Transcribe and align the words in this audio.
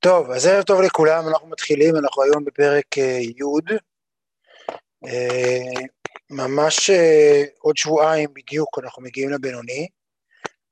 טוב, 0.00 0.30
אז 0.30 0.46
ערב 0.46 0.62
טוב 0.62 0.80
לכולם, 0.80 1.28
אנחנו 1.28 1.48
מתחילים, 1.48 1.96
אנחנו 1.96 2.22
היום 2.22 2.44
בפרק 2.44 2.98
אה, 2.98 3.18
י', 3.20 3.76
אה, 5.06 5.86
ממש 6.30 6.90
אה, 6.90 7.42
עוד 7.58 7.76
שבועיים 7.76 8.28
בדיוק 8.34 8.78
אנחנו 8.78 9.02
מגיעים 9.02 9.30
לבינוני, 9.30 9.86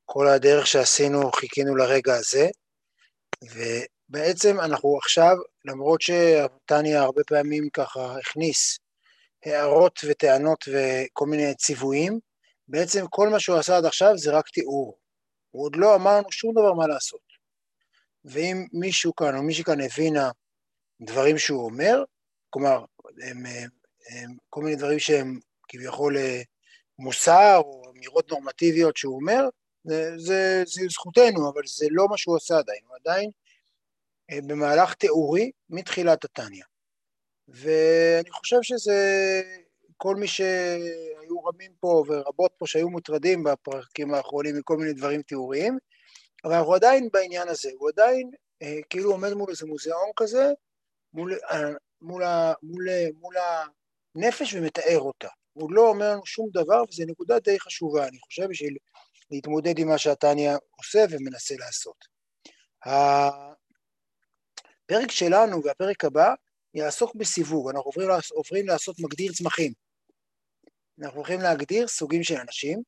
כל 0.04 0.28
הדרך 0.28 0.66
שעשינו 0.66 1.32
חיכינו 1.32 1.76
לרגע 1.76 2.14
הזה, 2.14 2.48
ובעצם 3.44 4.60
אנחנו 4.60 4.98
עכשיו, 4.98 5.36
למרות 5.64 6.00
שטניה 6.00 7.02
הרבה 7.02 7.22
פעמים 7.26 7.68
ככה 7.72 8.16
הכניס 8.18 8.78
הערות 9.44 10.00
וטענות 10.08 10.64
וכל 10.68 11.26
מיני 11.26 11.54
ציוויים, 11.54 12.18
בעצם 12.68 13.04
כל 13.10 13.28
מה 13.28 13.40
שהוא 13.40 13.58
עשה 13.58 13.76
עד 13.76 13.84
עכשיו 13.84 14.18
זה 14.18 14.32
רק 14.32 14.48
תיאור, 14.48 14.98
הוא 15.50 15.64
עוד 15.64 15.76
לא 15.76 15.94
אמר 15.94 16.16
לנו 16.16 16.32
שום 16.32 16.52
דבר 16.52 16.72
מה 16.72 16.86
לעשות. 16.86 17.33
ואם 18.24 18.66
מישהו 18.72 19.14
כאן 19.14 19.36
או 19.36 19.42
מישהי 19.42 19.64
כאן 19.64 19.80
הבינה 19.80 20.30
דברים 21.00 21.38
שהוא 21.38 21.64
אומר, 21.64 22.04
כלומר, 22.50 22.84
הם, 23.22 23.46
הם, 24.08 24.36
כל 24.50 24.62
מיני 24.62 24.76
דברים 24.76 24.98
שהם 24.98 25.38
כביכול 25.68 26.16
אה, 26.16 26.42
מוסר 26.98 27.60
או 27.64 27.82
אמירות 27.96 28.30
נורמטיביות 28.30 28.96
שהוא 28.96 29.16
אומר, 29.16 29.48
זה, 29.84 30.12
זה, 30.16 30.62
זה 30.66 30.82
זכותנו, 30.90 31.50
אבל 31.50 31.62
זה 31.66 31.86
לא 31.90 32.08
מה 32.08 32.16
שהוא 32.16 32.36
עושה 32.36 32.58
עדיין, 32.58 32.80
הוא 32.86 32.96
עדיין 33.00 33.30
אה, 34.30 34.38
במהלך 34.46 34.94
תיאורי 34.94 35.50
מתחילת 35.70 36.24
התניא. 36.24 36.64
ואני 37.48 38.30
חושב 38.30 38.56
שזה, 38.62 39.42
כל 39.96 40.16
מי 40.16 40.26
שהיו 40.26 41.44
רבים 41.44 41.72
פה 41.80 42.04
ורבות 42.08 42.52
פה 42.58 42.66
שהיו 42.66 42.90
מוטרדים 42.90 43.44
בפרקים 43.44 44.14
האחרונים 44.14 44.58
מכל 44.58 44.76
מיני 44.76 44.92
דברים 44.92 45.22
תיאוריים, 45.22 45.78
אבל 46.44 46.52
אנחנו 46.52 46.74
עדיין 46.74 47.08
בעניין 47.12 47.48
הזה, 47.48 47.70
הוא 47.78 47.88
עדיין 47.88 48.30
אה, 48.62 48.78
כאילו 48.90 49.10
עומד 49.10 49.32
מול 49.32 49.50
איזה 49.50 49.66
מוזיאון 49.66 50.10
כזה, 50.16 50.52
מול, 51.12 51.38
אה, 51.50 51.58
מול, 52.02 52.22
מול, 52.62 52.86
מול 53.20 53.34
הנפש 54.16 54.54
ומתאר 54.54 55.00
אותה. 55.00 55.28
הוא 55.52 55.72
לא 55.72 55.88
אומר 55.88 56.10
לנו 56.10 56.26
שום 56.26 56.48
דבר, 56.52 56.82
וזו 56.88 57.04
נקודה 57.06 57.38
די 57.38 57.60
חשובה, 57.60 58.08
אני 58.08 58.18
חושב, 58.18 58.46
בשביל 58.48 58.76
להתמודד 59.30 59.78
עם 59.78 59.88
מה 59.88 59.98
שהתניא 59.98 60.52
עושה 60.76 61.04
ומנסה 61.10 61.54
לעשות. 61.58 62.04
הפרק 62.84 63.60
שלנו 65.10 65.64
והפרק 65.64 66.04
הבא 66.04 66.34
יעסוק 66.74 67.14
בסיווג, 67.14 67.68
אנחנו 67.68 67.82
עוברים, 67.82 68.08
עוברים 68.30 68.66
לעשות 68.66 68.96
מגדיר 69.00 69.32
צמחים. 69.32 69.72
אנחנו 71.02 71.16
הולכים 71.16 71.40
להגדיר 71.40 71.88
סוגים 71.88 72.22
של 72.22 72.36
אנשים, 72.36 72.82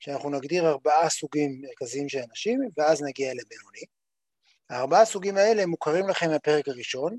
שאנחנו 0.00 0.30
נגדיר 0.30 0.68
ארבעה 0.68 1.08
סוגים 1.08 1.60
מרכזיים 1.60 2.08
של 2.08 2.18
אנשים, 2.30 2.60
ואז 2.76 3.02
נגיע 3.02 3.30
לבינוני. 3.30 3.82
הארבעה 4.70 5.04
סוגים 5.04 5.36
האלה 5.36 5.66
מוכרים 5.66 6.08
לכם 6.08 6.30
מהפרק 6.30 6.68
הראשון, 6.68 7.18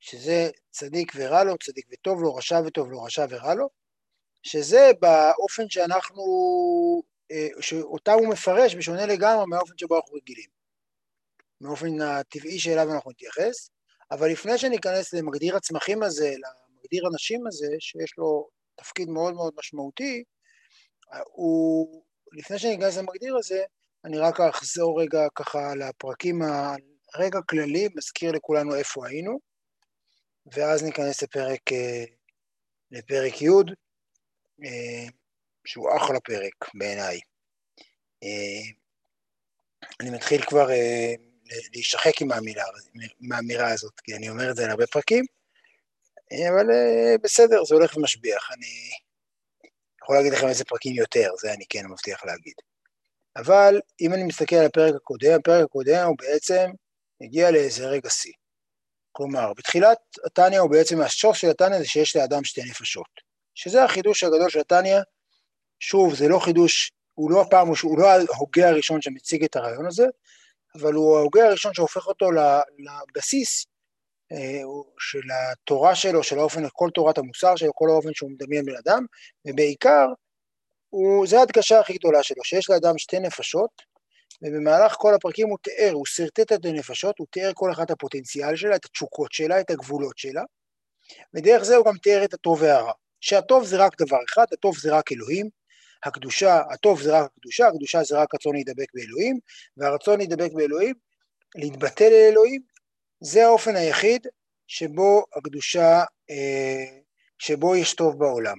שזה 0.00 0.50
צדיק 0.70 1.12
ורע 1.16 1.44
לו, 1.44 1.58
צדיק 1.58 1.86
וטוב 1.92 2.22
לו, 2.22 2.34
רשע 2.34 2.60
וטוב 2.66 2.90
לו, 2.90 3.02
רשע 3.02 3.26
ורע 3.28 3.54
לו, 3.54 3.68
שזה 4.42 4.90
באופן 5.00 5.68
שאנחנו, 5.68 6.22
אה, 7.30 7.48
שאותם 7.60 8.12
הוא 8.12 8.28
מפרש 8.28 8.74
בשונה 8.74 9.06
לגמרי 9.06 9.44
מהאופן 9.48 9.78
שבו 9.78 9.96
אנחנו 9.96 10.14
רגילים, 10.14 10.50
מאופן 11.60 12.00
הטבעי 12.00 12.58
שאליו 12.58 12.92
אנחנו 12.94 13.10
נתייחס, 13.10 13.70
אבל 14.10 14.30
לפני 14.30 14.58
שניכנס 14.58 15.14
למגדיר 15.14 15.56
הצמחים 15.56 16.02
הזה, 16.02 16.30
למגדיר 16.30 17.06
הנשים 17.06 17.46
הזה, 17.46 17.76
שיש 17.78 18.14
לו 18.18 18.48
תפקיד 18.76 19.08
מאוד 19.08 19.34
מאוד 19.34 19.54
משמעותי, 19.58 20.24
הוא, 21.24 22.02
לפני 22.32 22.58
שאני 22.58 22.74
אכנס 22.74 22.96
למגדיר 22.96 23.36
הזה, 23.36 23.64
אני 24.04 24.18
רק 24.18 24.40
אחזור 24.40 25.02
רגע 25.02 25.26
ככה 25.34 25.74
לפרקים, 25.74 26.42
הרגע 27.14 27.38
כללי, 27.48 27.88
מזכיר 27.94 28.32
לכולנו 28.32 28.74
איפה 28.74 29.06
היינו, 29.06 29.38
ואז 30.52 30.82
ניכנס 30.82 31.22
לפרק, 31.22 31.72
אה, 31.72 32.04
לפרק 32.90 33.42
י', 33.42 33.48
אה, 34.64 35.06
שהוא 35.64 35.96
אחלה 35.96 36.20
פרק 36.20 36.74
בעיניי. 36.74 37.20
אה, 38.22 38.72
אני 40.00 40.10
מתחיל 40.10 40.42
כבר 40.42 40.68
להישחק 41.72 42.22
עם 42.22 42.32
האמירה, 42.32 42.64
עם 43.20 43.32
האמירה 43.32 43.72
הזאת, 43.72 44.00
כי 44.00 44.14
אני 44.14 44.28
אומר 44.28 44.50
את 44.50 44.56
זה 44.56 44.64
על 44.64 44.70
הרבה 44.70 44.86
פרקים, 44.86 45.24
אבל 46.32 46.66
בסדר, 47.22 47.64
זה 47.64 47.74
הולך 47.74 47.96
ומשביח. 47.96 48.50
אני 48.52 48.90
יכול 50.06 50.16
להגיד 50.16 50.32
לכם 50.32 50.48
איזה 50.48 50.64
פרקים 50.64 50.94
יותר, 50.94 51.30
זה 51.40 51.52
אני 51.52 51.64
כן 51.68 51.86
מבטיח 51.86 52.24
להגיד. 52.24 52.54
אבל 53.36 53.80
אם 54.00 54.14
אני 54.14 54.22
מסתכל 54.22 54.56
על 54.56 54.66
הפרק 54.66 54.94
הקודם, 54.94 55.32
הפרק 55.40 55.64
הקודם 55.64 56.06
הוא 56.06 56.16
בעצם 56.18 56.70
הגיע 57.20 57.50
לאיזה 57.50 57.86
רגע 57.86 58.10
שיא. 58.10 58.32
כלומר, 59.12 59.52
בתחילת 59.56 59.98
התניא 60.26 60.60
הוא 60.60 60.70
בעצם, 60.70 61.00
השוף 61.00 61.36
של 61.36 61.50
התניא 61.50 61.78
זה 61.78 61.84
שיש 61.84 62.16
לאדם 62.16 62.44
שתי 62.44 62.62
נפשות. 62.64 63.08
שזה 63.54 63.84
החידוש 63.84 64.24
הגדול 64.24 64.50
של 64.50 64.60
התניא. 64.60 64.98
שוב, 65.80 66.14
זה 66.14 66.28
לא 66.28 66.38
חידוש, 66.38 66.92
הוא 67.14 67.30
לא 67.30 67.42
הפעם, 67.42 67.68
הוא 67.82 67.98
לא 67.98 68.06
ההוגה 68.10 68.68
הראשון 68.68 69.02
שמציג 69.02 69.44
את 69.44 69.56
הרעיון 69.56 69.86
הזה, 69.86 70.06
אבל 70.74 70.92
הוא 70.92 71.18
ההוגה 71.18 71.46
הראשון 71.46 71.74
שהופך 71.74 72.06
אותו 72.06 72.30
לבסיס 72.78 73.66
של 74.98 75.28
התורה 75.52 75.94
שלו, 75.94 76.22
של 76.22 76.38
האופן, 76.38 76.62
כל 76.72 76.90
תורת 76.94 77.18
המוסר 77.18 77.56
שלו, 77.56 77.74
כל 77.74 77.88
האופן 77.90 78.14
שהוא 78.14 78.30
מדמיין 78.30 78.64
בן 78.64 78.76
אדם, 78.76 79.06
ובעיקר, 79.46 80.06
הוא, 80.88 81.26
זו 81.26 81.38
ההדגשה 81.38 81.80
הכי 81.80 81.92
גדולה 81.92 82.22
שלו, 82.22 82.44
שיש 82.44 82.70
לאדם 82.70 82.98
שתי 82.98 83.18
נפשות, 83.18 83.70
ובמהלך 84.42 84.94
כל 84.98 85.14
הפרקים 85.14 85.48
הוא 85.48 85.58
תיאר, 85.62 85.92
הוא 85.92 86.06
שרטט 86.06 86.52
את 86.52 86.64
הנפשות, 86.64 87.18
הוא 87.18 87.26
תיאר 87.30 87.50
כל 87.54 87.72
אחת 87.72 87.90
הפוטנציאל 87.90 88.56
שלה, 88.56 88.76
את 88.76 88.84
התשוקות 88.84 89.32
שלה, 89.32 89.60
את 89.60 89.70
הגבולות 89.70 90.18
שלה, 90.18 90.42
ודרך 91.34 91.62
זה 91.62 91.76
הוא 91.76 91.86
גם 91.86 91.98
תיאר 91.98 92.24
את 92.24 92.34
הטוב 92.34 92.62
והרע. 92.62 92.92
שהטוב 93.20 93.64
זה 93.64 93.76
רק 93.76 94.02
דבר 94.02 94.18
אחד, 94.28 94.44
הטוב 94.52 94.78
זה 94.78 94.92
רק 94.92 95.12
אלוהים, 95.12 95.48
הקדושה, 96.04 96.60
הטוב 96.70 97.02
זה 97.02 97.18
רק 97.18 97.30
הקדושה, 97.36 97.66
הקדושה 97.68 98.02
זה 98.02 98.18
רק 98.18 98.34
רצון 98.34 98.54
להידבק 98.54 98.86
באלוהים, 98.94 99.38
והרצון 99.76 100.18
להידבק 100.18 100.52
באלוהים, 100.52 100.94
להתבטא 101.54 102.04
לאלוהים, 102.04 102.62
זה 103.20 103.44
האופן 103.44 103.76
היחיד 103.76 104.26
שבו 104.66 105.24
הקדושה, 105.36 106.02
אה, 106.30 106.84
שבו 107.38 107.76
יש 107.76 107.94
טוב 107.94 108.18
בעולם. 108.18 108.56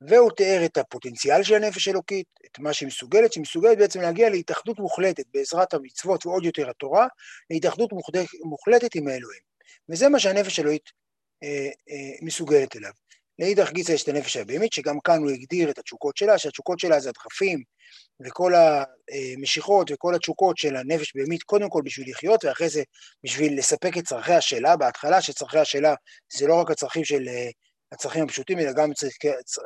והוא 0.00 0.30
תיאר 0.36 0.64
את 0.64 0.76
הפוטנציאל 0.76 1.42
של 1.42 1.54
הנפש 1.54 1.88
האלוקית, 1.88 2.26
את 2.46 2.58
מה 2.58 2.72
שהיא 2.72 2.86
מסוגלת, 2.86 3.32
שהיא 3.32 3.42
מסוגלת 3.42 3.78
בעצם 3.78 4.00
להגיע 4.00 4.30
להתאחדות 4.30 4.78
מוחלטת 4.78 5.24
בעזרת 5.34 5.74
המצוות 5.74 6.26
ועוד 6.26 6.44
יותר 6.44 6.70
התורה, 6.70 7.06
להתאחדות 7.50 7.90
מוחלטת 8.44 8.94
עם 8.94 9.08
האלוהים. 9.08 9.42
וזה 9.88 10.08
מה 10.08 10.20
שהנפש 10.20 10.58
האלוהית 10.58 10.90
אה, 11.42 11.68
אה, 11.90 12.16
מסוגלת 12.22 12.76
אליו. 12.76 12.92
לאידך 13.38 13.70
גיסא 13.72 13.92
יש 13.92 14.02
את 14.02 14.08
הנפש 14.08 14.36
הבהמית, 14.36 14.72
שגם 14.72 15.00
כאן 15.00 15.18
הוא 15.18 15.30
הגדיר 15.30 15.70
את 15.70 15.78
התשוקות 15.78 16.16
שלה, 16.16 16.38
שהתשוקות 16.38 16.78
שלה 16.78 17.00
זה 17.00 17.08
הדחפים 17.08 17.62
וכל 18.26 18.52
המשיכות 18.54 19.90
וכל 19.90 20.14
התשוקות 20.14 20.58
של 20.58 20.76
הנפש 20.76 21.16
בהמית, 21.16 21.42
קודם 21.42 21.68
כל 21.68 21.82
בשביל 21.84 22.10
לחיות, 22.10 22.44
ואחרי 22.44 22.68
זה 22.68 22.82
בשביל 23.24 23.58
לספק 23.58 23.98
את 23.98 24.04
צרכיה 24.04 24.40
שלה, 24.40 24.76
בהתחלה 24.76 25.22
שצרכיה 25.22 25.64
שלה 25.64 25.94
זה 26.32 26.46
לא 26.46 26.54
רק 26.54 26.70
הצרכים 26.70 27.04
של 27.04 27.28
הצרכים 27.92 28.24
הפשוטים, 28.24 28.58
אלא 28.58 28.72
גם 28.72 28.90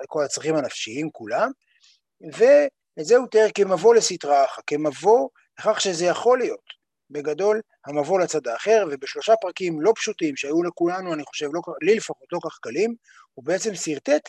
כל 0.06 0.24
הצרכים 0.24 0.54
הנפשיים 0.54 1.10
כולם, 1.12 1.50
ואת 2.32 3.04
זה 3.06 3.16
הוא 3.16 3.26
תיאר 3.26 3.48
כמבוא 3.54 3.94
לסטרא 3.94 4.44
אחא, 4.44 4.62
כמבוא 4.66 5.28
לכך 5.58 5.80
שזה 5.80 6.04
יכול 6.04 6.38
להיות. 6.38 6.82
בגדול 7.12 7.60
המבוא 7.86 8.20
לצד 8.20 8.46
האחר, 8.46 8.84
ובשלושה 8.90 9.34
פרקים 9.40 9.80
לא 9.80 9.92
פשוטים 9.96 10.36
שהיו 10.36 10.62
לכולנו, 10.62 11.14
אני 11.14 11.24
חושב, 11.24 11.48
לא, 11.52 11.60
לי 11.82 11.94
לפחות 11.94 12.26
לא 12.32 12.38
כך 12.44 12.58
קלים, 12.62 12.94
הוא 13.34 13.44
בעצם 13.44 13.74
שרטט 13.74 14.28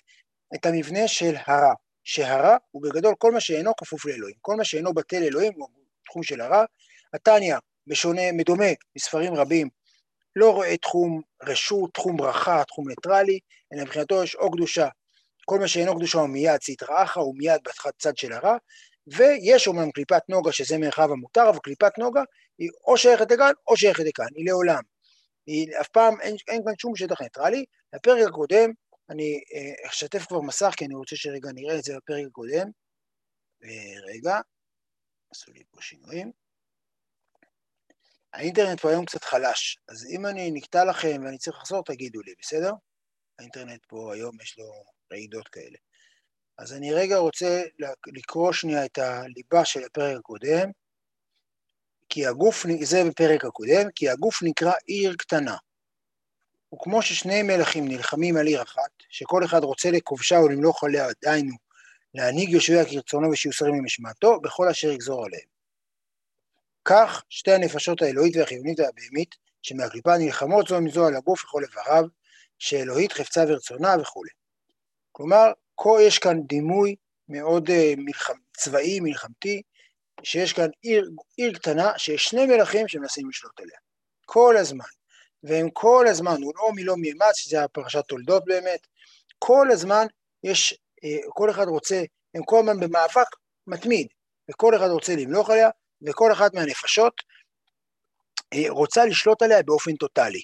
את 0.56 0.66
המבנה 0.66 1.08
של 1.08 1.36
הרע, 1.46 1.74
שהרע 2.04 2.58
הוא 2.72 2.84
בגדול 2.84 3.16
כל 3.18 3.32
מה 3.32 3.40
שאינו 3.40 3.76
כפוף 3.76 4.06
לאלוהים, 4.06 4.36
כל 4.42 4.56
מה 4.56 4.64
שאינו 4.64 4.94
בטל 4.94 5.24
לאלוהים 5.24 5.54
הוא 5.56 5.70
תחום 6.06 6.24
של 6.24 6.42
הרע. 6.42 6.66
התניא, 7.14 7.56
בשונה, 7.88 8.32
מדומה 8.34 8.66
מספרים 8.96 9.34
רבים, 9.34 9.70
לא 10.36 10.52
רואה 10.52 10.78
תחום 10.78 11.22
רשות, 11.44 11.94
תחום 11.94 12.18
ברכה, 12.18 12.64
תחום 12.68 12.90
ניטרלי, 12.90 13.40
אלא 13.74 13.84
מבחינתו 13.84 14.24
יש 14.24 14.36
או 14.36 14.52
קדושה, 14.52 14.88
כל 15.46 15.60
מה 15.60 15.68
שאינו 15.68 15.96
קדושה 15.96 16.18
הוא 16.18 16.30
מיד 16.30 16.60
אחרא, 16.90 17.20
הוא 17.20 17.36
מיד 17.38 17.62
בצד 17.88 18.18
של 18.18 18.34
הרע, 18.34 18.58
ויש 19.08 19.68
אומנם 19.68 19.92
קליפת 19.92 20.22
נוגה 20.30 20.52
שזה 20.52 20.78
מרחב 20.78 21.12
המותר, 21.12 21.50
אבל 21.50 21.60
קליפת 21.64 21.98
נוגה 21.98 22.22
היא 22.60 22.70
או 22.88 22.98
שייכת 22.98 23.32
לכאן 23.32 23.52
או 23.68 23.78
שייכת 23.78 24.04
לכאן, 24.06 24.26
היא 24.36 24.46
לעולם. 24.46 24.82
היא 25.48 25.68
אף 25.82 25.88
פעם, 25.88 26.22
אין, 26.22 26.36
אין 26.48 26.62
כאן 26.66 26.74
שום 26.82 26.96
שטח 26.96 27.22
ניטרלי. 27.22 27.66
בפרק 27.96 28.28
הקודם, 28.28 28.70
אני 29.10 29.44
אה, 29.54 29.90
אשתף 29.90 30.26
כבר 30.28 30.42
מסך, 30.42 30.74
כי 30.78 30.86
אני 30.86 30.96
רוצה 30.96 31.16
שרגע 31.16 31.50
נראה 31.54 31.78
את 31.78 31.84
זה 31.84 31.98
בפרק 31.98 32.26
הקודם. 32.28 32.68
רגע, 34.08 34.40
עשו 35.32 35.52
לי 35.52 35.64
פה 35.72 35.82
שינויים. 35.82 36.32
האינטרנט 38.34 38.80
פה 38.80 38.90
היום 38.90 39.06
קצת 39.06 39.24
חלש, 39.24 39.78
אז 39.88 40.06
אם 40.06 40.26
אני 40.26 40.52
נקטע 40.52 40.86
לכם 40.86 41.22
ואני 41.26 41.38
צריך 41.38 41.58
לחזור, 41.58 41.84
תגידו 41.84 42.22
לי, 42.22 42.34
בסדר? 42.40 42.72
האינטרנט 43.40 43.86
פה 43.88 44.14
היום 44.14 44.42
יש 44.42 44.58
לו 44.58 44.66
רעידות 45.12 45.48
כאלה. 45.48 45.78
אז 46.58 46.74
אני 46.74 46.94
רגע 46.94 47.18
רוצה 47.18 47.62
לקרוא 48.08 48.54
שנייה 48.54 48.86
את 48.86 48.98
הליבה 48.98 49.66
של 49.66 49.84
הפרק 49.84 50.18
הקודם, 50.18 50.70
כי 52.10 52.28
הגוף, 52.28 52.66
זה 52.84 52.98
בפרק 53.10 53.46
הקודם, 53.46 53.92
כי 53.96 54.10
הגוף 54.10 54.44
נקרא 54.44 54.72
עיר 54.86 55.16
קטנה. 55.16 55.58
וכמו 56.74 57.02
ששני 57.02 57.44
מלכים 57.44 57.88
נלחמים 57.88 58.38
על 58.38 58.48
עיר 58.48 58.62
אחת, 58.62 58.92
שכל 59.10 59.46
אחד 59.46 59.64
רוצה 59.64 59.92
לכובשה 59.92 60.38
או 60.38 60.50
למלוך 60.50 60.84
עליה, 60.84 61.08
דהיינו, 61.22 61.56
להנהיג 62.14 62.50
יושביה 62.50 62.86
כרצונו 62.86 63.32
ושיוסרים 63.32 63.76
למשמעתו, 63.76 64.40
בכל 64.40 64.70
אשר 64.70 64.92
יגזור 64.92 65.26
עליהם. 65.26 65.48
כך 66.86 67.24
שתי 67.30 67.52
הנפשות 67.52 68.02
האלוהית 68.02 68.36
והחיונית 68.36 68.80
והבהמית, 68.80 69.36
שמהקליפה 69.62 70.18
נלחמות 70.18 70.68
זו 70.68 70.78
עם 70.78 70.90
זו 70.90 71.08
על 71.08 71.16
הגוף 71.16 71.44
וכל 71.44 71.64
איבריו, 71.64 72.06
שאלוהית 72.60 73.14
חפצה 73.14 73.44
ורצונה 73.48 73.96
וכו'. 74.02 74.24
כלומר, 75.12 75.52
יש 76.02 76.20
כאן 76.20 76.42
דימוי 76.48 76.96
מאוד 77.30 77.70
uh, 77.70 77.74
מלחמ, 77.98 78.38
צבאי, 78.58 79.00
מלחמתי, 79.00 79.62
שיש 80.24 80.54
כאן 80.54 80.70
עיר, 80.82 81.10
עיר 81.38 81.54
קטנה 81.54 81.92
שיש 81.98 82.26
שני 82.26 82.46
מלכים 82.46 82.88
שמנסים 82.88 83.30
לשלוט 83.30 83.60
עליה. 83.60 83.78
כל 84.26 84.58
הזמן. 84.58 84.86
והם 85.44 85.70
כל 85.74 86.06
הזמן, 86.10 86.42
הוא 86.42 86.54
לא 86.56 86.72
מילוא 86.76 86.98
מימץ, 86.98 87.36
שזה 87.36 87.64
הפרשת 87.64 88.04
תולדות 88.08 88.46
באמת, 88.46 88.88
כל 89.40 89.68
הזמן 89.72 90.06
יש, 90.44 90.74
uh, 90.74 91.08
כל 91.30 91.50
אחד 91.50 91.68
רוצה, 91.68 92.04
הם 92.36 92.44
כל 92.46 92.60
הזמן 92.60 92.80
במאבק 92.80 93.28
מתמיד, 93.68 94.08
וכל 94.52 94.76
אחד 94.76 94.88
רוצה 94.88 95.16
למלוך 95.16 95.50
עליה, 95.50 95.70
וכל 96.02 96.32
אחת 96.32 96.54
מהנפשות 96.54 97.14
uh, 98.56 98.58
רוצה 98.70 99.06
לשלוט 99.06 99.42
עליה 99.42 99.64
באופן 99.64 99.96
טוטאלי. 99.96 100.42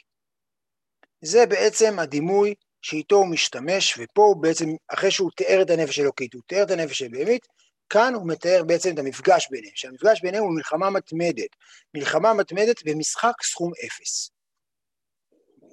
זה 1.22 1.46
בעצם 1.46 2.00
הדימוי 2.00 2.54
שאיתו 2.82 3.16
הוא 3.16 3.28
משתמש, 3.28 3.98
ופה 3.98 4.22
הוא 4.22 4.42
בעצם, 4.42 4.66
אחרי 4.88 5.12
שהוא 5.12 5.32
תיאר 5.36 5.62
את 5.62 5.70
הנפש 5.70 6.00
האלוקית, 6.00 6.34
הוא 6.34 6.42
תיאר 6.48 6.64
את 6.64 6.72
הנפש 6.72 7.02
הבהמית, 7.02 7.48
כאן 7.90 8.14
הוא 8.14 8.28
מתאר 8.28 8.64
בעצם 8.68 8.94
את 8.94 9.00
המפגש 9.00 9.48
ביניהם, 9.52 9.76
שהמפגש 9.76 10.22
ביניהם 10.22 10.44
הוא 10.44 10.56
מלחמה 10.56 10.90
מתמדת, 10.90 11.50
מלחמה 11.94 12.34
מתמדת 12.34 12.84
במשחק 12.86 13.34
סכום 13.44 13.72
אפס. 13.86 14.32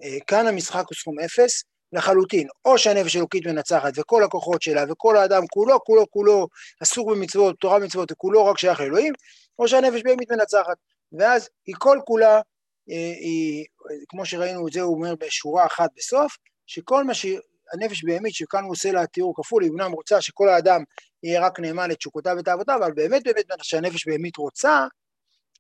אה, 0.02 0.18
כאן 0.26 0.46
המשחק 0.46 0.84
הוא 0.88 0.96
סכום 0.96 1.20
אפס 1.20 1.64
לחלוטין, 1.92 2.48
או 2.64 2.78
שהנפש 2.78 3.16
האלוקית 3.16 3.46
מנצחת 3.46 3.92
וכל 3.96 4.24
הכוחות 4.24 4.62
שלה 4.62 4.84
וכל 4.88 5.16
האדם 5.16 5.46
כולו, 5.46 5.84
כולו 5.84 6.10
כולו 6.10 6.48
עסוק 6.80 7.10
במצוות, 7.10 7.56
תורה 7.60 7.76
ומצוות 7.76 8.12
וכולו 8.12 8.46
רק 8.46 8.58
שייך 8.58 8.80
לאלוהים, 8.80 9.12
או 9.58 9.68
שהנפש 9.68 10.02
בהמית 10.02 10.30
מנצחת, 10.30 10.76
ואז 11.12 11.48
היא 11.66 11.74
כל 11.78 11.98
כולה, 12.06 12.40
אה, 12.90 13.12
היא, 13.20 13.64
כמו 14.08 14.26
שראינו 14.26 14.68
את 14.68 14.72
זה 14.72 14.80
הוא 14.80 14.96
אומר 14.96 15.14
בשורה 15.14 15.66
אחת 15.66 15.90
בסוף, 15.96 16.36
שכל 16.66 17.04
מה 17.04 17.14
שהנפש 17.14 18.04
בהמית, 18.04 18.34
שכאן 18.34 18.64
הוא 18.64 18.72
עושה 18.72 18.92
לה 18.92 19.06
תיאור 19.06 19.34
כפול, 19.36 19.62
היא 19.62 19.70
אמנם 19.70 19.92
רוצה 19.92 20.20
שכל 20.20 20.48
האדם 20.48 20.82
יהיה 21.22 21.46
רק 21.46 21.60
נאמן 21.60 21.90
לתשוקותיו 21.90 22.36
ותאוותיו, 22.38 22.76
אבל 22.76 22.92
באמת 22.92 23.22
באמת 23.24 23.44
שהנפש 23.62 24.08
בהמית 24.08 24.36
רוצה, 24.36 24.86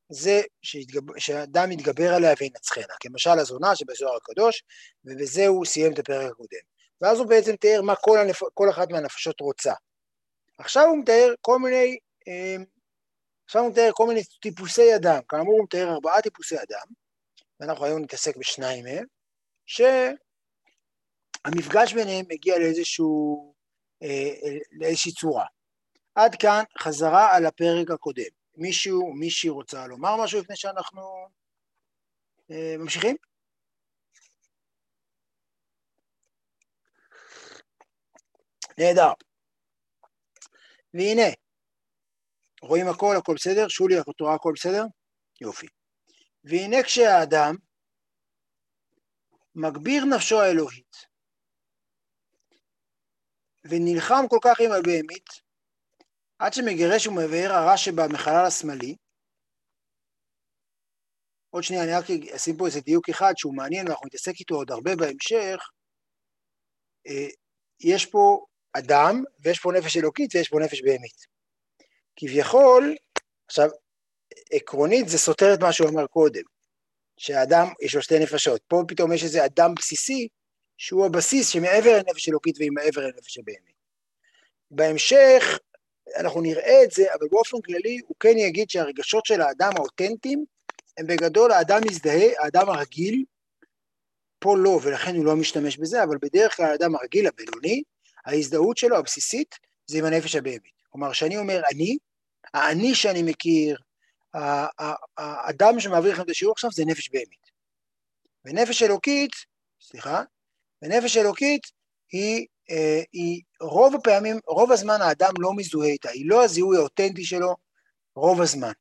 זה 0.08 0.42
שהתגב... 0.62 1.18
שהאדם 1.18 1.72
יתגבר 1.72 2.14
עליה 2.14 2.34
וינצחנה, 2.40 2.94
כמשל 3.00 3.38
הזונה 3.38 3.76
שבזוהר 3.76 4.16
הקדוש, 4.16 4.62
ובזה 5.04 5.46
הוא 5.46 5.64
סיים 5.64 5.92
את 5.92 5.98
הפרק 5.98 6.30
הקודם. 6.30 6.58
ואז 7.00 7.18
הוא 7.18 7.26
בעצם 7.26 7.56
תיאר 7.56 7.82
מה 7.82 7.96
כל, 7.96 8.18
הנפ... 8.18 8.42
כל 8.54 8.70
אחת 8.70 8.90
מהנפשות 8.90 9.40
רוצה. 9.40 9.72
עכשיו 10.58 10.84
הוא 10.84 10.98
מתאר 10.98 11.34
כל 11.40 11.58
מיני, 11.58 11.98
אה, 12.28 12.56
עכשיו 13.44 13.62
הוא 13.62 13.70
מתאר 13.70 13.90
כל 13.94 14.06
מיני 14.06 14.20
טיפוסי 14.42 14.96
אדם, 14.96 15.20
כאמור 15.28 15.54
הוא 15.54 15.64
מתאר 15.64 15.92
ארבעה 15.92 16.22
טיפוסי 16.22 16.56
אדם, 16.56 16.86
ואנחנו 17.60 17.84
היום 17.84 18.02
נתעסק 18.02 18.36
בשניים 18.36 18.84
מהם, 18.84 19.04
ש... 19.66 19.80
המפגש 21.46 21.92
ביניהם 21.92 22.24
מגיע 22.28 22.58
לאיזשהו, 22.58 23.54
אה, 24.02 24.52
לאיזושהי 24.72 25.12
צורה. 25.12 25.44
עד 26.14 26.34
כאן 26.34 26.62
חזרה 26.78 27.36
על 27.36 27.46
הפרק 27.46 27.90
הקודם. 27.90 28.45
מישהו, 28.56 29.12
מישהי 29.12 29.50
רוצה 29.50 29.86
לומר 29.86 30.24
משהו 30.24 30.40
לפני 30.40 30.56
שאנחנו 30.56 31.28
אה, 32.50 32.74
ממשיכים? 32.78 33.16
נהדר. 38.78 39.12
והנה, 40.94 41.32
רואים 42.62 42.88
הכל, 42.88 43.14
הכל 43.18 43.34
בסדר? 43.34 43.68
שולי, 43.68 44.00
את 44.00 44.20
רואה 44.20 44.34
הכל 44.34 44.52
בסדר? 44.56 44.84
יופי. 45.40 45.66
והנה 46.44 46.82
כשהאדם 46.82 47.54
מגביר 49.54 50.04
נפשו 50.04 50.40
האלוהית, 50.40 50.96
ונלחם 53.64 54.24
כל 54.30 54.38
כך 54.44 54.60
עם 54.60 54.72
הבהמית, 54.72 55.45
עד 56.38 56.52
שמגרש 56.52 57.06
ומבאר 57.06 57.52
הרע 57.52 57.76
שבה 57.76 58.08
מחלל 58.08 58.44
השמאלי. 58.46 58.96
עוד 61.50 61.62
שנייה, 61.62 61.84
אני 61.84 61.92
רק 61.92 62.04
אשים 62.36 62.56
פה 62.56 62.66
איזה 62.66 62.80
דיוק 62.80 63.08
אחד 63.08 63.32
שהוא 63.36 63.56
מעניין 63.56 63.86
ואנחנו 63.86 64.06
נתעסק 64.06 64.32
איתו 64.40 64.54
עוד 64.54 64.70
הרבה 64.70 64.96
בהמשך. 64.96 65.58
אה, 67.06 67.28
יש 67.80 68.06
פה 68.06 68.44
אדם 68.72 69.22
ויש 69.40 69.58
פה 69.58 69.72
נפש 69.78 69.96
אלוקית 69.96 70.34
ויש 70.34 70.48
פה 70.48 70.58
נפש 70.60 70.82
בהמית. 70.82 71.26
כביכול, 72.16 72.96
עכשיו, 73.46 73.68
עקרונית 74.52 75.08
זה 75.08 75.18
סותר 75.18 75.54
את 75.54 75.60
מה 75.60 75.72
שהוא 75.72 75.88
אמר 75.88 76.06
קודם, 76.06 76.42
שהאדם 77.16 77.66
יש 77.82 77.94
לו 77.94 78.02
שתי 78.02 78.18
נפשות. 78.18 78.62
פה 78.68 78.82
פתאום 78.88 79.12
יש 79.12 79.24
איזה 79.24 79.44
אדם 79.44 79.74
בסיסי 79.74 80.28
שהוא 80.76 81.06
הבסיס 81.06 81.48
שמעבר 81.48 81.96
לנפש 81.96 82.28
אלוקית 82.28 82.58
והיא 82.58 82.70
מעבר 82.74 83.00
לנפש 83.06 83.38
הבהמית. 83.38 83.76
בהמשך 84.70 85.58
אנחנו 86.16 86.40
נראה 86.40 86.82
את 86.84 86.90
זה, 86.90 87.14
אבל 87.14 87.28
באופן 87.30 87.60
כללי 87.60 87.98
הוא 88.06 88.16
כן 88.20 88.38
יגיד 88.38 88.70
שהרגשות 88.70 89.26
של 89.26 89.40
האדם 89.40 89.72
האותנטיים 89.76 90.44
הם 90.98 91.06
בגדול 91.06 91.52
האדם 91.52 91.80
מזדהה, 91.90 92.28
האדם 92.38 92.68
הרגיל, 92.68 93.24
פה 94.38 94.56
לא 94.58 94.80
ולכן 94.82 95.16
הוא 95.16 95.24
לא 95.24 95.36
משתמש 95.36 95.76
בזה, 95.76 96.02
אבל 96.02 96.16
בדרך 96.22 96.56
כלל 96.56 96.66
האדם 96.66 96.94
הרגיל, 96.94 97.26
הבינוני, 97.26 97.82
ההזדהות 98.26 98.76
שלו 98.76 98.96
הבסיסית 98.96 99.54
זה 99.86 99.98
עם 99.98 100.04
הנפש 100.04 100.36
הבהמית. 100.36 100.76
כלומר, 100.90 101.12
כשאני 101.12 101.36
אומר 101.36 101.62
אני, 101.72 101.98
האני 102.54 102.94
שאני 102.94 103.22
מכיר, 103.22 103.78
האדם 105.16 105.80
שמעביר 105.80 106.12
לכם 106.12 106.22
את 106.22 106.30
השיעור 106.30 106.52
עכשיו 106.52 106.70
זה 106.72 106.84
נפש 106.84 107.10
בהמית. 107.10 107.50
ונפש 108.44 108.82
אלוקית, 108.82 109.32
סליחה, 109.80 110.22
ונפש 110.82 111.16
אלוקית 111.16 111.62
היא, 112.12 112.46
אה, 112.70 113.02
היא 113.12 113.42
רוב 113.60 113.94
הפעמים, 113.94 114.40
רוב 114.46 114.72
הזמן 114.72 115.02
האדם 115.02 115.32
לא 115.38 115.52
מזוהה 115.56 115.88
איתה, 115.88 116.10
היא 116.10 116.28
לא 116.28 116.44
הזיהוי 116.44 116.76
האותנטי 116.76 117.24
שלו 117.24 117.56
רוב 118.16 118.40
הזמן. 118.40 118.72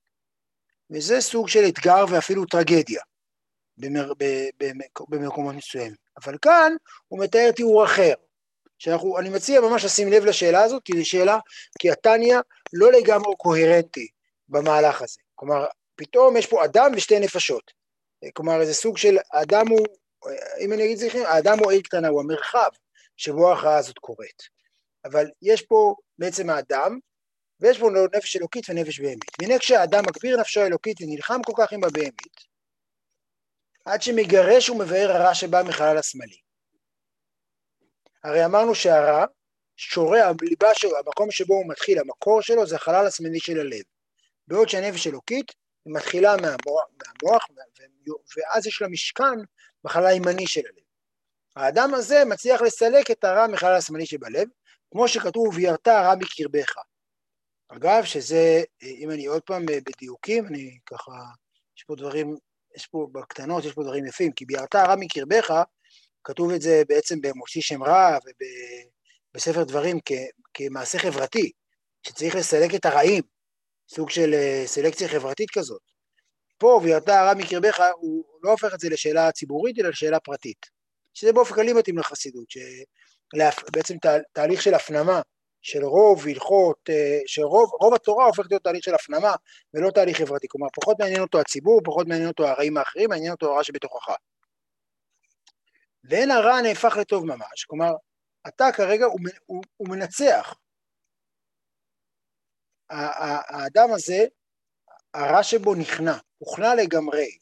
וזה 0.89 1.21
סוג 1.21 1.49
של 1.49 1.65
אתגר 1.67 2.05
ואפילו 2.09 2.45
טרגדיה 2.45 3.01
במר, 3.77 4.11
במקומות 5.09 5.55
מסוימים. 5.55 5.95
אבל 6.23 6.37
כאן 6.41 6.73
הוא 7.07 7.19
מתאר 7.23 7.51
תיאור 7.55 7.85
אחר, 7.85 8.13
שאנחנו, 8.77 9.19
אני 9.19 9.29
מציע 9.29 9.61
ממש 9.61 9.85
לשים 9.85 10.11
לב 10.11 10.25
לשאלה 10.25 10.63
הזאת, 10.63 10.83
כי 10.83 10.93
זו 10.97 11.05
שאלה, 11.05 11.37
כי 11.79 11.91
התניא 11.91 12.37
לא 12.73 12.91
לגמרי 12.91 13.33
קוהרנטי 13.37 14.07
במהלך 14.49 15.01
הזה. 15.01 15.17
כלומר, 15.35 15.65
פתאום 15.95 16.37
יש 16.37 16.47
פה 16.47 16.65
אדם 16.65 16.91
ושתי 16.95 17.19
נפשות. 17.19 17.71
כלומר, 18.33 18.61
איזה 18.61 18.73
סוג 18.73 18.97
של, 18.97 19.17
האדם 19.31 19.67
הוא 19.67 19.87
אם 20.59 20.73
אני 20.73 20.85
אגיד 20.85 21.01
את 21.01 21.11
זה, 21.11 21.29
האדם 21.29 21.59
הוא 21.59 21.71
עיר 21.71 21.81
קטנה, 21.81 22.07
הוא 22.07 22.21
המרחב 22.21 22.69
שבו 23.17 23.49
ההכרעה 23.49 23.77
הזאת 23.77 23.99
קורית. 23.99 24.54
אבל 25.05 25.25
יש 25.41 25.61
פה 25.61 25.95
בעצם 26.19 26.49
האדם, 26.49 26.99
ויש 27.59 27.79
פה 27.79 27.89
נפש 28.17 28.35
אלוקית 28.35 28.69
ונפש 28.69 28.99
בהמית. 28.99 29.31
והנה 29.41 29.59
כשהאדם 29.59 30.03
מגביר 30.07 30.39
נפשו 30.39 30.61
האלוקית 30.61 30.97
ונלחם 31.01 31.39
כל 31.45 31.53
כך 31.57 31.73
עם 31.73 31.83
הבהמית, 31.83 32.55
עד 33.85 34.01
שמגרש 34.01 34.69
ומבאר 34.69 35.11
הרע 35.11 35.35
שבא 35.35 35.63
מחלל 35.67 35.97
השמאלי. 35.97 36.37
הרי 38.23 38.45
אמרנו 38.45 38.75
שהרע 38.75 39.25
שורה, 39.77 40.19
הליבה 40.19 40.75
שלו, 40.75 40.97
המקום 40.97 41.31
שבו 41.31 41.53
הוא 41.53 41.69
מתחיל, 41.69 41.99
המקור 41.99 42.41
שלו 42.41 42.67
זה 42.67 42.75
החלל 42.75 43.07
השמאלי 43.07 43.39
של 43.39 43.59
הלב. 43.59 43.83
בעוד 44.47 44.69
שהנפש 44.69 45.07
אלוקית 45.07 45.51
מתחילה 45.85 46.35
מהמוח, 46.35 46.85
מהמוח 46.91 47.47
ואז 48.37 48.67
יש 48.67 48.81
לה 48.81 48.87
משכן 48.87 49.39
בחלל 49.83 50.05
הימני 50.05 50.47
של 50.47 50.61
הלב. 50.65 50.85
האדם 51.55 51.93
הזה 51.93 52.25
מצליח 52.25 52.61
לסלק 52.61 53.11
את 53.11 53.23
הרע 53.23 53.47
מחלל 53.47 53.75
השמאלי 53.75 54.05
שבלב, 54.05 54.47
כמו 54.95 55.07
שכתוב, 55.07 55.55
ויראת 55.55 55.87
הרע 55.87 56.15
מקרבך. 56.15 56.73
אגב, 57.67 58.03
שזה, 58.03 58.63
אם 58.83 59.11
אני 59.11 59.25
עוד 59.25 59.41
פעם 59.41 59.65
בדיוקים, 59.65 60.47
אני 60.47 60.77
ככה, 60.85 61.11
יש 61.77 61.83
פה 61.83 61.95
דברים, 61.95 62.37
יש 62.75 62.87
פה 62.87 63.07
בקטנות, 63.11 63.65
יש 63.65 63.73
פה 63.73 63.83
דברים 63.83 64.05
יפים, 64.05 64.31
כי 64.31 64.45
ביארת 64.45 64.75
הרע 64.75 64.95
מקרבך, 64.99 65.63
כתוב 66.23 66.51
את 66.51 66.61
זה 66.61 66.83
בעצם 66.89 67.21
במוציא 67.21 67.61
שם 67.61 67.83
רע 67.83 68.17
ובספר 69.33 69.63
דברים 69.63 69.99
כ, 70.05 70.11
כמעשה 70.53 70.99
חברתי, 70.99 71.51
שצריך 72.07 72.35
לסלק 72.35 72.75
את 72.75 72.85
הרעים, 72.85 73.23
סוג 73.89 74.09
של 74.09 74.33
אה, 74.33 74.63
סלקציה 74.65 75.07
חברתית 75.07 75.49
כזאת. 75.51 75.81
פה 76.57 76.79
ויראת 76.83 77.09
הרע 77.09 77.33
מקרבך, 77.33 77.83
הוא 77.95 78.25
לא 78.43 78.51
הופך 78.51 78.73
את 78.73 78.79
זה 78.79 78.89
לשאלה 78.89 79.31
ציבורית, 79.31 79.79
אלא 79.79 79.89
לשאלה 79.89 80.19
פרטית. 80.19 80.65
שזה 81.13 81.33
באופן 81.33 81.55
כללי 81.55 81.73
מתאים 81.73 81.97
לחסידות, 81.97 82.47
שבעצם 83.35 83.97
תה, 83.97 84.09
תהליך 84.33 84.61
של 84.61 84.73
הפנמה 84.73 85.21
של 85.61 85.83
רוב 85.83 86.27
הלכות, 86.27 86.89
אה, 86.89 87.19
שרוב 87.25 87.71
רוב 87.81 87.93
התורה 87.93 88.25
הופכת 88.25 88.49
להיות 88.49 88.63
תהליך 88.63 88.83
של 88.83 88.95
הפנמה 88.95 89.33
ולא 89.73 89.91
תהליך 89.91 90.17
חברתי, 90.17 90.47
כלומר 90.47 90.67
פחות 90.75 90.99
מעניין 90.99 91.21
אותו 91.21 91.39
הציבור, 91.39 91.81
פחות 91.83 92.07
מעניין 92.07 92.27
אותו 92.27 92.47
הרעים 92.47 92.77
האחרים, 92.77 93.09
מעניין 93.09 93.31
אותו 93.31 93.53
הרע 93.53 93.63
שבתוכך. 93.63 94.09
ואין 96.03 96.31
הרע 96.31 96.61
נהפך 96.61 96.97
לטוב 96.97 97.25
ממש, 97.25 97.65
כלומר 97.67 97.91
אתה 98.47 98.65
כרגע 98.75 99.05
הוא, 99.05 99.19
הוא, 99.45 99.63
הוא 99.77 99.87
מנצח. 99.89 100.55
האדם 102.89 103.89
הזה, 103.93 104.25
הרע 105.13 105.43
שבו 105.43 105.75
נכנע, 105.75 106.17
הוכנע 106.37 106.75
לגמרי, 106.75 107.37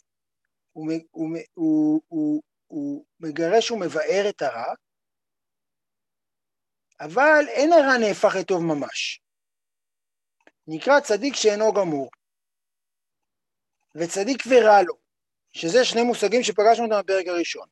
הוא, 0.72 0.92
הוא, 1.12 1.30
הוא, 1.54 2.02
הוא, 2.08 2.42
הוא 2.68 3.06
מגרש 3.20 3.72
ומבאר 3.72 4.26
את 4.30 4.42
הרע, 4.42 4.74
אבל 7.06 7.46
אין 7.48 7.74
הרע 7.74 7.98
נהפך 7.98 8.36
לטוב 8.40 8.64
ממש. 8.64 9.22
נקרא 10.68 11.00
צדיק 11.00 11.36
שאינו 11.36 11.74
גמור, 11.74 12.10
וצדיק 13.96 14.44
ורע 14.48 14.82
לו, 14.82 14.94
שזה 15.54 15.86
שני 15.86 16.04
מושגים 16.04 16.44
שפגשנו 16.44 16.86
אותם 16.86 17.00
בפרק 17.00 17.28
הראשון. 17.28 17.68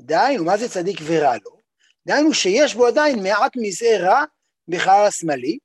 דהיינו, 0.00 0.44
מה 0.44 0.56
זה 0.56 0.68
צדיק 0.68 1.00
ורע 1.06 1.36
לו? 1.44 1.60
דהיינו 2.06 2.34
שיש 2.34 2.74
בו 2.74 2.86
עדיין 2.86 3.22
מעט 3.22 3.52
מזעי 3.56 3.98
רע 3.98 4.24
בחלל 4.68 5.06
השמאלי, 5.08 5.58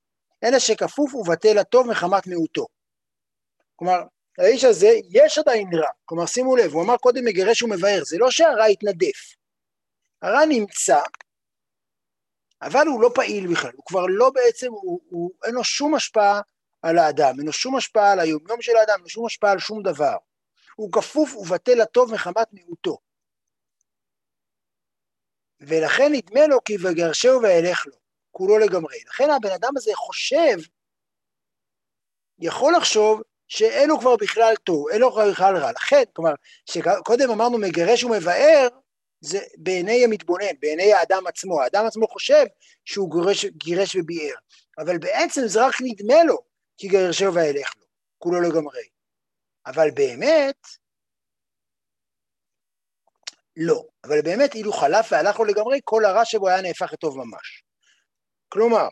אלא 0.43 0.59
שכפוף 0.59 1.13
ובטל 1.15 1.57
הטוב 1.57 1.87
מחמת 1.87 2.27
מיעוטו. 2.27 2.67
כלומר, 3.75 3.99
האיש 4.37 4.63
הזה 4.63 4.89
יש 5.09 5.37
עדיין 5.37 5.69
רע, 5.73 5.89
כלומר 6.05 6.25
שימו 6.25 6.55
לב, 6.55 6.73
הוא 6.73 6.83
אמר 6.83 6.97
קודם 6.97 7.25
מגרש 7.25 7.63
ומבאר, 7.63 8.03
זה 8.05 8.17
לא 8.17 8.31
שהרע 8.31 8.65
התנדף. 8.65 9.35
הרע 10.21 10.45
נמצא, 10.45 10.99
אבל 12.65 12.87
הוא 12.87 13.01
לא 13.01 13.11
פעיל 13.15 13.47
בכלל, 13.47 13.71
הוא 13.75 13.85
כבר 13.85 14.05
לא 14.09 14.29
בעצם, 14.29 14.67
הוא, 14.71 15.01
הוא, 15.09 15.31
אין 15.45 15.55
לו 15.55 15.63
שום 15.63 15.95
השפעה 15.95 16.41
על 16.81 16.97
האדם, 16.97 17.35
אין 17.37 17.45
לו 17.45 17.53
שום 17.53 17.75
השפעה 17.75 18.11
על 18.11 18.19
היומיום 18.19 18.61
של 18.61 18.75
האדם, 18.75 18.93
אין 18.93 19.01
לו 19.01 19.09
שום 19.09 19.25
השפעה 19.25 19.51
על 19.51 19.59
שום 19.59 19.83
דבר. 19.83 20.17
הוא 20.75 20.91
כפוף 20.91 21.35
ובטל 21.35 21.81
הטוב 21.81 22.13
מחמת 22.13 22.47
מיעוטו. 22.53 22.97
ולכן 25.59 26.11
נדמה 26.11 26.47
לו 26.47 26.63
כי 26.63 26.75
וגרשהו 26.83 27.41
ואלך 27.41 27.87
לו, 27.87 27.95
כולו 28.31 28.57
לגמרי. 28.57 28.97
לכן 29.07 29.29
הבן 29.29 29.51
אדם 29.51 29.77
הזה 29.77 29.91
חושב, 29.95 30.57
יכול 32.39 32.73
לחשוב 32.77 33.21
שאין 33.47 33.89
לו 33.89 33.99
כבר 33.99 34.15
בכלל 34.15 34.53
טוב, 34.63 34.89
אין 34.89 35.01
לו 35.01 35.11
כבר 35.11 35.31
בכלל 35.31 35.57
רע. 35.57 35.71
לכן, 35.71 36.03
כלומר, 36.13 36.33
שקודם 36.65 37.31
אמרנו 37.31 37.57
מגרש 37.57 38.03
ומבאר, 38.03 38.67
זה 39.25 39.39
בעיני 39.57 40.03
המתבונן, 40.03 40.59
בעיני 40.59 40.93
האדם 40.93 41.27
עצמו. 41.27 41.61
האדם 41.61 41.85
עצמו 41.85 42.07
חושב 42.07 42.45
שהוא 42.85 43.11
גירש, 43.11 43.45
גירש 43.45 43.95
וביער, 43.95 44.35
אבל 44.77 44.97
בעצם 44.97 45.41
זה 45.45 45.65
רק 45.67 45.75
נדמה 45.81 46.23
לו 46.23 46.37
כי 46.77 46.87
גרשו 46.87 47.33
ואילך 47.33 47.73
לו, 47.77 47.85
כולו 48.17 48.41
לגמרי. 48.41 48.83
אבל 49.65 49.91
באמת, 49.91 50.67
לא. 53.57 53.83
אבל 54.03 54.21
באמת, 54.21 54.55
אילו 54.55 54.73
חלף 54.73 55.07
והלך 55.11 55.39
לו 55.39 55.45
לגמרי, 55.45 55.79
כל 55.83 56.05
הרע 56.05 56.25
שבו 56.25 56.47
היה 56.47 56.61
נהפך 56.61 56.93
לטוב 56.93 57.17
ממש. 57.17 57.63
כלומר, 58.49 58.87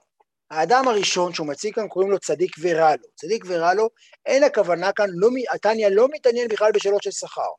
האדם 0.51 0.87
הראשון 0.87 1.33
שהוא 1.33 1.47
מציג 1.47 1.75
כאן 1.75 1.87
קוראים 1.87 2.11
לו 2.11 2.19
צדיק 2.19 2.55
ורע 2.61 2.95
לו. 2.95 3.07
צדיק 3.15 3.43
ורע 3.47 3.73
לו, 3.73 3.89
אין 4.25 4.43
הכוונה 4.43 4.91
כאן, 4.93 5.07
לא, 5.09 5.27
התניא 5.53 5.87
לא 5.91 6.07
מתעניין 6.11 6.47
בכלל 6.47 6.71
בשאלות 6.71 7.03
של 7.03 7.11
שכר. 7.11 7.51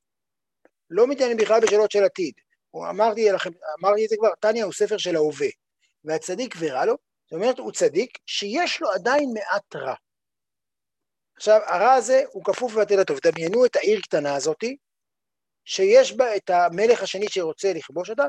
לא 0.91 1.07
מתעניין 1.07 1.37
בכלל 1.37 1.61
בשאלות 1.61 1.91
של 1.91 2.05
עתיד. 2.05 2.35
אמרתי 2.75 3.31
לכם, 3.31 3.51
אמרתי 3.81 4.05
את 4.05 4.09
זה 4.09 4.17
כבר, 4.19 4.35
תניא 4.41 4.65
הוא 4.65 4.73
ספר 4.73 4.99
של 4.99 5.17
ההווה. 5.17 5.49
והצדיק 6.05 6.55
ורע 6.59 6.85
לו, 6.85 6.97
זאת 7.25 7.33
אומרת 7.33 7.59
הוא 7.59 7.73
צדיק 7.73 8.19
שיש 8.27 8.81
לו 8.81 8.91
עדיין 8.91 9.31
מעט 9.35 9.77
רע. 9.77 9.95
עכשיו 11.37 11.61
הרע 11.67 11.93
הזה 11.93 12.23
הוא 12.33 12.45
כפוף 12.45 12.75
לבטל 12.77 13.01
הטוב, 13.01 13.19
דמיינו 13.23 13.67
את 13.67 13.77
העיר 13.77 14.01
קטנה 14.01 14.35
הזאתי, 14.35 14.77
שיש 15.65 16.13
בה 16.13 16.37
את 16.37 16.51
המלך 16.51 17.03
השני 17.03 17.27
שרוצה 17.29 17.73
לכבוש 17.73 18.11
אותה, 18.11 18.25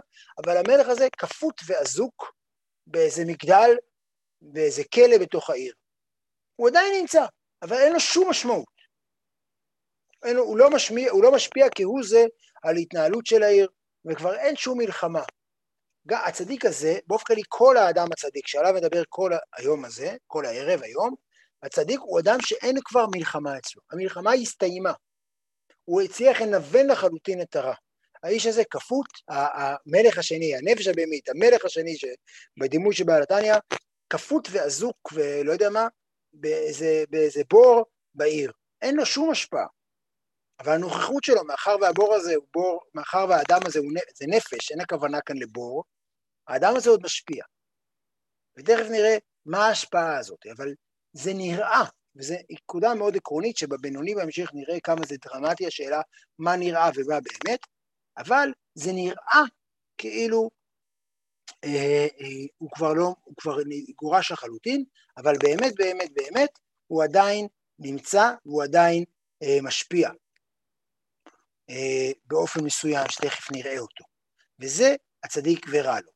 אבל 0.45 0.57
המלך 0.57 0.87
הזה 0.89 1.07
כפות 1.17 1.61
ואזוק 1.67 2.33
באיזה 2.87 3.23
מגדל, 3.25 3.71
באיזה 4.41 4.83
כלא 4.93 5.17
בתוך 5.21 5.49
העיר. 5.49 5.73
הוא 6.55 6.69
עדיין 6.69 7.01
נמצא, 7.01 7.25
אבל 7.61 7.77
אין 7.77 7.93
לו 7.93 7.99
שום 7.99 8.29
משמעות. 8.29 8.75
אין 10.25 10.37
הוא, 10.37 10.57
לא 10.57 10.69
משמיע, 10.69 11.11
הוא 11.11 11.23
לא 11.23 11.31
משפיע 11.31 11.67
כהוא 11.75 12.03
זה 12.03 12.25
על 12.63 12.75
התנהלות 12.75 13.25
של 13.25 13.43
העיר, 13.43 13.67
וכבר 14.05 14.35
אין 14.35 14.55
שום 14.55 14.77
מלחמה. 14.77 15.24
הצדיק 16.09 16.65
הזה, 16.65 16.97
באופן 17.07 17.24
כללי 17.25 17.41
כל 17.50 17.77
האדם 17.77 18.07
הצדיק, 18.12 18.47
שעליו 18.47 18.74
מדבר 18.74 19.03
כל 19.09 19.31
היום 19.57 19.85
הזה, 19.85 20.15
כל 20.27 20.45
הערב 20.45 20.81
היום, 20.83 21.15
הצדיק 21.63 22.00
הוא 22.00 22.19
אדם 22.19 22.38
שאין 22.41 22.75
כבר 22.85 23.05
מלחמה 23.15 23.57
אצלו. 23.57 23.81
המלחמה 23.91 24.33
הסתיימה. 24.33 24.93
הוא 25.85 26.01
הצליח 26.01 26.41
לנוון 26.41 26.88
לחלוטין 26.88 27.41
את 27.41 27.55
הרע. 27.55 27.74
האיש 28.24 28.45
הזה 28.45 28.63
כפות, 28.69 29.05
המלך 29.29 30.17
השני, 30.17 30.55
הנפש 30.55 30.88
הבהמית, 30.88 31.29
המלך 31.29 31.65
השני 31.65 31.95
בדימוי 32.59 32.95
שבעל 32.95 33.24
התניא, 33.24 33.55
כפות 34.09 34.47
ואזוק 34.51 34.97
ולא 35.13 35.51
יודע 35.51 35.69
מה, 35.69 35.88
באיזה, 36.33 37.03
באיזה 37.09 37.41
בור 37.50 37.85
בעיר. 38.15 38.51
אין 38.81 38.95
לו 38.95 39.05
שום 39.05 39.31
השפעה. 39.31 39.65
אבל 40.59 40.71
הנוכחות 40.71 41.24
שלו, 41.24 41.43
מאחר 41.43 41.75
והבור 41.81 42.13
הזה 42.13 42.35
הוא 42.35 42.45
בור, 42.53 42.81
מאחר 42.93 43.25
והאדם 43.29 43.59
הזה 43.65 43.79
הוא, 43.79 43.91
זה 44.15 44.25
נפש, 44.27 44.71
אין 44.71 44.81
הכוונה 44.81 45.21
כאן 45.21 45.38
לבור, 45.38 45.83
האדם 46.47 46.75
הזה 46.75 46.89
עוד 46.89 47.03
משפיע. 47.03 47.43
ותכף 48.57 48.85
נראה 48.91 49.17
מה 49.45 49.67
ההשפעה 49.67 50.17
הזאת, 50.17 50.45
אבל 50.57 50.74
זה 51.13 51.33
נראה, 51.33 51.83
וזו 52.15 52.35
נקודה 52.50 52.93
מאוד 52.93 53.15
עקרונית 53.15 53.57
שבבינוני 53.57 54.15
בהמשך 54.15 54.50
נראה 54.53 54.79
כמה 54.79 55.05
זה 55.05 55.15
דרמטי 55.25 55.67
השאלה 55.67 56.01
מה 56.39 56.55
נראה 56.55 56.89
ומה 56.95 57.19
באמת, 57.19 57.59
אבל 58.17 58.50
זה 58.75 58.91
נראה 58.93 59.41
כאילו 59.97 60.50
אה, 61.63 62.07
אה, 62.21 62.45
הוא 62.57 62.69
כבר 62.71 62.93
לא, 62.93 63.15
הוא 63.24 63.33
כבר 63.38 63.57
גורש 63.95 64.31
לחלוטין, 64.31 64.83
אבל 65.17 65.33
באמת 65.38 65.74
באמת 65.75 66.09
באמת 66.13 66.59
הוא 66.88 67.03
עדיין 67.03 67.47
נמצא 67.79 68.33
והוא 68.45 68.63
עדיין 68.63 69.03
אה, 69.43 69.57
משפיע. 69.63 70.09
אה, 71.69 72.12
באופן 72.25 72.63
מסוים 72.63 73.10
שתכף 73.10 73.51
נראה 73.51 73.79
אותו. 73.79 74.05
וזה 74.60 74.95
הצדיק 75.24 75.65
ורע 75.69 76.00
לו, 76.00 76.12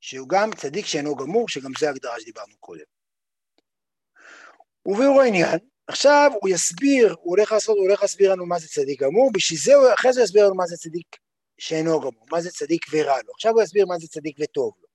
שהוא 0.00 0.28
גם 0.28 0.50
צדיק 0.56 0.86
שאינו 0.86 1.16
גמור, 1.16 1.48
שגם 1.48 1.70
זה 1.78 1.90
הגדרה 1.90 2.20
שדיברנו 2.20 2.54
קודם. 2.60 2.84
וביאור 4.86 5.20
העניין, 5.20 5.58
עכשיו 5.86 6.30
הוא 6.40 6.50
יסביר, 6.50 7.14
הוא 7.20 7.36
הולך 7.36 7.52
לעשות, 7.52 7.76
הוא 7.76 7.86
הולך 7.86 8.02
להסביר 8.02 8.32
לנו 8.32 8.46
מה 8.46 8.58
זה 8.58 8.68
צדיק 8.68 9.02
גמור, 9.02 9.30
בשביל 9.32 9.58
זה 9.60 9.74
הוא, 9.74 9.94
אחרי 9.94 10.12
זה 10.12 10.20
הוא 10.20 10.24
יסביר 10.24 10.44
לנו 10.44 10.54
מה 10.54 10.66
זה 10.66 10.76
צדיק 10.76 11.16
שאינו 11.58 12.00
גמור, 12.00 12.26
מה 12.30 12.40
זה 12.40 12.50
צדיק 12.50 12.86
ורע 12.92 13.16
לו. 13.26 13.32
עכשיו 13.34 13.52
הוא 13.52 13.62
יסביר 13.62 13.86
מה 13.86 13.98
זה 13.98 14.08
צדיק 14.08 14.36
וטוב 14.40 14.74
לו. 14.80 14.88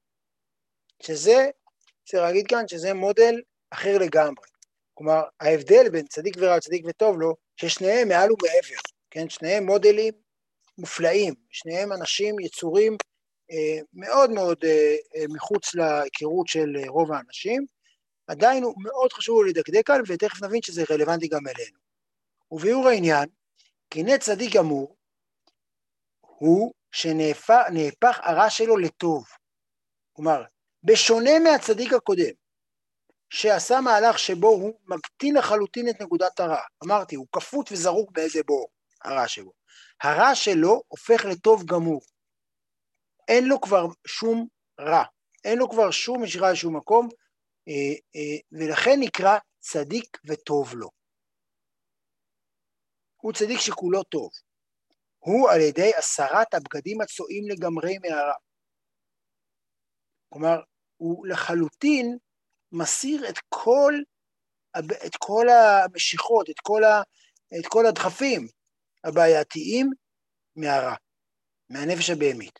שזה, 1.03 1.49
צריך 2.05 2.23
להגיד 2.23 2.47
כאן 2.47 2.67
שזה 2.67 2.93
מודל 2.93 3.41
אחר 3.69 3.97
לגמרי. 3.97 4.45
כלומר, 4.93 5.21
ההבדל 5.39 5.89
בין 5.89 6.07
צדיק 6.07 6.35
ורע 6.37 6.57
לצדיק 6.57 6.85
וטוב 6.87 7.19
לו, 7.19 7.35
ששניהם 7.55 8.07
מעל 8.07 8.31
ומעבר. 8.31 8.81
כן, 9.11 9.29
שניהם 9.29 9.65
מודלים 9.65 10.13
מופלאים, 10.77 11.33
שניהם 11.49 11.93
אנשים, 11.93 12.39
יצורים 12.39 12.97
אה, 13.51 13.81
מאוד 13.93 14.31
מאוד 14.31 14.57
אה, 14.63 14.95
אה, 15.15 15.23
מחוץ 15.29 15.75
להיכרות 15.75 16.47
של 16.47 16.77
רוב 16.87 17.11
האנשים, 17.11 17.65
עדיין 18.27 18.63
הוא 18.63 18.73
מאוד 18.83 19.13
חשוב 19.13 19.45
לדקדק 19.45 19.87
כאן, 19.87 20.01
ותכף 20.07 20.43
נבין 20.43 20.61
שזה 20.61 20.83
רלוונטי 20.91 21.27
גם 21.27 21.47
אלינו. 21.47 21.77
וביאור 22.51 22.87
העניין, 22.87 23.29
כי 23.89 24.03
נה 24.03 24.17
צדיק 24.17 24.55
גמור, 24.55 24.95
הוא 26.21 26.73
שנהפך 26.91 28.19
הרע 28.23 28.49
שלו 28.49 28.77
לטוב. 28.77 29.25
כלומר, 30.13 30.43
בשונה 30.83 31.39
מהצדיק 31.39 31.93
הקודם, 31.93 32.33
שעשה 33.29 33.81
מהלך 33.81 34.19
שבו 34.19 34.47
הוא 34.47 34.73
מקטין 34.85 35.35
לחלוטין 35.35 35.89
את 35.89 36.01
נקודת 36.01 36.39
הרע. 36.39 36.61
אמרתי, 36.85 37.15
הוא 37.15 37.27
כפות 37.31 37.71
וזרוק 37.71 38.11
באיזה 38.11 38.39
בור. 38.45 38.67
הרע 39.03 39.27
שלו. 39.27 39.51
הרע 40.03 40.35
שלו 40.35 40.81
הופך 40.87 41.25
לטוב 41.25 41.65
גמור. 41.65 42.01
אין 43.27 43.45
לו 43.45 43.61
כבר 43.61 43.85
שום 44.07 44.47
רע, 44.79 45.03
אין 45.43 45.57
לו 45.57 45.69
כבר 45.69 45.91
שום 45.91 46.23
משיכה 46.23 46.51
לשום 46.51 46.77
מקום, 46.77 47.09
אה, 47.67 47.95
אה, 48.15 48.37
ולכן 48.51 48.95
נקרא 48.99 49.37
צדיק 49.59 50.17
וטוב 50.25 50.73
לו. 50.73 50.89
הוא 53.21 53.33
צדיק 53.33 53.59
שכולו 53.59 54.03
טוב. 54.03 54.29
הוא 55.19 55.49
על 55.49 55.61
ידי 55.61 55.91
הסרת 55.97 56.53
הבגדים 56.53 57.01
הצועים 57.01 57.47
לגמרי 57.47 57.97
מהרע. 57.97 58.33
כלומר, 60.29 60.61
הוא 60.97 61.27
לחלוטין 61.27 62.17
מסיר 62.71 63.29
את 63.29 63.37
כל, 63.49 63.93
את 65.05 65.15
כל 65.19 65.45
המשיכות, 65.49 66.49
את 66.49 66.59
כל, 66.59 66.83
ה, 66.83 67.01
את 67.59 67.65
כל 67.67 67.85
הדחפים, 67.85 68.47
הבעייתיים 69.03 69.89
מהרע, 70.55 70.95
מהנפש 71.69 72.09
הבהמית. 72.09 72.59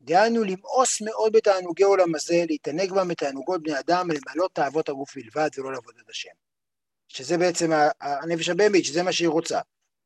דהיינו 0.00 0.44
למאוס 0.44 1.00
מאוד 1.00 1.32
בתענוגי 1.32 1.82
עולם 1.82 2.14
הזה, 2.14 2.44
להתענג 2.48 2.92
בם 2.92 3.08
בתענוגות 3.08 3.62
בני 3.62 3.78
אדם, 3.78 4.08
למלות 4.10 4.54
תאוות 4.54 4.88
הגוף 4.88 5.16
בלבד 5.16 5.48
ולא 5.58 5.72
לעבוד 5.72 5.94
את 6.04 6.10
השם. 6.10 6.34
שזה 7.08 7.38
בעצם 7.38 7.70
הנפש 8.00 8.48
הבהמית, 8.48 8.84
שזה 8.84 9.02
מה 9.02 9.12
שהיא 9.12 9.28
רוצה, 9.28 9.60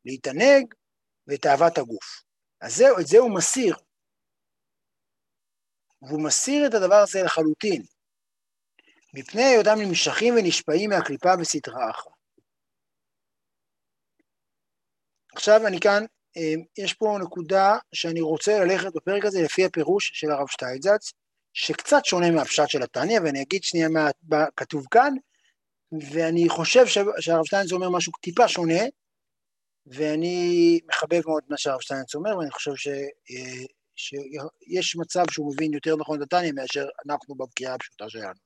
להתענג 0.04 0.74
ותאוות 1.28 1.78
הגוף. 1.78 2.22
אז 2.60 2.76
זהו, 2.76 2.98
את 3.00 3.06
זה 3.06 3.18
הוא 3.18 3.34
מסיר. 3.34 3.76
והוא 6.02 6.24
מסיר 6.24 6.66
את 6.66 6.74
הדבר 6.74 6.94
הזה 6.94 7.22
לחלוטין, 7.22 7.82
מפני 9.14 9.42
היותם 9.42 9.80
נמשכים 9.80 10.34
ונשפעים 10.34 10.90
מהקליפה 10.90 11.28
וסטרה 11.40 11.90
אחת. 11.90 12.17
עכשיו 15.34 15.66
אני 15.66 15.80
כאן, 15.80 16.04
אה, 16.36 16.54
יש 16.78 16.94
פה 16.94 17.18
נקודה 17.22 17.76
שאני 17.94 18.20
רוצה 18.20 18.64
ללכת 18.64 18.94
בפרק 18.94 19.24
הזה 19.24 19.42
לפי 19.42 19.64
הפירוש 19.64 20.10
של 20.14 20.30
הרב 20.30 20.48
שטיינזץ, 20.48 21.12
שקצת 21.52 22.04
שונה 22.04 22.30
מהפשט 22.30 22.68
של 22.68 22.82
התניא, 22.82 23.20
ואני 23.24 23.42
אגיד 23.42 23.64
שנייה 23.64 23.88
מה 23.88 24.10
כתוב 24.56 24.86
כאן, 24.90 25.14
ואני 26.12 26.48
חושב 26.48 26.86
שהרב 27.20 27.44
שטיינזץ 27.44 27.72
אומר 27.72 27.90
משהו 27.90 28.12
טיפה 28.20 28.48
שונה, 28.48 28.82
ואני 29.86 30.80
מחבב 30.88 31.20
מאוד 31.26 31.42
מה 31.48 31.56
שהרב 31.58 31.80
שטיינזץ 31.80 32.14
אומר, 32.14 32.38
ואני 32.38 32.50
חושב 32.50 32.76
ש, 32.76 32.88
אה, 32.88 33.64
שיש 33.96 34.96
מצב 34.96 35.24
שהוא 35.30 35.52
מבין 35.52 35.74
יותר 35.74 35.96
נכון 35.96 36.22
את 36.22 36.26
התניא 36.26 36.52
מאשר 36.52 36.86
אנחנו 37.08 37.34
בבקיעה 37.34 37.74
הפשוטה 37.74 38.08
שלנו. 38.08 38.40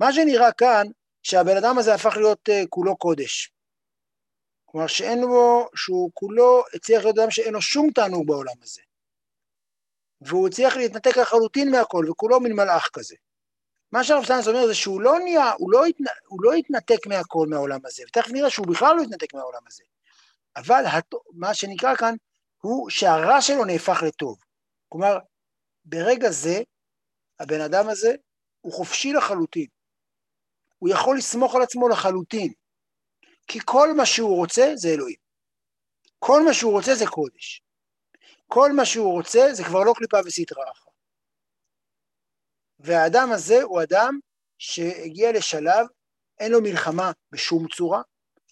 מה 0.00 0.12
שנראה 0.12 0.52
כאן, 0.52 0.86
שהבן 1.22 1.56
אדם 1.56 1.78
הזה 1.78 1.94
הפך 1.94 2.16
להיות 2.16 2.48
uh, 2.48 2.66
כולו 2.68 2.96
קודש. 2.96 3.52
כלומר 4.74 4.86
שאין 4.86 5.20
בו, 5.26 5.68
שהוא 5.74 6.10
כולו 6.14 6.64
הצליח 6.74 7.04
להיות 7.04 7.18
אדם 7.18 7.30
שאין 7.30 7.54
לו 7.54 7.62
שום 7.62 7.90
תענוג 7.90 8.26
בעולם 8.26 8.54
הזה. 8.62 8.82
והוא 10.20 10.48
הצליח 10.48 10.76
להתנתק 10.76 11.16
לחלוטין 11.16 11.70
מהכל, 11.70 12.06
וכולו 12.10 12.40
מין 12.40 12.52
מלאך 12.52 12.88
כזה. 12.92 13.16
מה 13.92 14.04
שהרב 14.04 14.24
סטיינס 14.24 14.48
אומר 14.48 14.66
זה 14.66 14.74
שהוא 14.74 15.00
לא 15.00 15.18
נהיה, 15.18 15.52
הוא 15.52 15.72
לא, 15.72 15.84
התנ... 15.84 16.04
הוא 16.26 16.38
לא 16.42 16.52
התנתק 16.52 17.06
מהכל 17.06 17.46
מהעולם 17.50 17.80
הזה, 17.84 18.02
ותכף 18.08 18.30
נראה 18.30 18.50
שהוא 18.50 18.66
בכלל 18.66 18.96
לא 18.96 19.02
התנתק 19.02 19.34
מהעולם 19.34 19.60
הזה. 19.66 19.82
אבל 20.56 20.86
הת... 20.86 21.14
מה 21.32 21.54
שנקרא 21.54 21.96
כאן, 21.96 22.14
הוא 22.60 22.90
שהרע 22.90 23.40
שלו 23.40 23.64
נהפך 23.64 24.02
לטוב. 24.06 24.38
כלומר, 24.88 25.18
ברגע 25.84 26.30
זה, 26.30 26.62
הבן 27.40 27.60
אדם 27.60 27.88
הזה 27.88 28.14
הוא 28.60 28.72
חופשי 28.72 29.12
לחלוטין. 29.12 29.66
הוא 30.78 30.88
יכול 30.88 31.18
לסמוך 31.18 31.54
על 31.54 31.62
עצמו 31.62 31.88
לחלוטין. 31.88 32.52
כי 33.46 33.58
כל 33.64 33.94
מה 33.96 34.06
שהוא 34.06 34.36
רוצה 34.36 34.72
זה 34.74 34.88
אלוהים. 34.88 35.16
כל 36.18 36.44
מה 36.44 36.54
שהוא 36.54 36.72
רוצה 36.72 36.94
זה 36.94 37.06
קודש. 37.06 37.62
כל 38.46 38.72
מה 38.72 38.84
שהוא 38.84 39.12
רוצה 39.12 39.48
זה 39.52 39.64
כבר 39.64 39.84
לא 39.84 39.92
קליפה 39.96 40.18
וסטרה 40.24 40.64
אחת. 40.72 40.92
והאדם 42.78 43.32
הזה 43.32 43.62
הוא 43.62 43.82
אדם 43.82 44.18
שהגיע 44.58 45.32
לשלב, 45.32 45.86
אין 46.40 46.52
לו 46.52 46.60
מלחמה 46.60 47.12
בשום 47.32 47.68
צורה, 47.68 48.02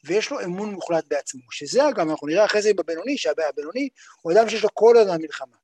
ויש 0.04 0.30
לו 0.30 0.44
אמון 0.44 0.70
מוחלט 0.74 1.04
בעצמו, 1.08 1.42
שזה 1.50 1.88
אגב, 1.88 2.08
אנחנו 2.08 2.26
נראה 2.26 2.44
אחרי 2.44 2.62
זה 2.62 2.70
בבינוני, 2.74 3.18
שהבינוני 3.18 3.88
הוא 4.22 4.32
אדם 4.32 4.48
שיש 4.48 4.62
לו 4.62 4.68
כל 4.74 4.96
הזמן 4.96 5.16
מלחמה. 5.20 5.56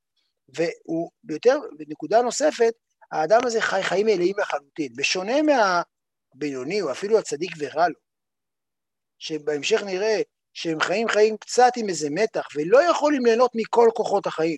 והוא, 0.49 1.11
ביותר, 1.23 1.59
בנקודה 1.77 2.21
נוספת, 2.21 2.73
האדם 3.11 3.41
הזה 3.45 3.61
חי 3.61 3.83
חיים 3.83 4.05
מלאים 4.05 4.35
לחלוטין. 4.39 4.93
בשונה 4.95 5.33
מהבינוני, 5.41 6.81
או 6.81 6.91
אפילו 6.91 7.19
הצדיק 7.19 7.51
ורע 7.59 7.87
לו, 7.87 7.99
שבהמשך 9.19 9.81
נראה 9.83 10.21
שהם 10.53 10.79
חיים 10.79 11.07
חיים 11.07 11.37
קצת 11.37 11.71
עם 11.77 11.89
איזה 11.89 12.09
מתח, 12.09 12.47
ולא 12.55 12.83
יכולים 12.91 13.25
ליהנות 13.25 13.51
מכל 13.55 13.89
כוחות 13.95 14.27
החיים. 14.27 14.57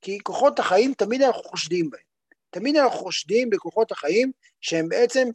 כי 0.00 0.18
כוחות 0.22 0.58
החיים 0.58 0.94
תמיד 0.94 1.22
אנחנו 1.22 1.42
חושדים 1.42 1.90
בהם. 1.90 2.02
תמיד 2.50 2.76
אנחנו 2.76 2.98
חושדים 2.98 3.50
בכוחות 3.50 3.92
החיים 3.92 4.32
שהם 4.60 4.88
בעצם 4.88 5.28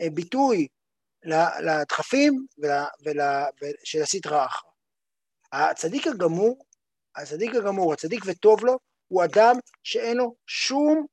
אה, 0.00 0.10
ביטוי 0.10 0.68
לדחפים 1.60 2.46
של 3.84 4.02
הסטרה 4.02 4.46
אחרא. 4.46 4.70
הצדיק 5.52 6.06
הגמור, 6.06 6.64
הצדיק 7.16 7.54
הגמור, 7.54 7.92
הצדיק 7.92 8.24
וטוב 8.26 8.64
לו, 8.64 8.78
הוא 9.08 9.24
אדם 9.24 9.56
שאין 9.82 10.16
לו 10.16 10.34
שום 10.46 11.06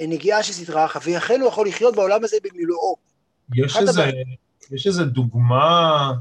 אה, 0.00 0.06
נגיעה 0.08 0.42
של 0.42 0.52
סטרה 0.52 0.84
אחרא, 0.84 1.02
ולכן 1.04 1.40
הוא 1.40 1.48
יכול 1.48 1.68
לחיות 1.68 1.96
בעולם 1.96 2.24
הזה 2.24 2.36
במילואו. 2.42 2.96
יש 3.54 3.76
איזה, 3.76 4.02
יש 4.72 4.86
איזה 4.86 5.04
דוגמה, 5.04 6.12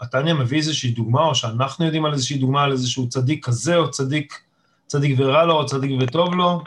התניא 0.00 0.34
מביא 0.34 0.58
איזושהי 0.58 0.90
דוגמה, 0.90 1.24
או 1.24 1.34
שאנחנו 1.34 1.84
יודעים 1.84 2.04
על 2.04 2.12
איזושהי 2.12 2.38
דוגמה, 2.38 2.64
על 2.64 2.72
איזשהו 2.72 3.08
צדיק 3.08 3.46
כזה, 3.46 3.76
או 3.76 3.90
צדיק, 3.90 4.40
צדיק 4.86 5.18
ורע 5.18 5.44
לו, 5.44 5.54
או 5.54 5.66
צדיק 5.66 5.90
וטוב 6.02 6.34
לו? 6.34 6.60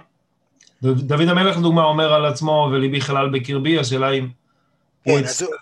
דוד 0.81 1.27
המלך, 1.27 1.57
לדוגמה, 1.57 1.83
אומר 1.83 2.13
על 2.13 2.25
עצמו, 2.25 2.69
וליבי 2.71 3.01
חלל 3.01 3.29
בקרבי, 3.29 3.79
השאלה 3.79 4.11
אם... 4.11 4.29
כן, 5.03 5.23
אז 5.23 5.41
הוא, 5.41 5.53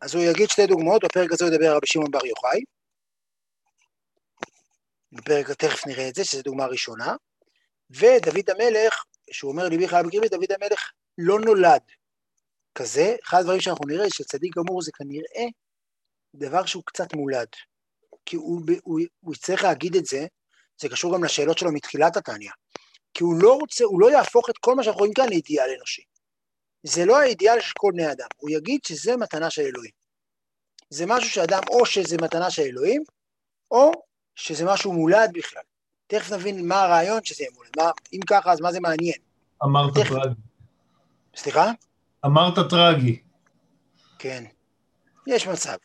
אז 0.00 0.14
הוא 0.14 0.24
יגיד 0.24 0.50
שתי 0.50 0.66
דוגמאות, 0.66 1.04
בפרק 1.04 1.32
הזה 1.32 1.44
הוא 1.44 1.54
ידבר 1.54 1.66
על 1.66 1.76
רבי 1.76 1.86
שמעון 1.86 2.10
בר 2.10 2.26
יוחאי. 2.26 2.60
בפרק, 5.12 5.50
תכף 5.50 5.86
נראה 5.86 6.08
את 6.08 6.14
זה, 6.14 6.24
שזו 6.24 6.42
דוגמה 6.42 6.66
ראשונה. 6.66 7.14
ודוד 7.90 8.50
המלך, 8.50 9.04
שהוא 9.30 9.52
אומר 9.52 9.68
ליבי 9.68 9.88
חלל 9.88 10.06
בקרבי, 10.06 10.28
דוד 10.28 10.52
המלך 10.60 10.90
לא 11.18 11.40
נולד 11.40 11.82
כזה. 12.78 13.16
אחד 13.24 13.40
הדברים 13.40 13.60
שאנחנו 13.60 13.84
נראה, 13.88 14.06
שצדיק 14.14 14.56
גמור 14.56 14.82
זה 14.82 14.90
כנראה 14.94 15.44
דבר 16.34 16.66
שהוא 16.66 16.82
קצת 16.86 17.14
מולד. 17.14 17.48
כי 18.26 18.36
הוא, 18.36 18.60
הוא, 18.82 19.00
הוא 19.20 19.34
יצטרך 19.34 19.62
להגיד 19.62 19.96
את 19.96 20.06
זה, 20.06 20.26
זה 20.80 20.88
קשור 20.88 21.14
גם 21.14 21.24
לשאלות 21.24 21.58
שלו 21.58 21.72
מתחילת 21.72 22.16
התניא. 22.16 22.50
כי 23.14 23.24
הוא 23.24 23.34
לא 23.42 23.54
רוצה, 23.54 23.84
הוא 23.84 24.00
לא 24.00 24.10
יהפוך 24.10 24.50
את 24.50 24.58
כל 24.58 24.74
מה 24.74 24.82
שאנחנו 24.82 24.98
רואים 24.98 25.14
כאן 25.14 25.28
לאידיאל 25.28 25.70
אנושי. 25.76 26.02
זה 26.82 27.04
לא 27.04 27.20
האידיאל 27.20 27.60
של 27.60 27.72
כל 27.78 27.90
בני 27.92 28.12
אדם, 28.12 28.28
הוא 28.36 28.50
יגיד 28.50 28.80
שזה 28.86 29.16
מתנה 29.16 29.50
של 29.50 29.62
אלוהים. 29.62 29.90
זה 30.90 31.06
משהו 31.06 31.30
שאדם, 31.30 31.62
או 31.70 31.86
שזה 31.86 32.16
מתנה 32.22 32.50
של 32.50 32.62
אלוהים, 32.62 33.02
או 33.70 33.92
שזה 34.34 34.64
משהו 34.64 34.92
מולד 34.92 35.30
בכלל. 35.34 35.62
תכף 36.06 36.32
נבין 36.32 36.68
מה 36.68 36.82
הרעיון 36.82 37.24
שזה 37.24 37.42
יהיה 37.42 37.52
מולד. 37.54 37.70
מה, 37.76 37.90
אם 38.12 38.20
ככה, 38.28 38.52
אז 38.52 38.60
מה 38.60 38.72
זה 38.72 38.80
מעניין? 38.80 39.18
אמרת 39.64 39.94
תכף... 39.94 40.08
טרגי. 40.08 40.34
סליחה? 41.36 41.70
אמרת 42.26 42.70
טרגי. 42.70 43.22
כן, 44.18 44.44
יש 45.26 45.46
מצב. 45.46 45.76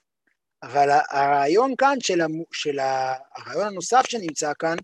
אבל 0.64 0.90
הרעיון 1.10 1.76
כאן 1.78 1.96
של, 2.00 2.22
המ... 2.22 2.32
של. 2.52 2.80
הרעיון 3.36 3.68
הנוסף 3.68 4.02
שנמצא 4.08 4.52
כאן, 4.60 4.76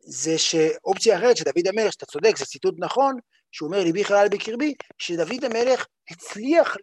זה 0.00 0.38
שאופציה 0.38 1.18
אחרת 1.18 1.36
שדוד 1.36 1.66
המלך, 1.68 1.92
שאתה 1.92 2.06
צודק, 2.06 2.36
זה 2.36 2.44
ציטוט 2.44 2.74
נכון, 2.78 3.16
שהוא 3.52 3.66
אומר 3.66 3.84
ליבי 3.84 4.04
חלל 4.04 4.28
בקרבי, 4.30 4.74
שדוד 4.98 5.44
המלך 5.44 5.86
הצליח 6.10 6.76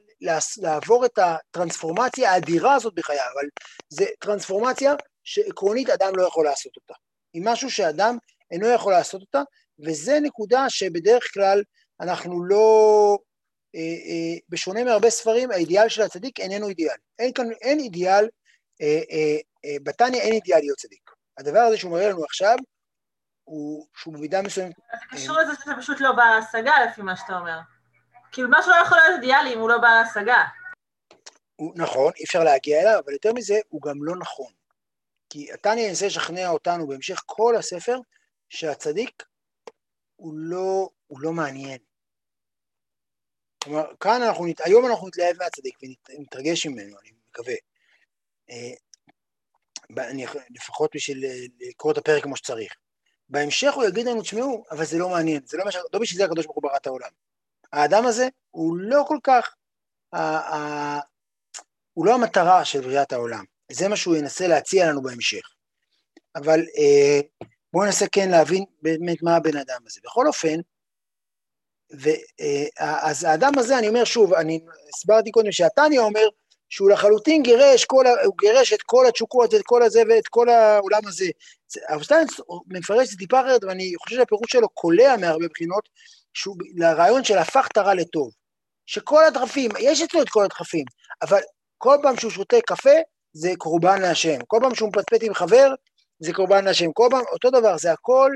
לעבור 0.57 1.05
את 1.05 1.19
הטרנספורמציה 1.19 2.31
האדירה 2.31 2.75
הזאת 2.75 2.93
בחייו, 2.95 3.25
אבל 3.33 3.47
זו 3.89 4.05
טרנספורמציה 4.19 4.93
שעקרונית 5.23 5.89
אדם 5.89 6.15
לא 6.15 6.27
יכול 6.27 6.45
לעשות 6.45 6.75
אותה. 6.75 6.93
היא 7.33 7.41
משהו 7.45 7.71
שאדם 7.71 8.17
אינו 8.51 8.67
יכול 8.67 8.93
לעשות 8.93 9.21
אותה, 9.21 9.41
וזה 9.79 10.19
נקודה 10.21 10.69
שבדרך 10.69 11.33
כלל 11.33 11.63
אנחנו 12.01 12.45
לא, 12.45 13.17
אה, 13.75 13.79
אה, 13.79 14.37
בשונה 14.49 14.83
מהרבה 14.83 15.09
ספרים, 15.09 15.51
האידיאל 15.51 15.89
של 15.89 16.01
הצדיק 16.01 16.39
איננו 16.39 16.69
אידיאל. 16.69 16.97
אין 17.19 17.33
כאן, 17.33 17.45
אין 17.61 17.79
אידיאל, 17.79 18.27
אה, 18.81 19.01
אה, 19.11 19.37
אה, 19.65 19.77
בתניא 19.83 20.21
אין 20.21 20.33
אידיאל 20.33 20.59
להיות 20.59 20.77
צדיק. 20.77 21.11
הדבר 21.37 21.59
הזה 21.59 21.77
שהוא 21.77 21.91
מראה 21.91 22.09
לנו 22.09 22.23
עכשיו, 22.23 22.55
הוא, 23.43 23.87
שהוא 23.95 24.13
במידה 24.13 24.41
מסוימת... 24.41 24.75
זה 24.75 25.05
קשור 25.17 25.37
לזה 25.37 25.51
שזה 25.63 25.73
פשוט 25.77 26.01
לא 26.01 26.11
בר 26.11 26.21
השגה 26.21 26.73
לפי 26.85 27.01
מה 27.01 27.15
שאתה 27.15 27.37
אומר. 27.37 27.59
כאילו 28.31 28.49
משהו 28.51 28.71
לא 28.71 28.75
יכול 28.85 28.97
להיות 28.97 29.21
אידיאלי 29.21 29.53
אם 29.53 29.59
הוא 29.59 29.69
לא 29.69 29.77
בר 29.77 29.87
השגה. 29.87 30.43
נכון, 31.75 32.11
אי 32.17 32.23
אפשר 32.23 32.43
להגיע 32.43 32.81
אליו, 32.81 32.99
אבל 33.05 33.13
יותר 33.13 33.33
מזה, 33.33 33.59
הוא 33.69 33.81
גם 33.81 34.03
לא 34.03 34.15
נכון. 34.15 34.51
כי 35.29 35.53
אתה 35.53 35.75
ננסה 35.75 36.05
לשכנע 36.05 36.49
אותנו 36.49 36.87
בהמשך 36.87 37.21
כל 37.25 37.55
הספר, 37.55 37.99
שהצדיק 38.49 39.23
הוא 40.15 40.33
לא, 40.35 40.89
הוא 41.07 41.21
לא 41.21 41.31
מעניין. 41.31 41.77
כלומר, 43.63 43.95
כאן 43.99 44.21
אנחנו, 44.21 44.45
היום 44.63 44.85
אנחנו 44.85 45.07
נתלהב 45.07 45.37
מהצדיק 45.37 45.77
ונתרגש 46.09 46.65
ממנו, 46.65 46.95
אני 47.01 47.11
מקווה. 47.29 47.55
אה, 48.49 48.73
אני, 50.09 50.25
לפחות 50.49 50.91
בשביל 50.95 51.25
אה, 51.25 51.35
לקרוא 51.59 51.91
את 51.91 51.97
הפרק 51.97 52.23
כמו 52.23 52.37
שצריך. 52.37 52.73
בהמשך 53.29 53.73
הוא 53.73 53.83
יגיד 53.83 54.05
לנו, 54.05 54.21
תשמעו, 54.21 54.63
אבל 54.71 54.85
זה 54.85 54.97
לא 54.97 55.09
מעניין, 55.09 55.41
זה 55.45 55.57
לא, 55.57 55.65
מש... 55.65 55.75
לא 55.93 55.99
בשביל 55.99 56.17
זה 56.17 56.25
הקדוש 56.25 56.45
ברוך 56.45 56.55
הוא 56.55 56.63
ברא 56.63 56.77
את 56.77 56.87
העולם. 56.87 57.09
האדם 57.73 58.05
הזה 58.05 58.27
הוא 58.51 58.77
לא 58.77 59.03
כל 59.07 59.17
כך, 59.23 59.55
ה... 60.13 60.19
ה... 60.19 60.99
הוא 61.93 62.05
לא 62.05 62.15
המטרה 62.15 62.65
של 62.65 62.81
בריאת 62.81 63.13
העולם, 63.13 63.45
זה 63.71 63.87
מה 63.87 63.95
שהוא 63.95 64.15
ינסה 64.15 64.47
להציע 64.47 64.89
לנו 64.89 65.01
בהמשך. 65.01 65.45
אבל 66.35 66.59
אה, 66.59 67.19
בואו 67.73 67.85
ננסה 67.85 68.05
כן 68.11 68.29
להבין 68.29 68.65
באמת 68.81 69.23
מה 69.23 69.35
הבן 69.35 69.57
אדם 69.57 69.81
הזה. 69.85 70.01
בכל 70.03 70.27
אופן, 70.27 70.59
ו, 72.03 72.09
אה, 72.41 73.09
אז 73.09 73.23
האדם 73.23 73.51
הזה, 73.57 73.77
אני 73.79 73.87
אומר 73.87 74.03
שוב, 74.03 74.33
אני 74.33 74.59
הסברתי 74.95 75.31
קודם 75.31 75.51
שהתניא 75.51 75.99
אומר 75.99 76.27
שהוא 76.69 76.89
לחלוטין 76.89 77.43
גירש, 77.43 77.85
כל, 77.85 78.05
הוא 78.25 78.33
גירש 78.41 78.73
את 78.73 78.81
כל 78.81 79.07
התשוקות, 79.07 79.53
את 79.53 79.61
כל 79.65 79.83
הזה 79.83 80.01
ואת 80.09 80.27
כל 80.27 80.49
העולם 80.49 81.01
הזה. 81.07 81.25
זה- 81.67 81.79
הרב 81.89 82.01
שטיינץ 82.01 82.29
מפרש 82.67 83.05
את 83.05 83.11
זה 83.11 83.17
טיפה 83.17 83.41
אחרת, 83.41 83.63
ואני 83.63 83.93
חושב 84.03 84.15
שהפירוש 84.15 84.51
שלו 84.51 84.69
קולע 84.69 85.17
מהרבה 85.17 85.45
בחינות, 85.47 85.89
שהוא 86.33 86.55
לרעיון 86.75 87.23
של 87.23 87.37
הפך 87.37 87.67
את 87.71 87.77
הרע 87.77 87.93
לטוב. 87.93 88.31
שכל 88.85 89.23
הדחפים, 89.25 89.71
יש 89.79 90.01
אצלו 90.01 90.21
את 90.21 90.29
כל 90.29 90.43
הדחפים, 90.43 90.85
אבל 91.21 91.39
כל 91.77 91.97
פעם 92.03 92.17
שהוא 92.17 92.31
שותה 92.31 92.57
קפה, 92.67 92.89
זה 93.33 93.51
קורבן 93.57 94.01
להשם. 94.01 94.39
כל 94.47 94.57
פעם 94.61 94.75
שהוא 94.75 94.89
מפטפט 94.89 95.23
עם 95.23 95.33
חבר, 95.33 95.73
זה 96.19 96.33
קורבן 96.33 96.65
להשם. 96.65 96.91
כל 96.93 97.07
פעם, 97.11 97.23
אותו 97.31 97.49
דבר, 97.49 97.77
זה 97.77 97.91
הכל, 97.91 98.31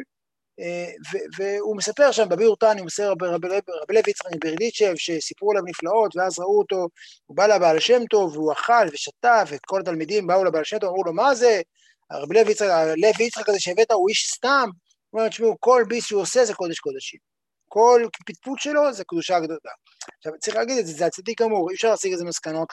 והוא 1.38 1.78
מספר 1.78 2.12
שם 2.12 2.30
בביאור 2.30 2.58
תניא, 2.58 2.80
הוא 2.80 2.86
מספר 2.86 3.12
רבי 3.12 3.94
לוי 3.94 4.04
יצחק 4.08 4.30
מברדיצ'ב, 4.36 4.94
שסיפרו 4.96 5.52
עליו 5.52 5.64
נפלאות, 5.66 6.16
ואז 6.16 6.40
ראו 6.40 6.60
אותו, 6.60 6.88
הוא 7.26 7.38
בא 7.38 7.48
לבעל 7.48 7.80
שם 7.80 8.06
טוב, 8.10 8.38
והוא 8.38 8.54
אכל 8.54 8.88
ושתה, 8.94 9.44
וכל 9.48 9.80
התלמידים 9.82 10.28
באו 10.28 10.44
לבעל 10.44 10.64
שם 10.64 10.80
טוב, 10.80 10.90
אמרו 10.90 11.04
לו, 11.04 11.14
מה 11.14 11.36
זה? 11.36 11.62
הרבי 12.10 12.36
לוי 12.36 12.52
יצחק, 12.52 12.68
לוי 12.98 13.28
יצחק 13.28 13.50
הזה 13.50 13.60
שהבאת 13.60 13.92
הוא 13.92 14.10
איש 14.10 14.32
סתם, 14.32 14.70
הוא 15.10 15.20
אומר, 15.20 15.30
תשמעו, 15.30 15.56
כל 15.60 15.84
ביס 15.88 16.06
שהוא 16.06 16.22
עושה 16.22 16.46
זה 16.46 16.54
קודש 16.54 16.80
קודשים. 16.80 17.20
כל 17.68 18.06
פטפוט 18.28 18.60
שלו 18.60 18.94
זה 18.94 19.04
קדושה 19.04 19.40
גדולה. 19.40 19.72
עכשיו, 20.18 20.34
צריך 20.40 20.56
להגיד 20.58 20.78
את 20.78 20.86
זה, 20.86 20.94
זה 20.94 21.06
הצדיק 21.06 21.42
גמור, 21.42 21.70
אי 21.70 21.76
אפשר 21.76 21.90
להשיג 21.90 22.12
איזה 22.12 22.26
מסקנות 22.26 22.70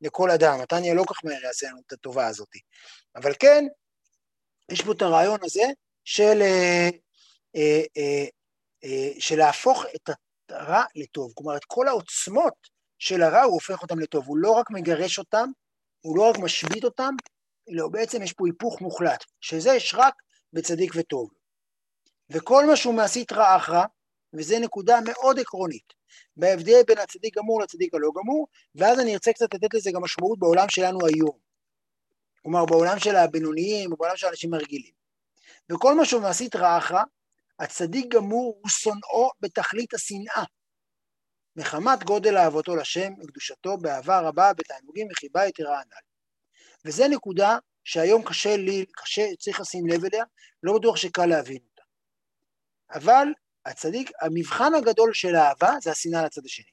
לכל 0.00 0.30
אדם, 0.30 0.60
התניא 0.60 0.94
לא 0.94 1.04
כך 1.08 1.24
מהר 1.24 1.44
יעשה 1.44 1.66
לנו 1.66 1.80
את 1.86 1.92
הטובה 1.92 2.26
הזאת. 2.26 2.48
אבל 3.16 3.32
כן, 3.40 3.64
יש 4.72 4.82
פה 4.82 4.92
את 4.92 5.02
הרעיון 5.02 5.38
הזה 5.42 5.64
של, 6.04 6.42
אה, 6.42 6.88
של 9.18 9.36
להפוך 9.36 9.84
את 9.96 10.10
הרע 10.48 10.82
לטוב. 10.94 11.32
כלומר, 11.34 11.56
את 11.56 11.64
כל 11.64 11.88
העוצמות 11.88 12.54
של 12.98 13.22
הרע 13.22 13.42
הוא 13.42 13.54
הופך 13.54 13.82
אותם 13.82 13.98
לטוב. 13.98 14.26
הוא 14.26 14.38
לא 14.38 14.50
רק 14.50 14.70
מגרש 14.70 15.18
אותם, 15.18 15.48
הוא 16.00 16.16
לא 16.16 16.30
רק 16.30 16.38
משבית 16.38 16.84
אותם, 16.84 17.14
אלא 17.70 17.88
בעצם 17.88 18.22
יש 18.22 18.32
פה 18.32 18.44
היפוך 18.46 18.80
מוחלט, 18.80 19.24
שזה 19.40 19.70
יש 19.70 19.94
רק 19.98 20.14
בצדיק 20.52 20.92
וטוב. 20.96 21.30
וכל 22.30 22.66
מה 22.66 22.76
שהוא 22.76 22.94
מעשית 22.94 23.32
רע 23.32 23.56
אחרא, 23.56 23.84
וזו 24.34 24.58
נקודה 24.58 24.98
מאוד 25.04 25.38
עקרונית, 25.38 25.92
בהבדל 26.36 26.82
בין 26.86 26.98
הצדיק 26.98 27.36
גמור 27.36 27.62
לצדיק 27.62 27.94
הלא 27.94 28.10
גמור, 28.16 28.46
ואז 28.74 29.00
אני 29.00 29.14
ארצה 29.14 29.32
קצת 29.32 29.54
לתת 29.54 29.74
לזה 29.74 29.90
גם 29.94 30.02
משמעות 30.02 30.38
בעולם 30.38 30.68
שלנו 30.68 30.98
היום. 31.06 31.38
כלומר, 32.42 32.64
בעולם 32.64 32.98
של 32.98 33.16
הבינוניים, 33.16 33.90
בעולם 33.98 34.16
של 34.16 34.26
האנשים 34.26 34.54
הרגילים. 34.54 34.92
וכל 35.72 35.94
מה 35.94 36.04
שהוא 36.04 36.22
מעשית 36.22 36.56
רע 36.56 36.78
אחרא, 36.78 37.02
הצדיק 37.60 38.06
גמור 38.14 38.58
הוא 38.62 38.70
שונאו 38.70 39.30
בתכלית 39.40 39.94
השנאה. 39.94 40.44
מחמת 41.56 42.04
גודל 42.04 42.36
אהבתו 42.36 42.76
לשם 42.76 43.12
וקדושתו 43.20 43.76
באהבה 43.76 44.20
רבה, 44.20 44.52
בתענוגים 44.52 45.08
וחיבה 45.10 45.46
יתרה 45.46 45.80
הנ"ל. 45.80 46.02
וזו 46.84 47.08
נקודה 47.08 47.58
שהיום 47.84 48.22
קשה 48.24 48.56
לי, 48.56 48.84
קשה, 48.96 49.22
צריך 49.38 49.60
לשים 49.60 49.86
לב 49.86 50.04
אליה, 50.04 50.24
לא 50.62 50.78
בטוח 50.78 50.96
שקל 50.96 51.26
להבין 51.26 51.58
אותה. 51.70 51.82
אבל 52.90 53.26
הצדיק, 53.66 54.10
המבחן 54.20 54.74
הגדול 54.74 55.14
של 55.14 55.34
האהבה 55.34 55.72
זה 55.82 55.90
השנאה 55.90 56.24
לצד 56.24 56.44
השני. 56.44 56.70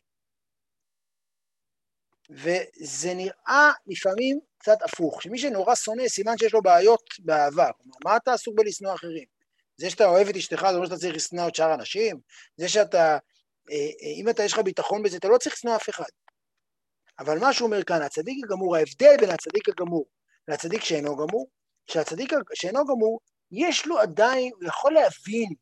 וזה 2.29 3.13
נראה 3.13 3.71
לפעמים 3.87 4.39
קצת 4.57 4.77
הפוך, 4.81 5.21
שמי 5.21 5.39
שנורא 5.39 5.75
שונא, 5.75 6.07
סימן 6.07 6.37
שיש 6.37 6.53
לו 6.53 6.61
בעיות 6.61 7.03
באהבה. 7.19 7.71
כלומר, 7.73 7.97
מה 8.05 8.17
אתה 8.17 8.33
עסוק 8.33 8.55
בלשנוא 8.57 8.95
אחרים? 8.95 9.36
זה 9.77 9.89
שאתה 9.89 10.05
אוהב 10.05 10.27
את 10.27 10.35
אשתך, 10.35 10.61
זה 10.61 10.75
אומר 10.75 10.85
שאתה 10.85 10.97
צריך 10.97 11.15
לשנוא 11.15 11.47
את 11.47 11.55
שאר 11.55 11.69
האנשים? 11.69 12.19
זה 12.57 12.69
שאתה, 12.69 13.17
אה, 13.71 13.89
אה, 14.01 14.13
אם 14.21 14.29
אתה, 14.29 14.43
יש 14.43 14.53
לך 14.53 14.59
ביטחון 14.59 15.03
בזה, 15.03 15.17
אתה 15.17 15.27
לא 15.27 15.37
צריך 15.37 15.55
לשנוא 15.55 15.75
אף 15.75 15.89
אחד. 15.89 16.09
אבל 17.19 17.39
מה 17.39 17.53
שהוא 17.53 17.65
אומר 17.65 17.83
כאן, 17.83 18.01
הצדיק 18.01 18.45
הגמור, 18.45 18.75
ההבדל 18.75 19.15
בין 19.19 19.29
הצדיק 19.29 19.69
הגמור 19.69 20.05
לצדיק 20.47 20.83
שאינו 20.83 21.15
גמור, 21.15 21.49
שהצדיק 21.87 22.31
שאינו 22.53 22.85
גמור, 22.85 23.19
יש 23.51 23.85
לו 23.85 23.99
עדיין, 23.99 24.51
הוא 24.55 24.67
יכול 24.67 24.93
להבין 24.93 25.53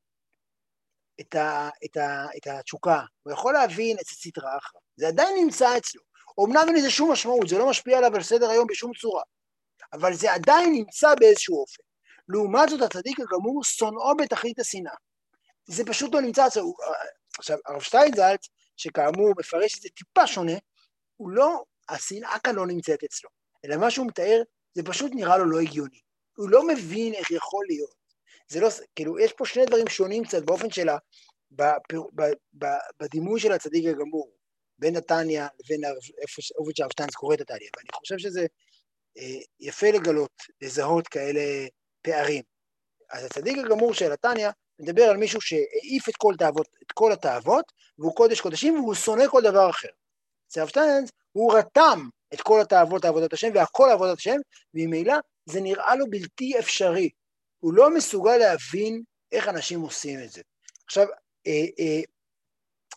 את, 1.22 1.36
ה, 1.36 1.70
את, 1.86 1.98
ה, 1.98 2.26
את 2.38 2.48
התשוקה, 2.48 3.02
הוא 3.24 3.34
יכול 3.34 3.54
להבין 3.54 3.98
את 3.98 4.06
הסטרה 4.08 4.58
אחרא, 4.58 4.80
זה 4.96 5.08
עדיין 5.08 5.36
נמצא 5.44 5.78
אצלו. 5.78 6.02
אמנם 6.44 6.64
אין 6.68 6.76
לזה 6.76 6.92
שום 6.92 7.12
משמעות, 7.12 7.50
זה 7.50 7.58
לא 7.58 7.70
משפיע 7.70 7.98
עליו 7.98 8.16
על 8.16 8.24
סדר 8.24 8.50
היום 8.50 8.68
בשום 8.68 8.92
צורה, 9.02 9.24
אבל 9.94 10.14
זה 10.14 10.34
עדיין 10.34 10.72
נמצא 10.72 11.16
באיזשהו 11.20 11.62
אופן. 11.62 11.84
לעומת 12.30 12.70
זאת, 12.70 12.82
הצדיק 12.82 13.20
הגמור, 13.20 13.64
שונאו 13.64 14.18
בתכלית 14.18 14.60
השנאה. 14.60 14.94
זה 15.66 15.84
פשוט 15.86 16.14
לא 16.14 16.22
נמצא 16.22 16.48
אצלו. 16.48 16.74
עכשיו, 17.38 17.58
הרב 17.66 17.82
שטיינזלץ, 17.82 18.48
שכאמור 18.78 19.32
מפרש 19.40 19.78
את 19.78 19.82
זה 19.82 19.90
טיפה 19.90 20.28
שונה, 20.28 20.58
הוא 21.16 21.30
לא, 21.30 21.64
השנאה 21.90 22.40
כאן 22.44 22.56
לא 22.56 22.68
נמצאת 22.68 23.04
אצלו, 23.04 23.30
אלא 23.66 23.78
מה 23.78 23.92
שהוא 23.92 24.08
מתאר, 24.08 24.42
זה 24.74 24.84
פשוט 24.84 25.12
נראה 25.16 25.38
לו 25.38 25.46
לא 25.46 25.60
הגיוני. 25.60 26.00
הוא 26.38 26.50
לא 26.50 26.68
מבין 26.68 27.14
איך 27.14 27.32
יכול 27.32 27.66
להיות. 27.68 27.96
זה 28.48 28.60
לא, 28.60 28.70
כאילו, 28.96 29.20
יש 29.20 29.34
פה 29.34 29.46
שני 29.46 29.66
דברים 29.66 29.88
שונים 29.88 30.24
קצת 30.24 30.44
באופן 30.44 30.72
שלה, 30.72 30.98
בדימוי 33.00 33.40
של 33.40 33.52
הצדיק 33.52 33.86
הגמור, 33.86 34.32
בין 34.80 34.96
נתניה 34.96 35.48
לבין 35.60 35.82
איפה 36.22 36.42
שהרב 36.42 36.92
שטיינס 36.92 37.16
קורא 37.16 37.36
את 37.36 37.42
התניא, 37.42 37.70
ואני 37.78 37.90
חושב 37.94 38.18
שזה 38.18 38.46
אה, 39.18 39.40
יפה 39.60 39.88
לגלות, 39.92 40.32
לזהות 40.62 41.08
כאלה 41.08 41.68
פערים. 42.06 42.44
אז 43.12 43.26
הצדיק 43.26 43.58
הגמור 43.58 43.94
של 43.94 44.12
התניא 44.12 44.50
מדבר 44.80 45.04
על 45.04 45.18
מישהו 45.18 45.42
שהעיף 45.42 46.10
את 46.10 46.16
כל, 46.16 46.34
תאוות, 46.38 46.68
את 46.84 46.92
כל 46.92 47.12
התאוות, 47.12 47.72
והוא 48.00 48.16
קודש 48.16 48.42
קודשים, 48.42 48.76
והוא 48.76 48.94
שונא 48.94 49.28
כל 49.28 49.42
דבר 49.42 49.70
אחר. 49.70 49.88
אצל 50.48 50.68
שטיינס 50.68 51.10
הוא 51.32 51.54
רתם 51.54 52.08
את 52.34 52.42
כל 52.42 52.62
התאוות 52.62 53.06
לעבודת 53.06 53.34
השם, 53.34 53.50
והכל 53.54 53.88
לעבודת 53.90 54.18
השם, 54.18 54.38
וממילא 54.74 55.14
זה 55.46 55.62
נראה 55.62 55.96
לו 55.96 56.06
בלתי 56.10 56.60
אפשרי. 56.60 57.10
הוא 57.60 57.74
לא 57.74 57.94
מסוגל 57.94 58.38
להבין 58.38 59.04
איך 59.32 59.48
אנשים 59.48 59.82
עושים 59.82 60.20
את 60.24 60.32
זה. 60.32 60.42
עכשיו, 60.86 61.08
אה, 61.48 61.66
אה, 61.80 62.02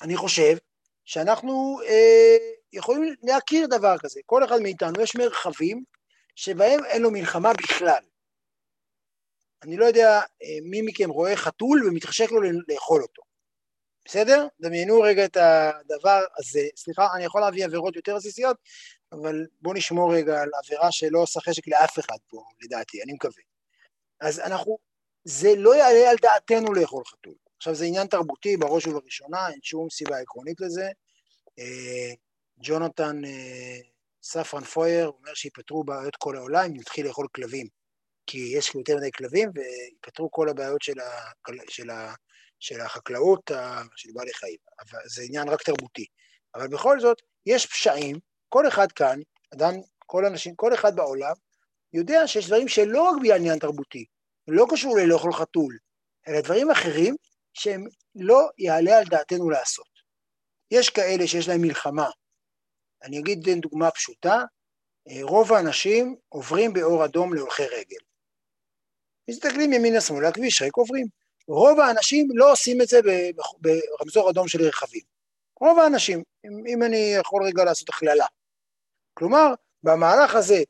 אני 0.02 0.16
חושב 0.16 0.56
שאנחנו 1.04 1.80
אה, 1.86 2.36
יכולים 2.72 3.14
להכיר 3.22 3.66
דבר 3.66 3.98
כזה. 3.98 4.20
כל 4.26 4.44
אחד 4.44 4.60
מאיתנו, 4.62 5.02
יש 5.02 5.16
מרחבים 5.16 5.84
שבהם 6.34 6.84
אין 6.84 7.02
לו 7.02 7.10
מלחמה 7.10 7.52
בכלל. 7.52 8.02
אני 9.62 9.76
לא 9.76 9.84
יודע 9.84 10.20
אה, 10.42 10.58
מי 10.62 10.82
מכם 10.82 11.10
רואה 11.10 11.36
חתול 11.36 11.86
ומתחשק 11.86 12.30
לו 12.30 12.40
לאכול 12.68 13.02
אותו. 13.02 13.22
בסדר? 14.04 14.46
דמיינו 14.60 15.00
רגע 15.00 15.24
את 15.24 15.36
הדבר 15.36 16.20
הזה. 16.38 16.60
סליחה, 16.76 17.08
אני 17.16 17.24
יכול 17.24 17.40
להביא 17.40 17.64
עבירות 17.64 17.96
יותר 17.96 18.16
עסיסיות, 18.16 18.56
אבל 19.12 19.46
בואו 19.60 19.74
נשמור 19.74 20.14
רגע 20.14 20.42
על 20.42 20.48
עבירה 20.64 20.92
שלא 20.92 21.18
עושה 21.18 21.40
חשק 21.40 21.68
לאף 21.68 21.98
אחד 21.98 22.16
פה, 22.28 22.42
לדעתי, 22.62 23.02
אני 23.02 23.12
מקווה. 23.12 23.42
אז 24.20 24.40
אנחנו, 24.40 24.78
זה 25.24 25.56
לא 25.56 25.76
יעלה 25.76 26.10
על 26.10 26.16
דעתנו 26.22 26.74
לאכול 26.74 27.04
חתול. 27.04 27.34
עכשיו 27.56 27.74
זה 27.74 27.84
עניין 27.84 28.06
תרבותי 28.06 28.56
בראש 28.56 28.86
ובראשונה, 28.86 29.48
אין 29.48 29.58
שום 29.62 29.90
סיבה 29.90 30.18
עקרונית 30.18 30.60
לזה. 30.60 30.90
אה, 31.58 32.14
ג'ונתן 32.62 33.24
אה, 33.24 33.78
ספרן 34.22 34.64
פויר 34.64 35.06
אומר 35.06 35.34
שיפתרו 35.34 35.84
בעיות 35.84 36.16
כל 36.16 36.36
העולם 36.36 36.64
אם 36.64 36.76
יתחיל 36.76 37.06
לאכול 37.06 37.26
כלבים, 37.34 37.66
כי 38.28 38.38
יש 38.56 38.74
יותר 38.74 38.96
מדי 38.96 39.10
כלבים 39.12 39.50
ויפתרו 39.54 40.30
כל 40.30 40.48
הבעיות 40.48 40.82
של, 40.82 41.00
ה, 41.00 41.10
של, 41.68 41.90
ה, 41.90 42.14
של 42.60 42.80
החקלאות 42.80 43.50
של 43.96 44.08
בעלי 44.14 44.34
חיים. 44.34 44.58
אבל 44.80 44.98
זה 45.06 45.22
עניין 45.22 45.48
רק 45.48 45.62
תרבותי. 45.62 46.06
אבל 46.54 46.68
בכל 46.68 47.00
זאת, 47.00 47.22
יש 47.46 47.66
פשעים, 47.66 48.16
כל 48.48 48.68
אחד 48.68 48.92
כאן, 48.92 49.20
אדם, 49.54 49.74
כל 49.98 50.24
אנשים, 50.24 50.54
כל 50.56 50.74
אחד 50.74 50.96
בעולם, 50.96 51.32
יודע 51.92 52.26
שיש 52.26 52.46
דברים 52.46 52.68
שלא 52.68 53.02
רק 53.02 53.20
בגלל 53.22 53.36
עניין 53.36 53.58
תרבותי, 53.58 54.04
לא 54.48 54.66
קשור 54.70 54.96
ללאכול 54.96 55.32
חתול, 55.32 55.78
אלא 56.28 56.40
דברים 56.40 56.70
אחרים 56.70 57.16
שהם 57.54 57.84
לא 58.14 58.48
יעלה 58.58 58.98
על 58.98 59.04
דעתנו 59.04 59.50
לעשות. 59.50 59.88
יש 60.70 60.90
כאלה 60.90 61.26
שיש 61.26 61.48
להם 61.48 61.60
מלחמה. 61.60 62.10
אני 63.02 63.18
אגיד 63.18 63.38
דוגמה 63.62 63.90
פשוטה, 63.90 64.42
רוב 65.22 65.52
האנשים 65.52 66.16
עוברים 66.28 66.72
באור 66.72 67.04
אדום 67.04 67.34
להולכי 67.34 67.62
רגל. 67.66 68.07
מסתכלים 69.28 69.72
ימינה 69.72 70.00
שמאלה, 70.00 70.32
כביש 70.32 70.62
ריק 70.62 70.76
עוברים. 70.76 71.06
רוב 71.48 71.80
האנשים 71.80 72.28
לא 72.34 72.52
עושים 72.52 72.82
את 72.82 72.88
זה 72.88 73.00
ברמזור 73.60 74.30
אדום 74.30 74.48
של 74.48 74.62
רכבים. 74.62 75.02
רוב 75.60 75.78
האנשים, 75.78 76.22
אם, 76.44 76.50
אם 76.66 76.82
אני 76.82 77.14
יכול 77.20 77.44
רגע 77.44 77.64
לעשות 77.64 77.88
הכללה. 77.88 78.26
כלומר, 79.14 79.54
במהלך 79.82 80.34
הזה 80.34 80.62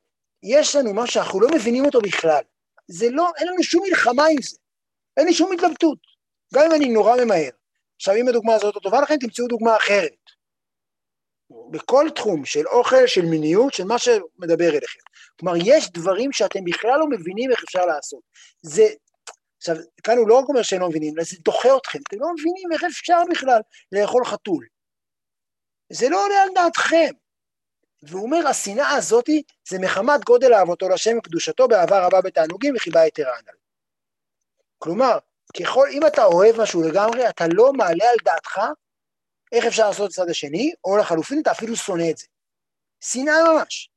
יש 0.42 0.76
לנו 0.76 0.94
משהו 0.94 1.14
שאנחנו 1.14 1.40
לא 1.40 1.48
מבינים 1.54 1.84
אותו 1.84 2.00
בכלל. 2.00 2.42
זה 2.88 3.10
לא, 3.10 3.30
אין 3.38 3.48
לנו 3.48 3.62
שום 3.62 3.82
מלחמה 3.88 4.26
עם 4.26 4.42
זה. 4.42 4.56
אין 5.16 5.26
לי 5.26 5.32
שום 5.32 5.52
התלבטות. 5.52 5.98
גם 6.54 6.64
אם 6.66 6.72
אני 6.74 6.88
נורא 6.88 7.24
ממהר. 7.24 7.50
עכשיו, 7.96 8.14
אם 8.14 8.28
הדוגמה 8.28 8.54
הזאת 8.54 8.74
לא 8.74 8.80
טובה 8.80 9.00
לכם, 9.00 9.16
תמצאו 9.16 9.46
דוגמה 9.46 9.76
אחרת. 9.76 10.37
בכל 11.70 12.08
תחום 12.14 12.44
של 12.44 12.66
אוכל, 12.66 13.06
של 13.06 13.24
מיניות, 13.24 13.74
של 13.74 13.84
מה 13.84 13.98
שמדבר 13.98 14.68
אליכם. 14.70 15.00
כלומר, 15.40 15.54
יש 15.64 15.90
דברים 15.90 16.32
שאתם 16.32 16.64
בכלל 16.64 16.98
לא 16.98 17.06
מבינים 17.06 17.50
איך 17.50 17.62
אפשר 17.64 17.86
לעשות. 17.86 18.20
זה, 18.62 18.82
עכשיו, 19.58 19.76
כאן 20.02 20.18
הוא 20.18 20.28
לא 20.28 20.38
רק 20.38 20.48
אומר 20.48 20.62
שהם 20.62 20.80
לא 20.80 20.88
מבינים, 20.88 21.14
אלא 21.16 21.24
זה 21.24 21.36
דוחה 21.40 21.76
אתכם. 21.76 21.98
אתם 22.08 22.16
לא 22.20 22.26
מבינים 22.38 22.72
איך 22.72 22.84
אפשר 22.84 23.18
בכלל 23.30 23.60
לאכול 23.92 24.24
חתול. 24.24 24.66
זה 25.92 26.08
לא 26.08 26.24
עולה 26.24 26.42
על 26.42 26.48
דעתכם. 26.54 27.10
והוא 28.02 28.22
אומר, 28.22 28.48
השנאה 28.48 28.90
הזאתי 28.90 29.42
זה 29.68 29.78
מחמת 29.78 30.24
גודל 30.24 30.54
אהבתו 30.54 30.88
לשם 30.88 31.18
וקדושתו 31.18 31.68
באהבה 31.68 32.06
רבה 32.06 32.20
בתענוגים 32.20 32.74
וחיבה 32.76 33.06
יתרה 33.06 33.32
הנ"ל. 33.36 33.58
כלומר, 34.78 35.18
ככל, 35.60 35.88
אם 35.92 36.06
אתה 36.06 36.24
אוהב 36.24 36.60
משהו 36.60 36.82
לגמרי, 36.82 37.28
אתה 37.28 37.44
לא 37.52 37.72
מעלה 37.72 38.10
על 38.10 38.16
דעתך 38.24 38.60
איך 39.52 39.64
אפשר 39.64 39.88
לעשות 39.88 40.06
את 40.06 40.12
הצד 40.12 40.30
השני, 40.30 40.72
או 40.84 40.96
לחלופין 40.96 41.40
אתה 41.42 41.52
אפילו 41.52 41.76
שונא 41.76 42.10
את 42.10 42.18
זה. 42.18 42.26
שנאה 43.00 43.52
ממש. 43.52 43.90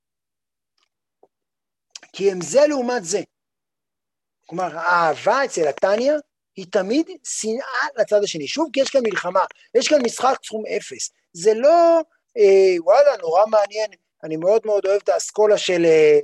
כי 2.13 2.31
הם 2.31 2.41
זה 2.41 2.67
לעומת 2.67 3.05
זה. 3.05 3.21
כלומר, 4.45 4.77
האהבה 4.77 5.45
אצל 5.45 5.67
התניא 5.67 6.13
היא 6.55 6.65
תמיד 6.71 7.09
שנאה 7.23 7.87
לצד 7.95 8.23
השני. 8.23 8.47
שוב, 8.47 8.69
כי 8.73 8.79
יש 8.79 8.89
כאן 8.89 9.01
מלחמה, 9.03 9.45
יש 9.75 9.87
כאן 9.87 9.97
משחק 10.05 10.35
סכום 10.45 10.63
אפס. 10.77 11.11
זה 11.33 11.53
לא, 11.53 12.01
אה, 12.37 12.75
וואלה, 12.83 13.17
נורא 13.17 13.45
מעניין, 13.45 13.91
אני 14.23 14.37
מאוד 14.37 14.61
מאוד 14.65 14.85
אוהב 14.85 15.01
את 15.03 15.09
האסכולה 15.09 15.57
של, 15.57 15.85
אה, 15.85 16.19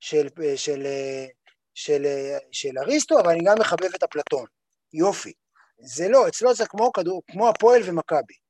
של, 0.00 0.28
אה, 0.42 0.56
של, 0.56 0.86
אה, 0.86 1.26
של, 1.74 2.02
של, 2.02 2.38
של 2.52 2.78
אריסטו, 2.78 3.20
אבל 3.20 3.30
אני 3.30 3.40
גם 3.44 3.54
מחבב 3.60 3.94
את 3.94 4.02
אפלטון. 4.02 4.46
יופי. 4.92 5.32
זה 5.78 6.08
לא, 6.08 6.28
אצלו 6.28 6.54
זה 6.54 6.66
כמו, 6.66 6.92
כדור, 6.92 7.22
כמו 7.30 7.48
הפועל 7.48 7.82
ומכבי. 7.84 8.41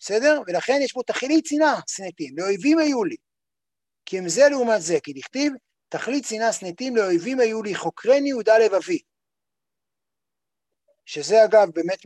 בסדר? 0.00 0.42
ולכן 0.46 0.78
יש 0.82 0.92
פה 0.92 1.00
תכלית 1.06 1.46
שנאה, 1.46 1.80
סנטים, 1.88 2.38
לאויבים 2.38 2.78
היו 2.78 3.04
לי. 3.04 3.16
כי 4.06 4.18
הם 4.18 4.28
זה 4.28 4.48
לעומת 4.50 4.82
זה, 4.82 4.98
כי 5.02 5.12
דכתיב, 5.12 5.52
תכלית 5.88 6.24
שנאה 6.24 6.52
סנטים 6.52 6.96
לאויבים 6.96 7.40
היו 7.40 7.62
לי, 7.62 7.74
חוקרני 7.74 8.28
יהודה 8.28 8.58
לבבי. 8.58 8.98
שזה 11.06 11.44
אגב 11.44 11.68
באמת 11.74 11.98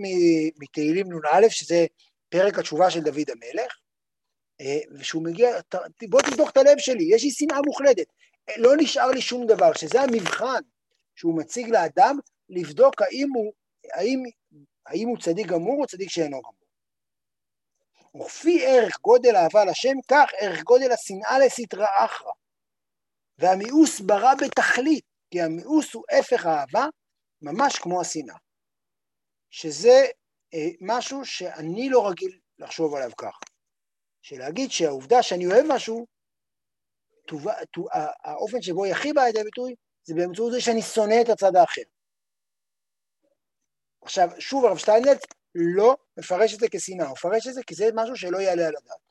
מתהילים 0.57 1.07
נ"א, 1.13 1.49
שזה 1.49 1.87
פרק 2.29 2.59
התשובה 2.59 2.91
של 2.91 3.01
דוד 3.01 3.31
המלך, 3.31 3.79
אה, 4.61 4.99
ושהוא 4.99 5.25
מגיע, 5.25 5.49
בוא 6.09 6.21
תבדוק 6.21 6.51
את 6.51 6.57
הלב 6.57 6.79
שלי, 6.79 7.05
יש 7.15 7.25
לי 7.25 7.31
שנאה 7.31 7.59
מוחלטת, 7.67 8.07
לא 8.57 8.71
נשאר 8.77 9.09
לי 9.09 9.21
שום 9.21 9.47
דבר, 9.47 9.73
שזה 9.73 10.01
המבחן 10.01 10.63
שהוא 11.17 11.39
מציג 11.39 11.69
לאדם, 11.69 12.19
לבדוק 12.49 13.03
האם 13.03 13.29
הוא, 13.35 13.53
האם, 13.93 14.23
האם 14.87 15.09
הוא 15.09 15.19
צדיק 15.19 15.47
גמור 15.47 15.83
או 15.83 15.87
צדיק 15.87 16.11
שאינו 16.11 16.43
גמור. 16.43 16.64
וכפי 18.17 18.67
ערך 18.67 19.01
גודל 19.01 19.37
אהבה 19.37 19.65
לשם, 19.65 19.97
כך 20.09 20.31
ערך 20.41 20.63
גודל 20.63 20.93
השנאה 20.93 21.39
לסטרא 21.39 21.87
אחרא. 22.05 22.33
והמיאוס 23.39 24.01
ברא 24.01 24.35
בתכלית, 24.35 25.05
כי 25.31 25.41
המיאוס 25.41 25.95
הוא 25.95 26.05
הפך 26.19 26.47
האהבה, 26.47 26.87
ממש 27.43 27.79
כמו 27.79 28.01
השנאה. 28.01 28.37
שזה 29.51 30.05
אה, 30.55 30.69
משהו 30.81 31.25
שאני 31.25 31.89
לא 31.89 32.09
רגיל 32.09 32.39
לחשוב 32.59 32.95
עליו 32.95 33.11
כך. 33.17 33.39
שלהגיד 34.23 34.71
שהעובדה 34.71 35.23
שאני 35.23 35.47
אוהב 35.47 35.65
משהו, 35.69 36.07
תובע, 37.27 37.65
תובע, 37.65 37.91
האופן 38.25 38.63
שבו 38.63 38.85
היא 38.85 38.93
הכי 38.93 39.13
באה 39.13 39.27
לידי 39.27 39.43
ביטוי, 39.45 39.75
זה 40.03 40.15
באמצעות 40.15 40.53
זה 40.53 40.61
שאני 40.61 40.83
שונא 40.83 41.15
את 41.21 41.29
הצד 41.29 41.57
האחר. 41.57 41.83
עכשיו, 44.03 44.29
שוב, 44.39 44.65
הרב 44.65 44.79
שטיינלץ 44.79 45.23
לא 45.55 45.97
מפרש 46.17 46.55
את 46.55 46.61
זה 46.61 46.67
כשנאה, 46.71 47.07
הוא 47.07 47.13
מפרש 47.13 47.47
את 47.47 47.55
זה 47.55 47.63
כי 47.63 47.75
זה 47.75 47.89
משהו 47.95 48.17
שלא 48.17 48.39
יעלה 48.39 48.67
על 48.67 48.75
הדעת. 48.77 49.05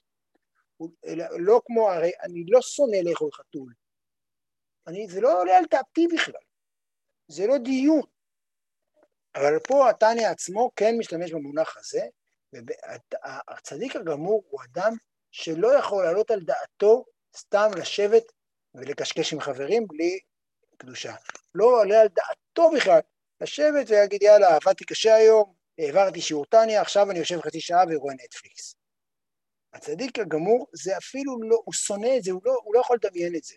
לא 1.40 1.62
כמו, 1.66 1.92
הרי 1.92 2.12
אני 2.24 2.46
לא 2.48 2.62
שונא 2.62 2.98
לאכול 3.04 3.30
חתול. 3.34 3.74
אני, 4.88 5.08
זה 5.10 5.22
לא 5.22 5.42
עולה 5.42 5.58
על 5.58 5.66
דעתי 5.72 6.08
בכלל. 6.14 6.42
זה 7.28 7.48
לא 7.48 7.58
דיון. 7.58 8.02
אבל 9.36 9.60
פה 9.68 9.90
התניא 9.90 10.28
עצמו 10.28 10.72
כן 10.76 10.96
משתמש 10.98 11.32
במונח 11.32 11.78
הזה, 11.78 12.02
והצדיק 12.54 13.96
הגמור 13.96 14.44
הוא 14.50 14.60
אדם 14.64 14.94
שלא 15.32 15.78
יכול 15.78 16.04
לעלות 16.06 16.32
על 16.32 16.40
דעתו 16.40 17.06
סתם 17.38 17.72
לשבת 17.78 18.24
ולקשקש 18.76 19.34
עם 19.34 19.40
חברים 19.40 19.88
בלי 19.88 20.20
קדושה. 20.78 21.16
לא 21.56 21.66
עולה 21.66 22.02
על 22.02 22.08
דעתו 22.08 22.72
בכלל 22.76 23.00
לשבת 23.42 23.90
ולהגיד 23.90 24.24
יאללה 24.24 24.56
עבדתי 24.56 24.86
קשה 24.86 25.16
היום, 25.16 25.54
העברתי 25.80 26.22
שיעור 26.22 26.46
טניה, 26.46 26.82
עכשיו 26.82 27.12
אני 27.12 27.20
יושב 27.20 27.42
חצי 27.42 27.62
שעה 27.62 27.84
ורואה 27.92 28.14
נטפליקס. 28.14 28.76
הצדיק 29.74 30.20
הגמור 30.20 30.68
זה 30.74 30.98
אפילו 30.98 31.42
לא, 31.42 31.62
הוא 31.66 31.74
שונא 31.74 32.18
את 32.18 32.24
זה, 32.24 32.32
הוא 32.32 32.42
לא, 32.46 32.56
הוא 32.64 32.76
לא 32.76 32.80
יכול 32.80 32.98
לדמיין 33.04 33.36
את 33.36 33.44
זה. 33.44 33.56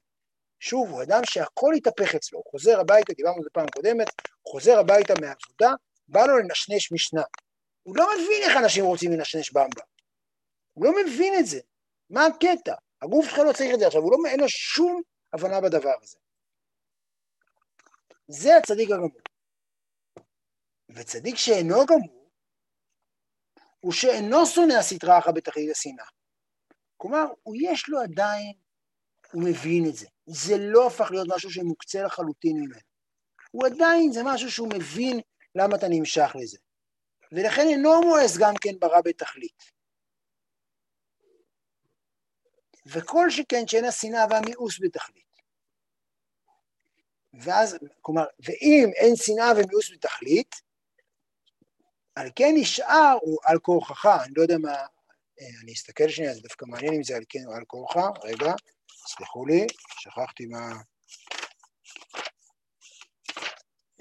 שוב, 0.61 0.91
הוא 0.91 1.03
אדם 1.03 1.21
שהכל 1.25 1.75
התהפך 1.75 2.15
אצלו, 2.15 2.39
הוא 2.39 2.51
חוזר 2.51 2.81
הביתה, 2.81 3.13
דיברנו 3.13 3.37
על 3.37 3.43
זה 3.43 3.51
פעם 3.53 3.67
קודמת, 3.75 4.07
הוא 4.43 4.53
חוזר 4.53 4.79
הביתה 4.79 5.15
מהעבודה, 5.21 5.71
בא 6.09 6.27
לו 6.27 6.39
לנשנש 6.39 6.93
משנה. 6.93 7.23
הוא 7.83 7.97
לא 7.97 8.07
מבין 8.15 8.43
איך 8.43 8.57
אנשים 8.57 8.85
רוצים 8.85 9.13
לנשנש 9.13 9.53
במבה. 9.53 9.83
הוא 10.73 10.85
לא 10.85 10.93
מבין 11.05 11.39
את 11.39 11.47
זה. 11.47 11.61
מה 12.11 12.27
הקטע? 12.27 12.75
הגוף 13.03 13.27
שלך 13.27 13.39
לא 13.39 13.53
צריך 13.53 13.75
את 13.75 13.79
זה 13.79 13.87
עכשיו, 13.87 14.03
הוא 14.03 14.13
לא, 14.13 14.31
אין 14.31 14.41
לו 14.41 14.49
שום 14.49 15.03
הבנה 15.33 15.61
בדבר 15.61 15.95
הזה. 16.03 16.19
זה 18.29 18.57
הצדיק 18.57 18.91
הגמור. 18.91 19.11
וצדיק 20.97 21.37
שאינו 21.37 21.87
גמור, 21.87 22.31
הוא 23.81 23.93
שאינו 23.93 24.47
שונא 24.47 24.73
הסטרה 24.73 25.19
אחת 25.19 25.35
בתכלית 25.35 25.71
השנאה. 25.71 26.05
כלומר, 26.97 27.25
הוא 27.43 27.57
יש 27.61 27.89
לו 27.89 28.01
עדיין, 28.01 28.53
הוא 29.33 29.43
מבין 29.45 29.85
את 29.89 29.97
זה. 29.97 30.07
זה 30.27 30.55
לא 30.59 30.87
הפך 30.87 31.11
להיות 31.11 31.29
משהו 31.35 31.51
שמוקצה 31.51 32.03
לחלוטין 32.03 32.57
ממנו. 32.57 32.81
הוא 33.51 33.67
עדיין, 33.67 34.13
זה 34.13 34.21
משהו 34.25 34.51
שהוא 34.51 34.69
מבין 34.75 35.21
למה 35.55 35.77
אתה 35.77 35.87
נמשך 35.91 36.37
לזה. 36.41 36.59
ולכן 37.33 37.69
אינו 37.69 38.01
מואס 38.01 38.37
גם 38.39 38.55
כן 38.61 38.79
ברע 38.79 39.01
בתכלית. 39.05 39.63
וכל 42.87 43.31
שכן 43.31 43.67
שאין 43.67 43.85
השנאה 43.85 44.25
והמיאוס 44.31 44.79
בתכלית. 44.81 45.27
ואז, 47.35 47.77
כלומר, 48.01 48.25
ואם 48.41 48.91
אין 48.97 49.17
שנאה 49.17 49.53
ומיאוס 49.53 49.91
בתכלית, 49.93 50.66
על 52.17 52.29
כן 52.37 52.53
נשאר 52.55 53.17
הוא 53.21 53.39
על 53.45 53.59
כורחך, 53.59 54.07
אני 54.25 54.33
לא 54.37 54.43
יודע 54.43 54.59
מה, 54.59 54.73
אה, 55.41 55.47
אני 55.63 55.73
אסתכל 55.73 56.09
שנייה, 56.09 56.35
זה 56.35 56.41
דווקא 56.41 56.65
מעניין 56.65 56.95
אם 56.95 57.03
זה 57.03 57.17
על 57.17 57.23
כן 57.29 57.47
או 57.47 57.53
על 57.53 57.65
כורחה, 57.67 58.09
רגע, 58.25 58.53
סלחו 59.07 59.47
לי, 59.47 59.67
שכחתי 59.99 60.47
מה... 60.47 60.73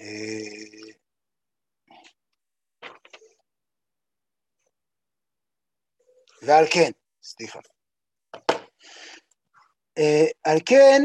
אה, 0.00 0.06
ועל 6.42 6.64
כן, 6.70 6.90
סליחה. 7.22 7.58
אה, 9.98 10.26
על 10.44 10.58
כן 10.66 11.02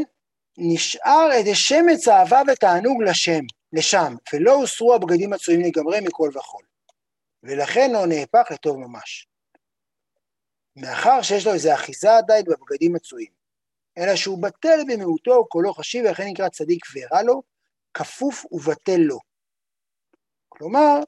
נשאר 0.58 1.28
את 1.40 1.46
שמץ 1.54 2.08
אהבה 2.08 2.42
ותענוג 2.52 3.02
לשם, 3.02 3.40
לשם, 3.72 4.14
ולא 4.32 4.52
הוסרו 4.52 4.94
הבגדים 4.94 5.32
הצועים 5.32 5.60
לגמרי 5.60 6.00
מכל 6.00 6.30
וכול. 6.34 6.71
ולכן 7.42 7.90
לא 7.92 8.06
נהפך 8.06 8.50
לטוב 8.50 8.76
ממש. 8.76 9.28
מאחר 10.76 11.22
שיש 11.22 11.46
לו 11.46 11.52
איזו 11.52 11.74
אחיזה 11.74 12.16
עדיין 12.16 12.44
בבגדים 12.44 12.92
מצויים, 12.92 13.32
אלא 13.98 14.16
שהוא 14.16 14.42
בטל 14.42 14.80
במיעוטו 14.88 15.30
וקולו 15.30 15.74
חשיב, 15.74 16.04
ולכן 16.04 16.24
נקרא 16.26 16.48
צדיק 16.48 16.84
ורע 16.94 17.22
לו, 17.22 17.42
כפוף 17.94 18.44
ובטל 18.52 18.96
לו. 18.96 19.18
כלומר, 20.48 20.98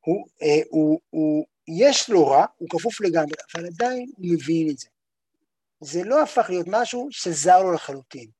הוא, 0.00 0.26
אה, 0.42 0.62
הוא, 0.70 1.00
הוא, 1.10 1.46
יש 1.68 2.10
לו 2.10 2.26
רע, 2.26 2.46
הוא 2.56 2.68
כפוף 2.70 3.00
לגמרי, 3.00 3.36
אבל 3.54 3.66
עדיין 3.66 4.12
הוא 4.16 4.26
מבין 4.34 4.70
את 4.70 4.78
זה. 4.78 4.88
זה 5.80 6.04
לא 6.04 6.22
הפך 6.22 6.46
להיות 6.48 6.66
משהו 6.70 7.08
שזר 7.10 7.62
לו 7.62 7.72
לחלוטין. 7.72 8.30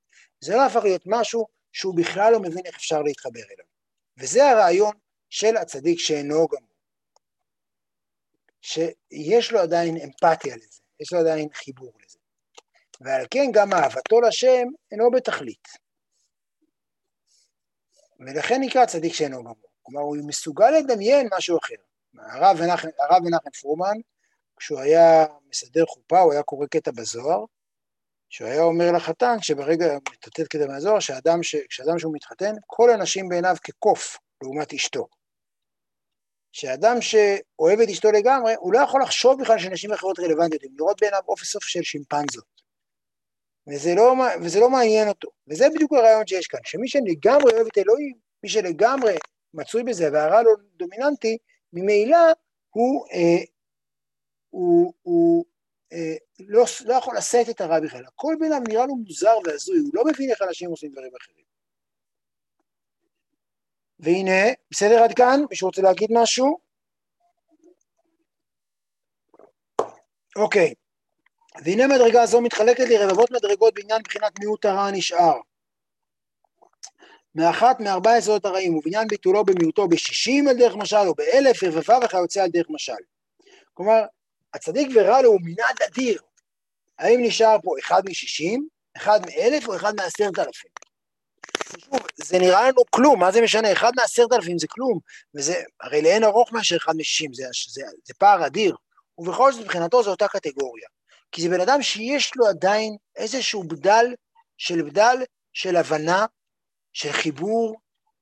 זה 0.40 0.56
לא 0.56 0.66
הפך 0.66 0.80
להיות 0.84 1.02
משהו 1.06 1.46
שהוא 1.72 1.96
בכלל 1.96 2.32
לא 2.32 2.40
מבין 2.40 2.66
איך 2.66 2.76
אפשר 2.76 3.02
להתחבר 3.02 3.40
אליו. 3.54 3.66
וזה 4.18 4.50
הרעיון 4.50 4.94
של 5.30 5.56
הצדיק 5.56 5.98
שאינו 5.98 6.48
גמור. 6.48 6.75
שיש 8.66 9.52
לו 9.52 9.60
עדיין 9.60 9.96
אמפתיה 9.96 10.56
לזה, 10.56 10.80
יש 11.00 11.12
לו 11.12 11.18
עדיין 11.18 11.48
חיבור 11.54 11.92
לזה. 12.04 12.18
ועל 13.00 13.26
כן 13.30 13.46
גם 13.52 13.72
אהבתו 13.72 14.20
לשם 14.20 14.68
אינו 14.92 15.10
בתכלית. 15.10 15.68
ולכן 18.20 18.60
נקרא 18.60 18.86
צדיק 18.86 19.14
שאינו 19.14 19.38
גמור. 19.38 19.56
כלומר, 19.82 20.00
הוא 20.00 20.16
מסוגל 20.26 20.70
לדמיין 20.70 21.28
משהו 21.36 21.58
אחר. 21.58 21.74
הרב 22.18 23.22
מנחם, 23.22 23.50
פרומן, 23.60 23.96
כשהוא 24.56 24.80
היה 24.80 25.26
מסדר 25.48 25.86
חופה, 25.86 26.20
הוא 26.20 26.32
היה 26.32 26.42
קורא 26.42 26.66
קטע 26.66 26.90
בזוהר, 26.90 27.44
שהוא 28.28 28.48
היה 28.48 28.62
אומר 28.62 28.92
לחתן 28.96 29.36
שברגע, 29.40 29.86
מצטט 30.12 30.40
קטע 30.40 30.66
מהזוהר, 30.66 31.00
שאדם, 31.00 31.42
ש, 31.42 31.56
שאדם 31.70 31.98
שהוא 31.98 32.14
מתחתן, 32.14 32.54
כל 32.66 32.90
הנשים 32.90 33.28
בעיניו 33.28 33.56
כקוף 33.64 34.18
לעומת 34.42 34.72
אשתו. 34.72 35.06
שאדם 36.56 36.96
שאוהב 37.00 37.80
את 37.80 37.88
אשתו 37.88 38.12
לגמרי, 38.12 38.54
הוא 38.58 38.72
לא 38.72 38.78
יכול 38.78 39.02
לחשוב 39.02 39.40
בכלל 39.40 39.58
שנשים 39.58 39.92
אחרות 39.92 40.18
רלוונטיות, 40.18 40.62
הן 40.64 40.70
לראות 40.78 41.00
בעיניו 41.00 41.20
אופי 41.28 41.44
סוף 41.44 41.64
של 41.64 41.82
שימפנזות. 41.82 42.44
וזה 43.68 43.94
לא, 43.94 44.14
וזה 44.42 44.60
לא 44.60 44.70
מעניין 44.70 45.08
אותו. 45.08 45.28
וזה 45.48 45.68
בדיוק 45.74 45.92
הרעיון 45.92 46.26
שיש 46.26 46.46
כאן, 46.46 46.60
שמי 46.64 46.88
שלגמרי 46.88 47.52
אוהב 47.52 47.66
את 47.66 47.78
אלוהים, 47.78 48.14
מי 48.42 48.48
שלגמרי 48.48 49.16
מצוי 49.54 49.82
בזה 49.82 50.08
והרע 50.12 50.42
לא 50.42 50.50
דומיננטי, 50.76 51.38
ממילא 51.72 52.18
הוא, 52.70 53.06
אה, 53.12 53.44
הוא, 54.50 54.92
הוא 55.02 55.44
אה, 55.92 56.16
לא, 56.38 56.64
לא 56.84 56.94
יכול 56.94 57.16
לשאת 57.16 57.48
את 57.48 57.60
הרע 57.60 57.80
בכלל. 57.80 58.04
כל 58.14 58.34
בן 58.40 58.52
אדם 58.52 58.62
נראה 58.68 58.86
לו 58.86 58.96
מוזר 58.96 59.36
והזוי, 59.44 59.78
הוא 59.78 59.90
לא 59.94 60.04
מבין 60.04 60.30
איך 60.30 60.42
אנשים 60.42 60.70
עושים 60.70 60.90
דברים 60.90 61.12
אחרים. 61.22 61.45
והנה, 64.00 64.52
בסדר 64.70 65.02
עד 65.02 65.12
כאן? 65.12 65.40
מישהו 65.50 65.68
רוצה 65.68 65.82
להגיד 65.82 66.08
משהו? 66.12 66.58
אוקיי. 70.36 70.74
והנה 71.64 71.86
מדרגה 71.86 72.26
זו 72.26 72.40
מתחלקת 72.40 72.84
לרבבות 72.88 73.30
מדרגות 73.30 73.74
בעניין 73.74 74.02
בחינת 74.02 74.38
מיעוט 74.38 74.64
הרע 74.64 74.82
הנשאר. 74.82 75.34
מאחת 77.34 77.80
מארבע 77.80 78.18
יסודות 78.18 78.44
הרעים, 78.44 78.76
ובעניין 78.76 79.08
ביטולו 79.08 79.44
במיעוטו 79.44 79.88
בשישים 79.88 80.48
על 80.48 80.56
דרך 80.56 80.76
משל, 80.76 81.06
או 81.06 81.14
באלף 81.14 81.62
רבבה 81.62 81.98
וכיוצא 82.04 82.42
על 82.42 82.50
דרך 82.50 82.66
משל. 82.70 82.92
כלומר, 83.74 84.02
הצדיק 84.54 84.88
ורע 84.94 85.22
לו 85.22 85.28
הוא 85.28 85.40
מנעד 85.44 85.82
אדיר. 85.88 86.22
האם 86.98 87.20
נשאר 87.22 87.56
פה 87.62 87.74
אחד 87.80 88.02
משישים, 88.08 88.68
אחד 88.96 89.20
מאלף 89.26 89.68
או 89.68 89.76
אחד 89.76 89.92
מעשרת 89.96 90.38
אלפים? 90.38 90.70
שוב, 91.78 92.00
זה 92.16 92.38
נראה 92.38 92.68
לנו 92.68 92.82
כלום, 92.90 93.20
מה 93.20 93.32
זה 93.32 93.40
משנה? 93.40 93.72
אחד 93.72 93.92
מעשרת 93.96 94.32
אלפים 94.32 94.58
זה 94.58 94.66
כלום, 94.70 94.98
וזה 95.34 95.62
הרי 95.80 96.02
לאין 96.02 96.24
ארוך 96.24 96.52
מאשר 96.52 96.76
אחד 96.76 96.92
משישים, 96.96 97.34
זה, 97.34 97.44
זה, 97.68 97.82
זה 98.04 98.14
פער 98.18 98.46
אדיר, 98.46 98.76
ובכל 99.18 99.52
זאת 99.52 99.64
מבחינתו 99.64 100.02
זו 100.02 100.10
אותה 100.10 100.28
קטגוריה. 100.28 100.88
כי 101.32 101.42
זה 101.42 101.48
בן 101.48 101.60
אדם 101.60 101.82
שיש 101.82 102.32
לו 102.36 102.46
עדיין 102.46 102.96
איזשהו 103.16 103.64
בדל 103.64 104.06
של 104.56 104.82
בדל 104.82 105.16
של 105.52 105.76
הבנה, 105.76 106.26
של 106.92 107.12
חיבור, 107.12 107.76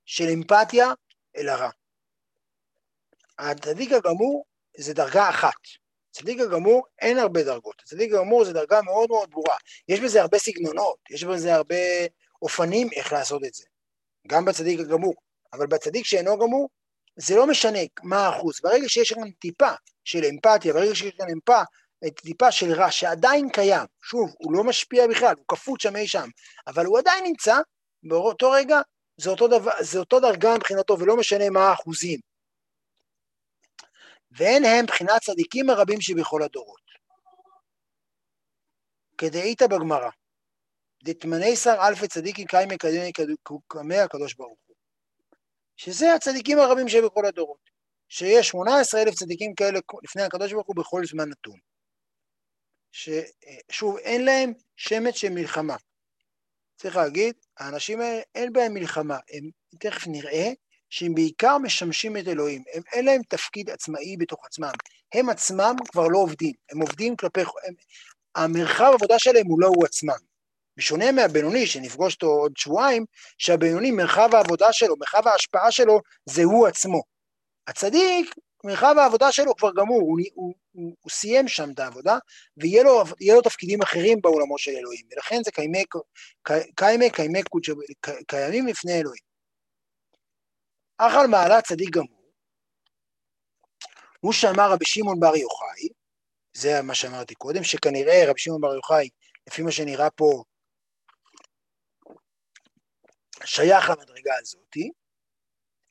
של 0.04 0.28
אמפתיה 0.34 0.92
אל 1.36 1.48
הרע. 1.48 1.70
הצדיק 3.38 3.92
הגמור 3.92 4.44
זה 4.76 4.94
דרגה 4.94 5.30
אחת. 5.30 5.58
צדיק 6.10 6.40
הגמור 6.40 6.82
אין 6.98 7.18
הרבה 7.18 7.42
דרגות, 7.42 7.74
הצדיק 7.82 8.12
הגמור 8.12 8.44
זה 8.44 8.52
דרגה 8.52 8.82
מאוד 8.82 9.08
מאוד 9.10 9.30
ברורה. 9.30 9.56
יש 9.88 10.00
בזה 10.00 10.20
הרבה 10.20 10.38
סגנונות, 10.38 10.98
יש 11.10 11.24
בזה 11.24 11.54
הרבה 11.54 11.76
אופנים 12.44 12.88
איך 12.96 13.12
לעשות 13.12 13.44
את 13.44 13.54
זה, 13.54 13.64
גם 14.28 14.44
בצדיק 14.44 14.80
הגמור, 14.80 15.14
אבל 15.52 15.66
בצדיק 15.66 16.06
שאינו 16.06 16.38
גמור, 16.38 16.68
זה 17.16 17.36
לא 17.36 17.46
משנה 17.46 17.78
מה 18.02 18.26
האחוז, 18.26 18.60
ברגע 18.60 18.88
שיש 18.88 19.12
כאן 19.12 19.30
טיפה 19.30 19.70
של 20.04 20.24
אמפתיה, 20.24 20.72
ברגע 20.72 20.94
שיש 20.94 21.14
כאן 21.18 21.26
אמפה, 21.32 21.62
טיפה 22.10 22.52
של 22.52 22.72
רע 22.72 22.90
שעדיין 22.90 23.48
קיים, 23.48 23.86
שוב, 24.02 24.34
הוא 24.38 24.52
לא 24.52 24.64
משפיע 24.64 25.06
בכלל, 25.06 25.34
הוא 25.36 25.44
כפות 25.48 25.80
שם 25.80 25.96
אי 25.96 26.08
שם, 26.08 26.28
אבל 26.66 26.84
הוא 26.84 26.98
עדיין 26.98 27.24
נמצא, 27.24 27.56
באותו 28.02 28.50
רגע 28.50 28.80
זה 29.16 29.30
אותו, 29.30 29.48
דבר, 29.48 29.70
זה 29.80 29.98
אותו 29.98 30.20
דרגה 30.20 30.54
מבחינתו, 30.56 30.98
ולא 30.98 31.16
משנה 31.16 31.50
מה 31.50 31.60
האחוזים. 31.60 32.20
ואין 34.30 34.64
הם 34.64 34.86
בחינת 34.86 35.22
צדיקים 35.22 35.70
הרבים 35.70 36.00
שבכל 36.00 36.42
הדורות. 36.42 36.84
כדאיתא 39.18 39.66
בגמרא, 39.66 40.10
דתמני 41.04 41.56
שר 41.56 41.76
אלפי 41.88 42.08
צדיקים 42.08 42.46
קיימי 42.46 42.76
קמי 43.68 43.98
הקדוש 43.98 44.34
ברוך 44.34 44.58
הוא. 44.66 44.76
שזה 45.76 46.14
הצדיקים 46.14 46.58
הרבים 46.58 46.88
שבכל 46.88 47.26
הדורות. 47.26 47.70
שיש 48.08 48.48
18 48.48 49.02
אלף 49.02 49.14
צדיקים 49.14 49.54
כאלה 49.54 49.78
לפני 50.02 50.22
הקדוש 50.22 50.52
ברוך 50.52 50.66
הוא 50.66 50.76
בכל 50.76 51.04
זמן 51.04 51.28
נתון. 51.28 51.58
ששוב, 52.92 53.96
אין 53.96 54.24
להם 54.24 54.52
שמץ 54.76 55.14
של 55.14 55.28
מלחמה. 55.30 55.76
צריך 56.76 56.96
להגיד, 56.96 57.34
האנשים 57.58 58.00
האלה 58.00 58.22
אין 58.34 58.52
בהם 58.52 58.74
מלחמה, 58.74 59.18
הם 59.32 59.50
תכף 59.80 60.06
נראה 60.06 60.48
שהם 60.90 61.14
בעיקר 61.14 61.58
משמשים 61.58 62.16
את 62.16 62.28
אלוהים, 62.28 62.62
הם, 62.74 62.82
אין 62.92 63.04
להם 63.04 63.22
תפקיד 63.28 63.70
עצמאי 63.70 64.16
בתוך 64.16 64.46
עצמם, 64.46 64.72
הם 65.14 65.28
עצמם 65.28 65.74
כבר 65.92 66.08
לא 66.08 66.18
עובדים, 66.18 66.52
הם 66.70 66.80
עובדים 66.80 67.16
כלפי, 67.16 67.40
הם, 67.40 67.74
המרחב 68.34 68.84
העבודה 68.84 69.18
שלהם 69.18 69.46
הוא 69.46 69.60
לא 69.60 69.66
הוא 69.66 69.84
עצמם. 69.84 70.33
בשונה 70.76 71.12
מהבינוני, 71.12 71.66
שנפגוש 71.66 72.14
אותו 72.14 72.26
עוד 72.26 72.56
שבועיים, 72.56 73.04
שהבינוני, 73.38 73.90
מרחב 73.90 74.34
העבודה 74.34 74.72
שלו, 74.72 74.96
מרחב 74.96 75.28
ההשפעה 75.28 75.70
שלו, 75.70 76.00
זה 76.26 76.42
הוא 76.44 76.66
עצמו. 76.66 77.02
הצדיק, 77.66 78.34
מרחב 78.64 78.94
העבודה 78.98 79.32
שלו 79.32 79.56
כבר 79.56 79.70
גמור, 79.76 80.00
הוא, 80.00 80.18
הוא, 80.34 80.54
הוא, 80.72 80.96
הוא 81.00 81.10
סיים 81.10 81.48
שם 81.48 81.70
את 81.74 81.78
העבודה, 81.78 82.18
ויהיה 82.56 82.82
לו, 82.82 83.04
לו 83.34 83.42
תפקידים 83.42 83.82
אחרים 83.82 84.20
בעולמו 84.20 84.58
של 84.58 84.70
אלוהים, 84.70 85.06
ולכן 85.10 85.40
זה 85.44 85.50
קיימי, 85.50 85.84
קיימי, 86.74 87.10
קיימי 87.10 87.42
קודש, 87.42 87.70
קיימים 88.26 88.66
לפני 88.66 88.92
אלוהים. 88.92 89.22
אך 90.98 91.14
על 91.14 91.26
מעלה 91.26 91.62
צדיק 91.62 91.90
גמור, 91.90 92.24
הוא 94.20 94.32
שאמר 94.32 94.72
רבי 94.72 94.84
שמעון 94.84 95.20
בר 95.20 95.36
יוחאי, 95.36 95.88
זה 96.56 96.82
מה 96.82 96.94
שאמרתי 96.94 97.34
קודם, 97.34 97.64
שכנראה 97.64 98.24
רבי 98.26 98.40
שמעון 98.40 98.60
בר 98.60 98.74
יוחאי, 98.74 99.08
לפי 99.46 99.62
מה 99.62 99.72
שנראה 99.72 100.10
פה, 100.10 100.42
שייך 103.44 103.90
למדרגה 103.90 104.32
הזאתי, 104.40 104.90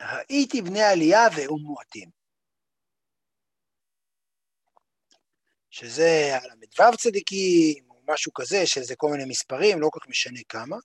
ראיתי 0.02 0.62
בני 0.62 0.84
עלייה 0.84 1.28
והיו 1.36 1.58
מועטים. 1.58 2.10
שזה 5.70 6.38
על 6.42 6.50
הל"ו 6.52 6.98
צדיקים, 6.98 7.84
או 7.90 8.02
משהו 8.08 8.34
כזה, 8.34 8.68
שזה 8.68 8.96
כל 8.96 9.08
מיני 9.12 9.26
מספרים, 9.26 9.82
לא 9.82 9.90
כל 9.92 10.00
כך 10.00 10.08
משנה 10.08 10.40
כמה, 10.50 10.76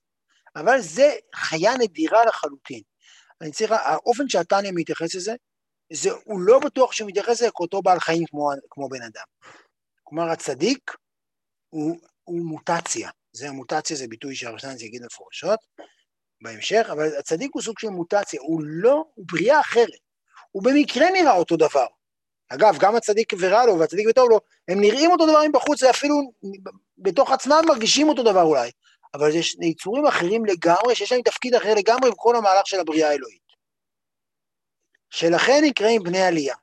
אבל 0.55 0.81
זה 0.81 1.15
חיה 1.35 1.71
נדירה 1.79 2.25
לחלוטין. 2.25 2.81
אני 3.41 3.51
צריך, 3.51 3.71
האופן 3.71 4.29
שהתניא 4.29 4.71
מתייחס 4.75 5.15
לזה, 5.15 5.33
זה, 5.93 6.09
הוא 6.23 6.41
לא 6.41 6.59
בטוח 6.65 6.91
שהוא 6.91 7.09
מתייחס 7.09 7.41
לזה 7.41 7.51
כאותו 7.55 7.81
בעל 7.81 7.99
חיים 7.99 8.25
כמו, 8.29 8.49
כמו 8.69 8.89
בן 8.89 9.01
אדם. 9.01 9.25
כלומר, 10.03 10.29
הצדיק 10.29 10.91
הוא, 11.69 11.97
הוא 12.23 12.45
מוטציה. 12.45 13.09
זה 13.31 13.49
המוטציה, 13.49 13.97
זה 13.97 14.07
ביטוי 14.07 14.35
שהרשנזי 14.35 14.85
יגיד 14.85 15.01
מפורשות 15.05 15.59
בהמשך, 16.41 16.87
אבל 16.91 17.17
הצדיק 17.19 17.51
הוא 17.53 17.61
סוג 17.61 17.79
של 17.79 17.89
מוטציה, 17.89 18.39
הוא 18.41 18.61
לא, 18.63 19.05
הוא 19.15 19.25
בריאה 19.27 19.59
אחרת. 19.59 19.99
הוא 20.51 20.63
במקרה 20.63 21.11
נראה 21.11 21.35
אותו 21.35 21.57
דבר. 21.57 21.85
אגב, 22.49 22.77
גם 22.79 22.95
הצדיק 22.95 23.33
ורע 23.39 23.65
לו 23.65 23.79
והצדיק 23.79 24.07
וטוב 24.09 24.29
לו, 24.29 24.39
הם 24.67 24.81
נראים 24.81 25.11
אותו 25.11 25.25
דבר 25.25 25.47
מבחוץ, 25.49 25.83
ואפילו 25.83 26.31
בתוך 26.97 27.31
עצמם 27.31 27.61
מרגישים 27.67 28.09
אותו 28.09 28.23
דבר 28.23 28.41
אולי, 28.41 28.71
אבל 29.13 29.35
יש 29.35 29.55
יצורים 29.61 30.05
אחרים 30.05 30.45
לגמרי, 30.45 30.95
שיש 30.95 31.11
להם 31.11 31.21
תפקיד 31.21 31.55
אחר 31.55 31.73
לגמרי 31.73 32.11
בכל 32.11 32.35
המהלך 32.35 32.67
של 32.67 32.79
הבריאה 32.79 33.09
האלוהית. 33.09 33.49
שלכן 35.09 35.61
נקראים 35.63 36.03
בני 36.03 36.21
עלייה. 36.21 36.55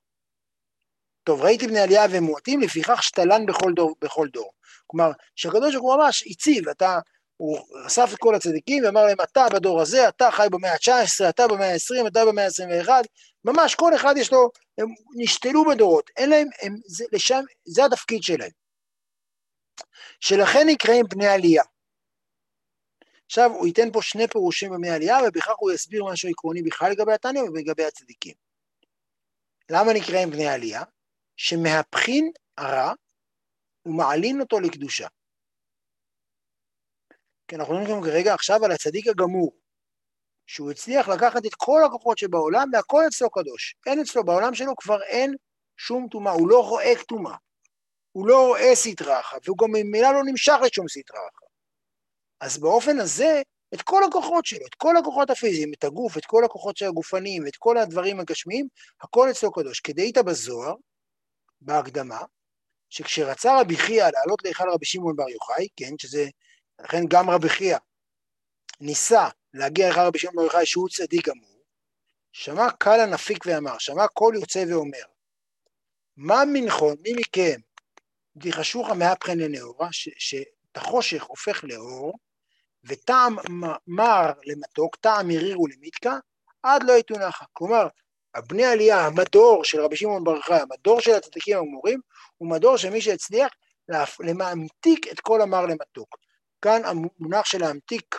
טוב, 1.25 1.43
ראיתי 1.43 1.67
בני 1.67 1.81
עלייה 1.81 2.07
והם 2.11 2.25
מועטים, 2.25 2.61
לפיכך 2.61 3.03
שתלן 3.03 3.47
בכל 3.47 3.73
דור. 3.77 3.97
בכל 4.01 4.29
דור. 4.33 4.51
כלומר, 4.87 5.11
שהקדוש 5.37 5.75
ברוך 5.75 5.85
הוא 5.85 5.97
ממש 5.97 6.25
הציב, 6.27 6.69
אתה, 6.69 6.99
הוא 7.37 7.59
אסף 7.87 8.11
את 8.12 8.18
כל 8.18 8.35
הצדיקים 8.35 8.85
ואמר 8.85 9.05
להם, 9.05 9.16
אתה 9.22 9.46
בדור 9.53 9.81
הזה, 9.81 10.09
אתה 10.09 10.31
חי 10.31 10.46
במאה 10.51 10.72
ה-19, 10.72 11.29
אתה 11.29 11.49
במאה 11.49 11.72
ה-20, 11.72 12.09
אתה 12.09 12.25
במאה 12.25 12.44
ה-21, 12.44 12.88
ממש 13.44 13.75
כל 13.75 13.94
אחד 13.94 14.14
יש 14.16 14.33
לו, 14.33 14.51
הם 14.79 14.87
נשתלו 15.16 15.64
בדורות, 15.64 16.11
אין 16.16 16.31
להם, 16.31 16.49
הם, 16.62 16.77
זה, 16.87 17.05
לשם, 17.12 17.40
זה 17.64 17.85
התפקיד 17.85 18.22
שלהם. 18.22 18.51
שלכן 20.20 20.66
נקראים 20.66 21.05
בני 21.11 21.27
עלייה. 21.27 21.62
עכשיו 23.27 23.51
הוא 23.51 23.66
ייתן 23.66 23.92
פה 23.92 24.03
שני 24.03 24.29
פירושים 24.29 24.72
במי 24.72 24.90
עלייה, 24.90 25.18
ובכך 25.29 25.55
הוא 25.59 25.72
יסביר 25.72 26.05
משהו 26.05 26.29
עקרוני 26.29 26.62
בכלל 26.62 26.90
לגבי 26.90 27.12
התניא 27.12 27.42
ולגבי 27.42 27.85
הצדיקים. 27.85 28.35
למה 29.70 29.92
נקראים 29.92 30.31
בני 30.31 30.49
עלייה? 30.49 30.83
שמהפכין 31.37 32.31
הרע 32.59 32.92
ומעלין 33.87 34.40
אותו 34.40 34.61
לקדושה. 34.61 35.07
כי 37.48 37.56
אנחנו 37.56 37.80
מדברים 37.80 38.02
כרגע 38.02 38.35
עכשיו 38.35 38.64
על 38.64 38.72
הצדיק 38.72 39.09
הגמור, 39.09 39.52
שהוא 40.46 40.70
הצליח 40.70 41.09
לקחת 41.09 41.46
את 41.46 41.54
כל 41.54 41.80
הכוחות 41.87 42.18
שבעולם 42.18 42.68
והכל 42.72 43.02
אצלו 43.09 43.30
קדוש. 43.30 43.74
אין 43.87 44.00
אצלו, 44.00 44.24
בעולם 44.24 44.54
שלו 44.54 44.76
כבר 44.76 45.02
אין 45.02 45.35
שום 45.76 46.09
טומאה, 46.11 46.32
הוא 46.32 46.48
לא 46.48 46.68
רואה 46.68 46.92
טומאה. 47.09 47.37
הוא 48.12 48.28
לא 48.28 48.46
רואה 48.46 48.74
סטרא 48.74 49.20
אחת, 49.20 49.40
והוא 49.44 49.59
גם 49.59 49.68
ממילא 49.72 50.12
לא 50.12 50.24
נמשך 50.24 50.56
לשום 50.62 50.88
סטרא 50.88 51.18
אחת. 51.18 51.46
אז 52.40 52.59
באופן 52.59 53.00
הזה, 53.00 53.42
את 53.74 53.82
כל 53.82 54.04
הכוחות 54.04 54.46
שלו, 54.46 54.66
את 54.66 54.74
כל 54.74 54.96
הכוחות 54.96 55.30
הפיזיים, 55.30 55.72
את 55.72 55.85
הגוף, 55.85 56.18
את 56.18 56.24
כל 56.24 56.44
הכוחות 56.44 56.76
של 56.76 56.87
הגופניים, 56.87 57.46
את 57.46 57.56
כל 57.56 57.78
הדברים 57.78 58.20
הגשמיים, 58.20 58.68
הכל 59.02 59.30
אצלו 59.30 59.52
קדוש. 59.52 59.80
כדאית 59.80 60.18
בזוהר, 60.18 60.74
בהקדמה, 61.61 62.20
שכשרצה 62.90 63.61
רבי 63.61 63.76
חייא 63.76 64.05
לעלות 64.05 64.42
להיכל 64.44 64.70
רבי 64.72 64.86
שמעון 64.86 65.16
בר 65.16 65.28
יוחאי, 65.28 65.68
כן, 65.76 65.92
שזה, 65.99 66.28
לכן 66.81 67.07
גם 67.09 67.31
רבי 67.31 67.49
חייא 67.49 67.79
ניסה 68.81 69.29
להגיע 69.55 69.87
להיכל 69.87 70.01
רבי 70.01 70.18
שמעון 70.18 70.37
בר 70.37 70.43
יוחאי 70.43 70.66
שהוא 70.66 70.89
צדיק 70.89 71.29
גמור, 71.29 71.62
שמע 72.33 72.70
קל 72.79 73.01
הנפיק 73.01 73.47
ואמר, 73.47 73.79
שמע 73.79 74.07
קול 74.07 74.35
יוצא 74.35 74.64
ואומר, 74.68 75.05
מה 76.16 76.43
מנחון, 76.53 76.97
מי 77.03 77.12
מכם, 77.16 77.61
דיחשוך 78.37 78.89
מהפכן 78.91 79.39
לנאורה, 79.39 79.89
שאת 79.93 80.47
החושך 80.77 81.22
הופך 81.22 81.64
לאור, 81.64 82.18
וטעם 82.85 83.37
מר 83.87 84.33
למתוק, 84.45 84.97
טעם 84.97 85.29
מריר 85.29 85.61
ולמיתקה, 85.61 86.18
עד 86.62 86.83
לא 86.83 86.93
יתונחה. 86.93 87.45
כלומר, 87.53 87.89
הבני 88.35 88.64
עלייה, 88.64 89.07
המדור 89.07 89.64
של 89.64 89.81
רבי 89.81 89.97
שמעון 89.97 90.24
בר 90.24 90.41
חי, 90.41 90.55
המדור 90.55 91.01
של 91.01 91.14
הצדיקים 91.14 91.59
הגמורים, 91.59 92.01
הוא 92.37 92.51
מדור 92.51 92.77
שמי 92.77 93.01
שהצליח 93.01 93.49
לממתיק 94.20 95.12
את 95.12 95.20
כל 95.20 95.43
המר 95.43 95.66
למתוק. 95.66 96.16
כאן 96.67 96.83
המונח 96.85 97.47
של 97.47 97.59
להמתיק, 97.59 98.14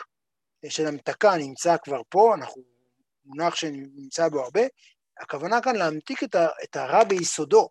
של 0.68 0.86
המתקה 0.86 1.36
נמצא 1.36 1.76
כבר 1.84 2.00
פה, 2.08 2.34
אנחנו, 2.34 2.62
מונח 3.24 3.54
שנמצא 3.54 4.28
בו 4.28 4.40
הרבה, 4.40 4.60
הכוונה 5.20 5.60
כאן 5.60 5.76
להמתיק 5.76 6.24
את, 6.24 6.34
ה, 6.34 6.46
את 6.64 6.76
הרע 6.76 7.04
ביסודו. 7.04 7.68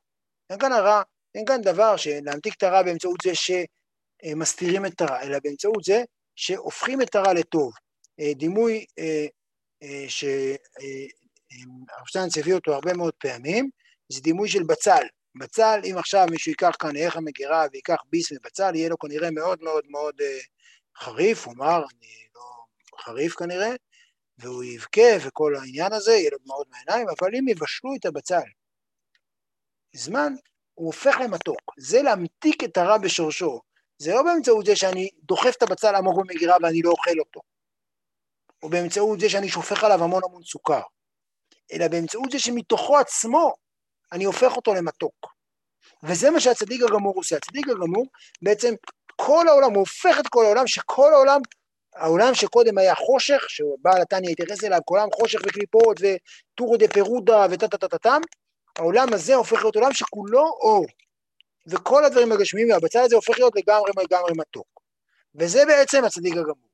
אין 0.50 0.60
כאן 0.60 0.72
הרע, 0.72 1.02
אין 1.36 1.46
כאן 1.46 1.62
דבר 1.62 1.98
שלהמתיק 1.98 2.54
את 2.58 2.64
הרע 2.64 2.84
באמצעות 2.84 3.18
זה 3.24 3.32
שמסתירים 3.36 4.86
את 4.86 5.02
הרע, 5.02 5.22
אלא 5.22 5.38
באמצעות 5.44 5.84
זה 5.84 6.04
שהופכים 6.36 7.02
את 7.02 7.16
הרע 7.16 7.34
לטוב. 7.34 7.74
אה, 8.20 8.34
דימוי 8.34 8.86
אה, 9.00 9.26
אה, 9.84 10.06
שהרב 10.08 10.48
שטיינץ 12.08 12.38
הביא 12.38 12.54
אותו 12.54 12.74
הרבה 12.74 12.94
מאוד 12.94 13.14
פעמים, 13.14 13.70
זה 14.12 14.22
דימוי 14.22 14.50
של 14.50 14.64
בצל. 14.64 15.04
בצל, 15.38 15.80
אם 15.84 15.98
עכשיו 15.98 16.26
מישהו 16.32 16.52
ייקח 16.52 16.76
כאן 16.80 16.96
איך 16.96 17.16
המגירה 17.16 17.66
ויקח 17.74 17.98
ביס 18.10 18.32
מבצל, 18.32 18.76
יהיה 18.76 18.90
לו 18.90 18.98
כנראה 18.98 19.32
מאוד 19.32 19.64
מאוד 19.64 19.84
מאוד 19.90 20.16
חריף, 20.98 21.46
הוא 21.46 21.54
אמר, 21.54 21.78
אני 21.78 22.28
לא 22.36 22.42
חריף 23.02 23.36
כנראה, 23.36 23.72
והוא 24.38 24.64
יבכה 24.64 25.28
וכל 25.28 25.56
העניין 25.56 25.94
הזה, 25.94 26.12
יהיה 26.12 26.30
לו 26.32 26.38
דמעות 26.46 26.68
מהעיניים, 26.70 27.08
אבל 27.20 27.36
אם 27.36 27.48
יבשלו 27.48 27.96
את 27.96 28.06
הבצל 28.06 28.48
זמן, 29.96 30.34
הוא 30.74 30.86
הופך 30.86 31.16
למתוק. 31.24 31.62
זה 31.78 32.02
להמתיק 32.02 32.64
את 32.64 32.78
הרע 32.78 32.98
בשורשו. 32.98 33.62
זה 33.98 34.12
לא 34.12 34.24
באמצעות 34.24 34.66
זה 34.66 34.76
שאני 34.76 35.10
דוחף 35.24 35.54
את 35.58 35.64
הבצל 35.64 35.96
עמוק 35.96 36.18
במגירה 36.18 36.56
ואני 36.62 36.82
לא 36.82 36.92
אוכל 36.92 37.20
אותו, 37.20 37.42
או 38.64 38.70
באמצעות 38.70 39.20
זה 39.20 39.30
שאני 39.30 39.50
שופך 39.50 39.84
עליו 39.84 40.04
המון 40.04 40.22
המון 40.26 40.44
סוכר, 40.44 40.82
אלא 41.74 41.88
באמצעות 41.88 42.32
זה 42.32 42.40
שמתוכו 42.40 42.98
עצמו 42.98 43.54
אני 44.12 44.24
הופך 44.24 44.56
אותו 44.56 44.74
למתוק. 44.74 45.38
וזה 46.04 46.32
מה 46.32 46.40
שהצדיק 46.40 46.82
הגמור 46.84 47.16
עושה. 47.16 47.36
הצדיק 47.38 47.68
הגמור 47.68 48.06
בעצם 48.42 48.74
כל 49.16 49.48
העולם, 49.48 49.70
הוא 49.70 49.80
הופך 49.80 50.20
את 50.20 50.28
כל 50.28 50.46
העולם, 50.46 50.68
שכל 50.68 51.14
העולם, 51.14 51.42
העולם 51.96 52.34
שקודם 52.34 52.78
היה 52.78 52.96
חושך, 52.96 53.46
שבעל 53.48 54.02
התניא 54.02 54.32
התייחס 54.32 54.64
אליו, 54.64 54.80
כל 54.86 54.98
העולם 54.98 55.12
חושך 55.14 55.40
וקליפות 55.46 55.98
וטורו 56.02 56.78
דה 56.78 56.88
פירודה 56.88 57.46
וטה 57.52 57.68
טה 57.68 57.78
טה 57.78 57.88
טה 57.88 57.98
טם, 57.98 58.22
העולם 58.78 59.14
הזה 59.14 59.36
הופך 59.36 59.60
להיות 59.62 59.76
עולם 59.76 59.94
שכולו 59.94 60.40
אור. 60.40 60.86
וכל 61.68 62.06
הדברים 62.06 62.32
הגשמיים 62.32 62.70
והבצל 62.72 63.00
הזה 63.00 63.16
הופך 63.16 63.40
להיות 63.40 63.54
לגמרי 63.56 63.92
לגמרי 63.98 64.32
מתוק. 64.38 64.68
וזה 65.36 65.66
בעצם 65.66 66.06
הצדיק 66.06 66.34
הגמור. 66.34 66.68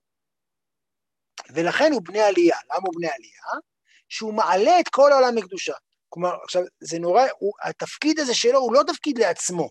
ולכן 1.53 1.91
הוא 1.93 2.01
בני 2.03 2.21
עלייה. 2.21 2.57
למה 2.65 2.81
הוא 2.85 2.93
בני 2.95 3.07
עלייה? 3.07 3.61
שהוא 4.09 4.33
מעלה 4.33 4.79
את 4.79 4.87
כל 4.87 5.11
העולם 5.11 5.37
לקדושה. 5.37 5.73
כלומר, 6.13 6.35
עכשיו, 6.43 6.63
זה 6.79 6.99
נורא, 6.99 7.23
הוא, 7.39 7.53
התפקיד 7.63 8.19
הזה 8.19 8.35
שלו 8.35 8.59
הוא 8.59 8.73
לא 8.73 8.81
תפקיד 8.87 9.17
לעצמו. 9.17 9.69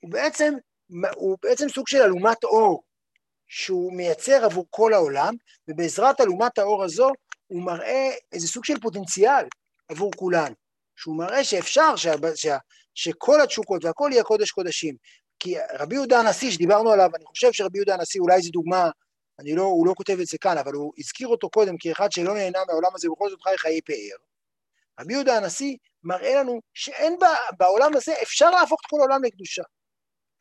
הוא 0.00 0.10
בעצם, 0.10 0.54
הוא 1.14 1.36
בעצם 1.42 1.68
סוג 1.68 1.88
של 1.88 2.02
אלומת 2.02 2.44
אור, 2.44 2.82
שהוא 3.46 3.92
מייצר 3.92 4.44
עבור 4.44 4.66
כל 4.70 4.94
העולם, 4.94 5.34
ובעזרת 5.68 6.20
אלומת 6.20 6.58
האור 6.58 6.84
הזו 6.84 7.10
הוא 7.46 7.62
מראה 7.62 8.10
איזה 8.32 8.48
סוג 8.48 8.64
של 8.64 8.80
פוטנציאל 8.80 9.44
עבור 9.88 10.12
כולן. 10.16 10.52
שהוא 10.96 11.18
מראה 11.18 11.44
שאפשר 11.44 11.96
שה, 11.96 12.12
שה, 12.34 12.56
שכל 12.94 13.40
התשוקות 13.40 13.84
והכל 13.84 14.10
יהיה 14.12 14.24
קודש 14.24 14.50
קודשים. 14.50 14.96
כי 15.38 15.54
רבי 15.78 15.94
יהודה 15.94 16.20
הנשיא 16.20 16.50
שדיברנו 16.50 16.90
עליו, 16.90 17.10
אני 17.16 17.24
חושב 17.24 17.52
שרבי 17.52 17.78
יהודה 17.78 17.94
הנשיא 17.94 18.20
אולי 18.20 18.42
זו 18.42 18.50
דוגמה, 18.50 18.90
אני 19.40 19.54
לא, 19.54 19.62
הוא 19.62 19.86
לא 19.86 19.92
כותב 19.96 20.16
את 20.20 20.26
זה 20.26 20.38
כאן, 20.38 20.58
אבל 20.58 20.72
הוא 20.72 20.92
הזכיר 20.98 21.28
אותו 21.28 21.50
קודם 21.50 21.74
כאחד 21.78 22.12
שלא 22.12 22.34
נהנה 22.34 22.58
מהעולם 22.66 22.90
הזה, 22.94 23.08
בכל 23.12 23.30
זאת 23.30 23.42
חי 23.42 23.58
חיי 23.58 23.80
פאר. 23.80 24.31
רבי 25.00 25.12
יהודה 25.12 25.36
הנשיא 25.36 25.76
מראה 26.02 26.34
לנו 26.34 26.60
שאין 26.74 27.18
בה, 27.18 27.34
בעולם 27.58 27.96
הזה, 27.96 28.12
אפשר 28.22 28.50
להפוך 28.50 28.80
את 28.80 28.90
כל 28.90 28.96
העולם 29.00 29.24
לקדושה. 29.24 29.62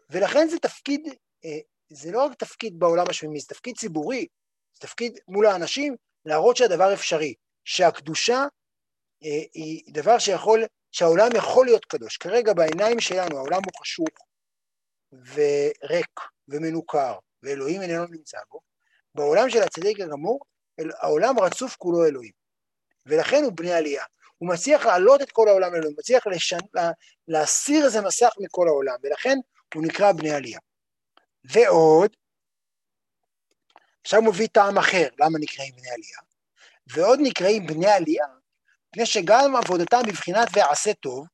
ולכן 0.09 0.47
זה 0.47 0.59
תפקיד, 0.59 1.07
אה, 1.45 1.59
זה 1.89 2.11
לא 2.11 2.25
רק 2.25 2.33
תפקיד 2.33 2.79
בעולם 2.79 3.05
השמימי, 3.09 3.39
זה 3.39 3.47
תפקיד 3.47 3.77
ציבורי, 3.77 4.25
זה 4.73 4.87
תפקיד 4.87 5.19
מול 5.27 5.45
האנשים, 5.45 5.95
להראות 6.25 6.57
שהדבר 6.57 6.93
אפשרי, 6.93 7.33
שהקדושה 7.65 8.45
אה, 9.23 9.43
היא 9.53 9.83
דבר 9.87 10.19
שיכול, 10.19 10.63
שהעולם 10.91 11.29
יכול 11.35 11.65
להיות 11.65 11.85
קדוש. 11.85 12.17
כרגע 12.17 12.53
בעיניים 12.53 12.99
שלנו 12.99 13.37
העולם 13.37 13.61
הוא 13.65 13.81
חשוך 13.81 14.09
וריק 15.11 16.19
ומנוכר, 16.47 17.17
ואלוהים 17.43 17.81
איננו 17.81 18.05
נמצא 18.05 18.37
בו. 18.49 18.59
בעולם 19.15 19.49
של 19.49 19.63
הצדיק 19.63 19.99
הגמור, 19.99 20.39
העולם 21.01 21.39
רצוף 21.39 21.75
כולו 21.75 22.05
אלוהים. 22.05 22.31
ולכן 23.05 23.43
הוא 23.43 23.53
בני 23.55 23.73
עלייה. 23.73 24.03
הוא 24.41 24.49
מצליח 24.49 24.85
להעלות 24.85 25.21
את 25.21 25.31
כל 25.31 25.47
העולם 25.47 25.75
אלוהים, 25.75 25.91
הוא 25.91 25.99
מצליח 25.99 26.27
לשנ... 26.27 26.57
לה... 26.73 26.91
להסיר 27.27 27.85
איזה 27.85 28.01
מסך 28.01 28.29
מכל 28.39 28.67
העולם, 28.67 28.95
ולכן 29.03 29.37
הוא 29.73 29.83
נקרא 29.83 30.11
בני 30.11 30.31
עלייה. 30.31 30.59
ועוד, 31.43 32.15
עכשיו 34.01 34.21
מביא 34.21 34.47
טעם 34.51 34.77
אחר, 34.77 35.07
למה 35.19 35.39
נקראים 35.39 35.73
בני 35.75 35.89
עלייה? 35.89 36.17
ועוד 36.87 37.19
נקראים 37.23 37.67
בני 37.67 37.87
עלייה, 37.87 38.25
מפני 38.89 39.05
שגם 39.05 39.55
עבודתם 39.55 40.01
בבחינת 40.07 40.47
ועשה 40.53 40.93
טוב, 40.93 41.27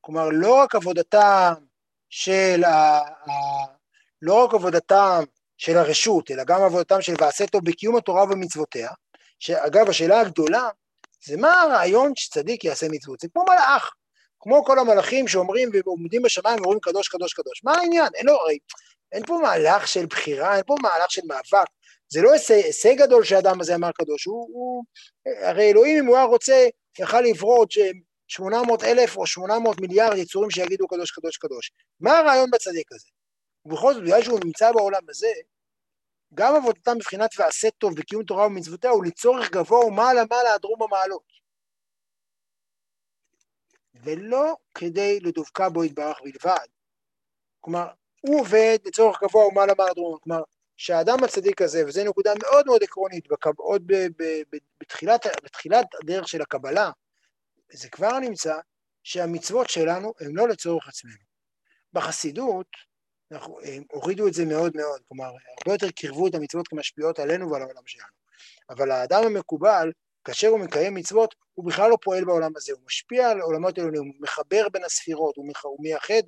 כלומר 0.00 0.28
לא 0.32 0.54
רק 0.54 0.74
עבודתם 0.74 1.54
של 2.10 2.64
ה... 2.64 3.00
לא 4.22 4.44
רק 4.44 4.54
עבודתם 4.54 5.24
של 5.58 5.78
הרשות, 5.78 6.30
אלא 6.30 6.44
גם 6.44 6.62
עבודתם 6.62 7.02
של 7.02 7.14
ועשה 7.20 7.46
טוב 7.46 7.64
בקיום 7.64 7.96
התורה 7.96 8.24
ומצוותיה, 8.24 8.90
שאגב 9.38 9.88
השאלה 9.88 10.20
הגדולה 10.20 10.68
זה 11.26 11.36
מה 11.36 11.62
הרעיון 11.62 12.12
שצדיק 12.16 12.64
יעשה 12.64 12.86
מצוות, 12.90 13.20
זה 13.20 13.28
כמו 13.32 13.44
מלאך, 13.44 13.94
כמו 14.40 14.64
כל 14.64 14.78
המלאכים 14.78 15.28
שאומרים 15.28 15.70
ועומדים 15.84 16.22
בשמיים 16.22 16.58
ואומרים 16.60 16.80
קדוש 16.80 17.08
קדוש 17.08 17.32
קדוש, 17.32 17.64
מה 17.64 17.72
העניין? 17.72 18.08
אין 18.14 18.26
לו, 18.26 18.32
הרי 18.32 18.58
אין 19.12 19.26
פה 19.26 19.38
מהלך 19.42 19.88
של 19.88 20.06
בחירה, 20.06 20.56
אין 20.56 20.62
פה 20.66 20.74
מהלך 20.82 21.10
של 21.10 21.22
מאבק, 21.26 21.66
זה 22.08 22.22
לא 22.22 22.32
הישג 22.32 22.94
גדול 22.98 23.24
שהאדם 23.24 23.60
הזה 23.60 23.74
אמר 23.74 23.90
קדוש, 23.92 24.24
הוא, 24.24 24.48
הוא, 24.52 24.84
הרי 25.42 25.70
אלוהים 25.70 25.98
אם 25.98 26.06
הוא 26.06 26.16
היה 26.16 26.24
רוצה, 26.24 26.66
יכל 26.98 27.20
לברוא 27.20 27.58
עוד 27.58 27.68
800 28.28 28.84
אלף 28.84 29.16
או 29.16 29.26
800 29.26 29.80
מיליארד 29.80 30.16
יצורים 30.16 30.50
שיגידו 30.50 30.88
קדוש 30.88 31.10
קדוש 31.10 31.36
קדוש. 31.36 31.70
מה 32.00 32.18
הרעיון 32.18 32.50
בצדיק 32.50 32.92
הזה? 32.92 33.08
ובכל 33.64 33.94
זאת, 33.94 34.02
בגלל 34.02 34.22
שהוא 34.22 34.40
נמצא 34.44 34.72
בעולם 34.72 35.02
הזה, 35.08 35.32
גם 36.36 36.56
עבודתם 36.56 36.96
מבחינת 36.96 37.30
ועשה 37.38 37.70
טוב 37.70 37.94
בקיום 37.96 38.24
תורה 38.24 38.46
ומצוותיה 38.46 38.90
הוא 38.90 39.04
לצורך 39.04 39.50
גבוה 39.50 39.86
ומעלה 39.86 40.22
מעלה 40.30 40.54
הדרום 40.54 40.82
המעלות. 40.82 41.32
ולא 43.94 44.56
כדי 44.74 45.20
לדבקה 45.20 45.68
בו 45.68 45.84
יתברך 45.84 46.20
בלבד. 46.24 46.66
כלומר, 47.60 47.88
הוא 48.20 48.40
עובד 48.40 48.78
לצורך 48.84 49.22
גבוה 49.22 49.46
ומעלה 49.46 49.72
מעלה 49.78 49.90
הדרום, 49.90 50.18
כלומר, 50.18 50.42
שהאדם 50.76 51.24
הצדיק 51.24 51.62
הזה, 51.62 51.86
וזו 51.86 52.04
נקודה 52.04 52.32
מאוד 52.42 52.66
מאוד 52.66 52.82
עקרונית, 52.82 53.24
עוד 53.56 53.92
בתחילת, 54.80 55.26
בתחילת 55.44 55.86
הדרך 56.02 56.28
של 56.28 56.42
הקבלה, 56.42 56.90
זה 57.72 57.88
כבר 57.88 58.18
נמצא 58.18 58.58
שהמצוות 59.02 59.70
שלנו 59.70 60.12
הן 60.20 60.30
לא 60.32 60.48
לצורך 60.48 60.88
עצמנו. 60.88 61.24
בחסידות, 61.92 62.66
אנחנו, 63.32 63.58
הם 63.62 63.82
הורידו 63.92 64.28
את 64.28 64.34
זה 64.34 64.44
מאוד 64.44 64.72
מאוד, 64.76 65.00
כלומר, 65.08 65.26
הרבה 65.26 65.74
יותר 65.74 65.90
קירבו 65.90 66.26
את 66.26 66.34
המצוות 66.34 66.68
כמשפיעות 66.68 67.18
עלינו 67.18 67.50
ועל 67.50 67.62
העולם 67.62 67.82
שלנו. 67.86 68.08
אבל 68.70 68.90
האדם 68.90 69.22
המקובל, 69.24 69.92
כאשר 70.24 70.48
הוא 70.48 70.58
מקיים 70.58 70.94
מצוות, 70.94 71.34
הוא 71.54 71.66
בכלל 71.66 71.90
לא 71.90 71.98
פועל 72.02 72.24
בעולם 72.24 72.52
הזה, 72.56 72.72
הוא 72.72 72.80
משפיע 72.86 73.30
על 73.30 73.40
עולמות 73.40 73.78
אלוהים, 73.78 73.94
הוא 73.94 74.14
מחבר 74.20 74.68
בין 74.72 74.84
הספירות, 74.84 75.36
הוא, 75.36 75.46
מייחד 75.78 76.22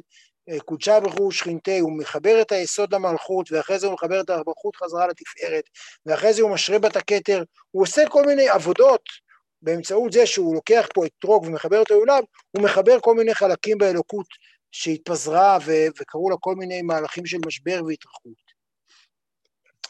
קודשה 0.65 1.01
ברוך 1.01 1.15
הוא 1.19 1.33
שכינתה, 1.33 1.79
הוא 1.81 1.99
מחבר 1.99 2.41
את 2.43 2.53
היסוד 2.53 2.95
למלכות, 2.95 3.53
ואחרי 3.53 3.79
זה 3.79 3.87
הוא 3.87 3.95
מחבר 3.95 4.21
את 4.21 4.31
המלכות 4.31 4.77
חזרה 4.77 5.07
לתפארת, 5.07 5.65
ואחרי 6.07 6.33
זה 6.33 6.43
הוא 6.43 6.51
משרה 6.51 6.79
בת 6.79 6.97
הכתר, 6.97 7.43
הוא 7.71 7.83
עושה 7.83 8.09
כל 8.09 8.23
מיני 8.27 8.49
עבודות 8.49 9.03
באמצעות 9.63 10.13
זה 10.13 10.27
שהוא 10.27 10.55
לוקח 10.55 10.89
פה 10.95 11.07
אתרוג 11.07 11.45
ומחבר 11.45 11.79
אותו 11.81 12.05
אליו, 12.05 12.23
הוא 12.51 12.63
מחבר 12.63 13.01
כל 13.01 13.15
מיני 13.15 13.35
חלקים 13.35 13.79
באלוקות 13.79 14.27
שהתפזרה 14.73 15.59
ו- 15.67 16.01
וקרו 16.01 16.31
לה 16.31 16.37
כל 16.41 16.55
מיני 16.55 16.83
מהלכים 16.83 17.27
של 17.27 17.39
משבר 17.47 17.81
והתרחבות. 17.87 18.59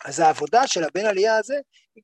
אז 0.05 0.21
העבודה 0.21 0.67
של 0.67 0.85
הבן 0.85 1.07
עלייה 1.07 1.37
הזה, 1.37 1.57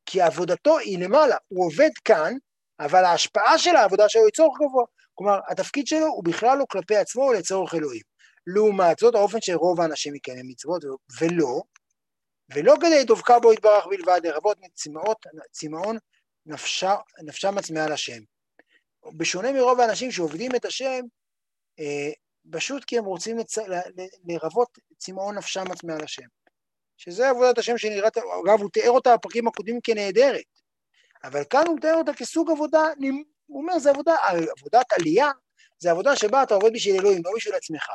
כי 0.06 0.20
עבודתו 0.20 0.78
היא 0.78 0.98
למעלה, 0.98 1.36
הוא 1.48 1.66
עובד 1.66 1.90
כאן, 2.04 2.32
אבל 2.80 3.04
ההשפעה 3.04 3.58
של 3.58 3.76
העבודה 3.76 4.08
שלו 4.08 4.22
היא 4.22 4.32
צורך 4.32 4.58
גבוה. 4.60 4.84
כלומר, 5.14 5.38
התפקיד 5.48 5.86
שלו 5.86 6.06
הוא 6.06 6.24
בכלל 6.24 6.58
לא 6.58 6.64
כלפי 6.70 6.96
עצמו, 6.96 7.22
הוא 7.22 7.34
לצורך 7.34 7.74
אלוהים. 7.74 8.02
לעומת 8.46 8.98
זאת, 8.98 9.14
האופן 9.14 9.38
שרוב 9.40 9.80
האנשים 9.80 10.12
מקיימים 10.14 10.48
מצוות, 10.48 10.82
ולא, 11.20 11.62
ולא 12.54 12.74
כדי 12.80 13.04
דבקה 13.04 13.38
בו 13.38 13.52
יתברך 13.52 13.86
בלבד, 13.86 14.20
לרבות 14.24 14.58
צמאון 15.52 15.96
נפשם 16.46 17.58
עצמאה 17.58 17.88
לשם. 17.88 18.22
בשונה 19.16 19.52
מרוב 19.52 19.80
האנשים 19.80 20.10
שעובדים 20.10 20.56
את 20.56 20.64
השם, 20.64 21.00
אה, 21.80 22.10
פשוט 22.50 22.84
כי 22.84 22.98
הם 22.98 23.04
רוצים 23.04 23.38
לצ... 23.38 23.58
לרבות 24.24 24.78
צמאון 24.98 25.38
נפשם 25.38 25.64
עצמאה 25.72 25.96
לשם. 25.96 26.26
שזה 26.96 27.30
עבודת 27.30 27.58
השם 27.58 27.78
שנראית, 27.78 28.16
אגב, 28.16 28.60
הוא 28.60 28.70
תיאר 28.70 28.90
אותה 28.90 29.16
בפרקים 29.16 29.48
הקודמים 29.48 29.80
כנהדרת, 29.82 30.44
אבל 31.24 31.44
כאן 31.50 31.66
הוא 31.66 31.76
מתאר 31.76 31.94
אותה 31.94 32.14
כסוג 32.14 32.50
עבודה, 32.50 32.82
הוא 33.46 33.62
אומר, 33.62 33.78
זה 33.78 33.90
עבודה, 33.90 34.16
עבודת 34.58 34.92
עלייה, 34.92 35.30
זה 35.78 35.90
עבודה 35.90 36.16
שבה 36.16 36.42
אתה 36.42 36.54
עובד 36.54 36.72
בשביל 36.72 36.96
אלוהים, 37.00 37.22
לא 37.24 37.30
בשביל 37.36 37.54
עצמך. 37.54 37.86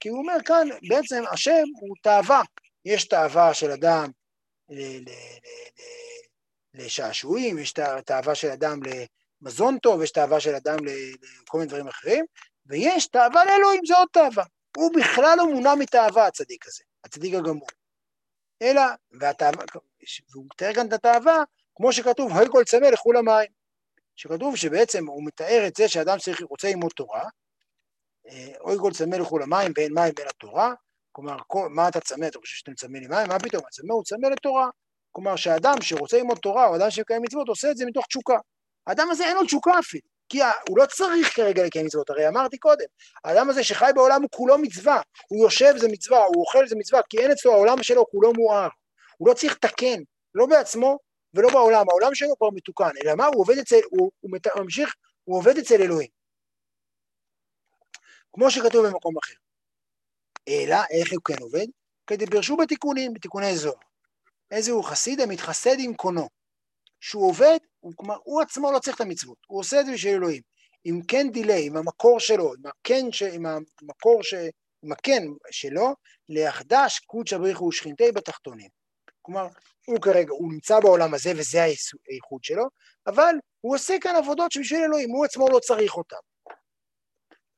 כי 0.00 0.08
הוא 0.08 0.18
אומר 0.18 0.36
כאן, 0.44 0.68
בעצם 0.88 1.22
השם 1.32 1.62
הוא 1.80 1.96
תאווה. 2.02 2.42
יש 2.84 3.04
תאווה 3.04 3.54
של 3.54 3.70
אדם 3.70 4.10
לשעשועים, 6.74 7.58
יש 7.58 7.72
תאווה 8.06 8.34
של 8.34 8.48
אדם 8.48 8.80
למזון 9.42 9.78
טוב, 9.78 10.02
יש 10.02 10.10
תאווה 10.10 10.40
של 10.40 10.54
אדם 10.54 10.76
לכל 10.84 11.58
מיני 11.58 11.68
דברים 11.68 11.88
אחרים, 11.88 12.24
ויש 12.66 13.06
תאווה 13.06 13.44
לאלוהים, 13.44 13.80
זה 13.86 13.96
עוד 13.96 14.08
תאווה. 14.12 14.44
הוא 14.76 14.92
בכלל 14.96 15.34
לא 15.36 15.46
מונע 15.46 15.74
מתאווה, 15.74 16.26
הצדיק 16.26 16.66
הזה, 16.66 16.82
הצדיק 17.04 17.34
הגמור. 17.34 17.68
אלא, 18.62 18.82
והתאווה, 19.20 19.64
והוא 20.32 20.46
מתאר 20.52 20.74
כאן 20.74 20.88
את 20.88 20.92
התאווה, 20.92 21.42
כמו 21.74 21.92
שכתוב, 21.92 22.36
היי 22.36 22.46
כל 22.50 22.64
צמא 22.64 22.86
לכו 22.86 23.12
למים. 23.12 23.48
שכתוב 24.16 24.56
שבעצם 24.56 25.06
הוא 25.06 25.26
מתאר 25.26 25.64
את 25.66 25.76
זה 25.76 25.88
שאדם 25.88 26.18
צריך, 26.18 26.42
רוצה 26.42 26.68
ללמוד 26.68 26.90
תורה, 26.96 27.24
אה, 28.28 28.52
אוי 28.60 28.76
כל 28.80 28.92
צמא 28.92 29.16
לכו 29.16 29.38
למים 29.38 29.72
ואין 29.76 29.94
מים 29.94 30.14
בין 30.16 30.26
התורה, 30.28 30.74
כלומר, 31.12 31.36
מה 31.70 31.88
אתה 31.88 32.00
צמא? 32.00 32.26
אתה 32.26 32.38
חושב 32.38 32.56
שאתה 32.56 32.70
מצמא 32.70 32.98
למים? 32.98 33.28
מה 33.28 33.38
פתאום? 33.38 33.62
הצמא 33.66 33.92
הוא 33.92 34.04
צמא 34.04 34.26
לתורה. 34.26 34.68
כלומר, 35.12 35.36
שאדם 35.36 35.74
שרוצה 35.80 36.16
ללמוד 36.16 36.38
תורה, 36.38 36.66
או 36.66 36.76
אדם 36.76 36.90
שמקיים 36.90 37.22
מצוות, 37.22 37.48
עושה 37.48 37.70
את 37.70 37.76
זה 37.76 37.86
מתוך 37.86 38.06
תשוקה. 38.06 38.38
האדם 38.86 39.08
הזה 39.10 39.24
אין 39.24 39.36
לו 39.36 39.44
תשוקה 39.44 39.78
אפילו, 39.78 40.08
כי 40.30 40.40
הוא 40.68 40.78
לא 40.78 40.86
צריך 40.86 41.36
כרגע 41.36 41.64
לקיים 41.64 41.86
מצוות, 41.86 42.10
הרי 42.10 42.28
אמרתי 42.28 42.58
קודם, 42.58 42.84
האדם 43.24 43.50
הזה 43.50 43.64
שחי 43.64 43.90
בעולם 43.94 44.22
הוא 44.22 44.30
כולו 44.30 44.58
מצווה, 44.58 45.00
הוא 45.28 45.44
יושב 45.44 45.74
זה 45.76 45.88
מצווה, 45.88 46.24
הוא 46.24 46.40
אוכל 46.40 46.66
זה 46.68 46.76
מצווה, 46.76 47.00
כי 47.08 47.18
אין 47.18 47.30
אצלו, 47.30 47.52
העולם 47.52 47.82
שלו 47.82 48.06
כולו 48.10 48.32
מואר. 48.32 48.68
הוא 49.16 49.28
לא 49.28 49.34
צריך 49.34 49.52
לתקן, 49.52 50.02
לא 50.34 50.46
בעצמו 50.46 50.98
ולא 51.34 51.50
בעולם, 51.50 51.84
העולם 51.90 52.14
שלו 52.14 52.36
כבר 52.36 52.48
מתוקן, 52.54 52.90
אלא 53.04 53.14
מה? 53.14 53.26
הוא 53.26 53.40
עובד 53.40 53.58
אצל, 53.58 53.80
הוא, 53.90 54.10
הוא 54.20 54.30
ממשיך, 54.56 54.94
הוא 55.24 55.36
עובד 55.38 55.58
אצל 55.58 55.82
אלוהים. 55.82 56.08
כמו 58.32 58.50
שכתוב 58.50 58.86
במקום 58.86 59.14
אחר. 59.18 59.34
אלא, 60.48 60.76
איך 60.90 61.12
הוא 61.12 61.20
כן 61.24 61.42
עובד? 61.42 61.66
כדי 62.06 62.26
פרשו 62.26 62.56
בתיקונים, 62.56 63.14
בתיקוני 63.14 63.56
זוהר. 63.56 63.76
איזה 64.50 64.70
הוא 64.70 64.84
חסיד? 64.84 65.20
המתחסד 65.20 65.76
עם 65.78 65.94
קונו. 65.94 66.28
שהוא 67.00 67.28
עובד, 67.28 67.58
כלומר, 67.96 68.16
הוא 68.24 68.42
עצמו 68.42 68.72
לא 68.72 68.78
צריך 68.78 68.96
את 68.96 69.00
המצוות, 69.00 69.38
הוא 69.46 69.60
עושה 69.60 69.80
את 69.80 69.86
זה 69.86 69.92
בשביל 69.92 70.14
אלוהים. 70.14 70.42
אם 70.86 71.00
כן 71.08 71.30
דילי, 71.32 71.66
עם 71.66 71.76
המקור 71.76 72.20
שלו, 72.20 72.54
עם 72.54 72.66
הקן, 72.66 73.12
ש, 73.12 73.22
עם 73.22 73.46
המקור, 73.46 74.22
ש, 74.22 74.34
עם 74.82 74.92
הקן 74.92 75.22
שלו, 75.50 75.94
להחדש 76.28 76.98
קודשא 76.98 77.38
בריחו 77.38 77.64
ושכינתי 77.64 78.12
בתחתונים. 78.12 78.68
כלומר, 79.22 79.48
הוא 79.86 80.00
כרגע, 80.02 80.32
הוא 80.32 80.52
נמצא 80.52 80.80
בעולם 80.80 81.14
הזה 81.14 81.32
וזה 81.36 81.62
הייחוד 81.62 82.44
שלו, 82.44 82.64
אבל 83.06 83.34
הוא 83.60 83.74
עושה 83.74 83.94
כאן 84.00 84.16
עבודות 84.16 84.52
שבשביל 84.52 84.82
אלוהים, 84.82 85.10
הוא 85.10 85.24
עצמו 85.24 85.48
לא 85.48 85.58
צריך 85.58 85.96
אותן. 85.96 86.16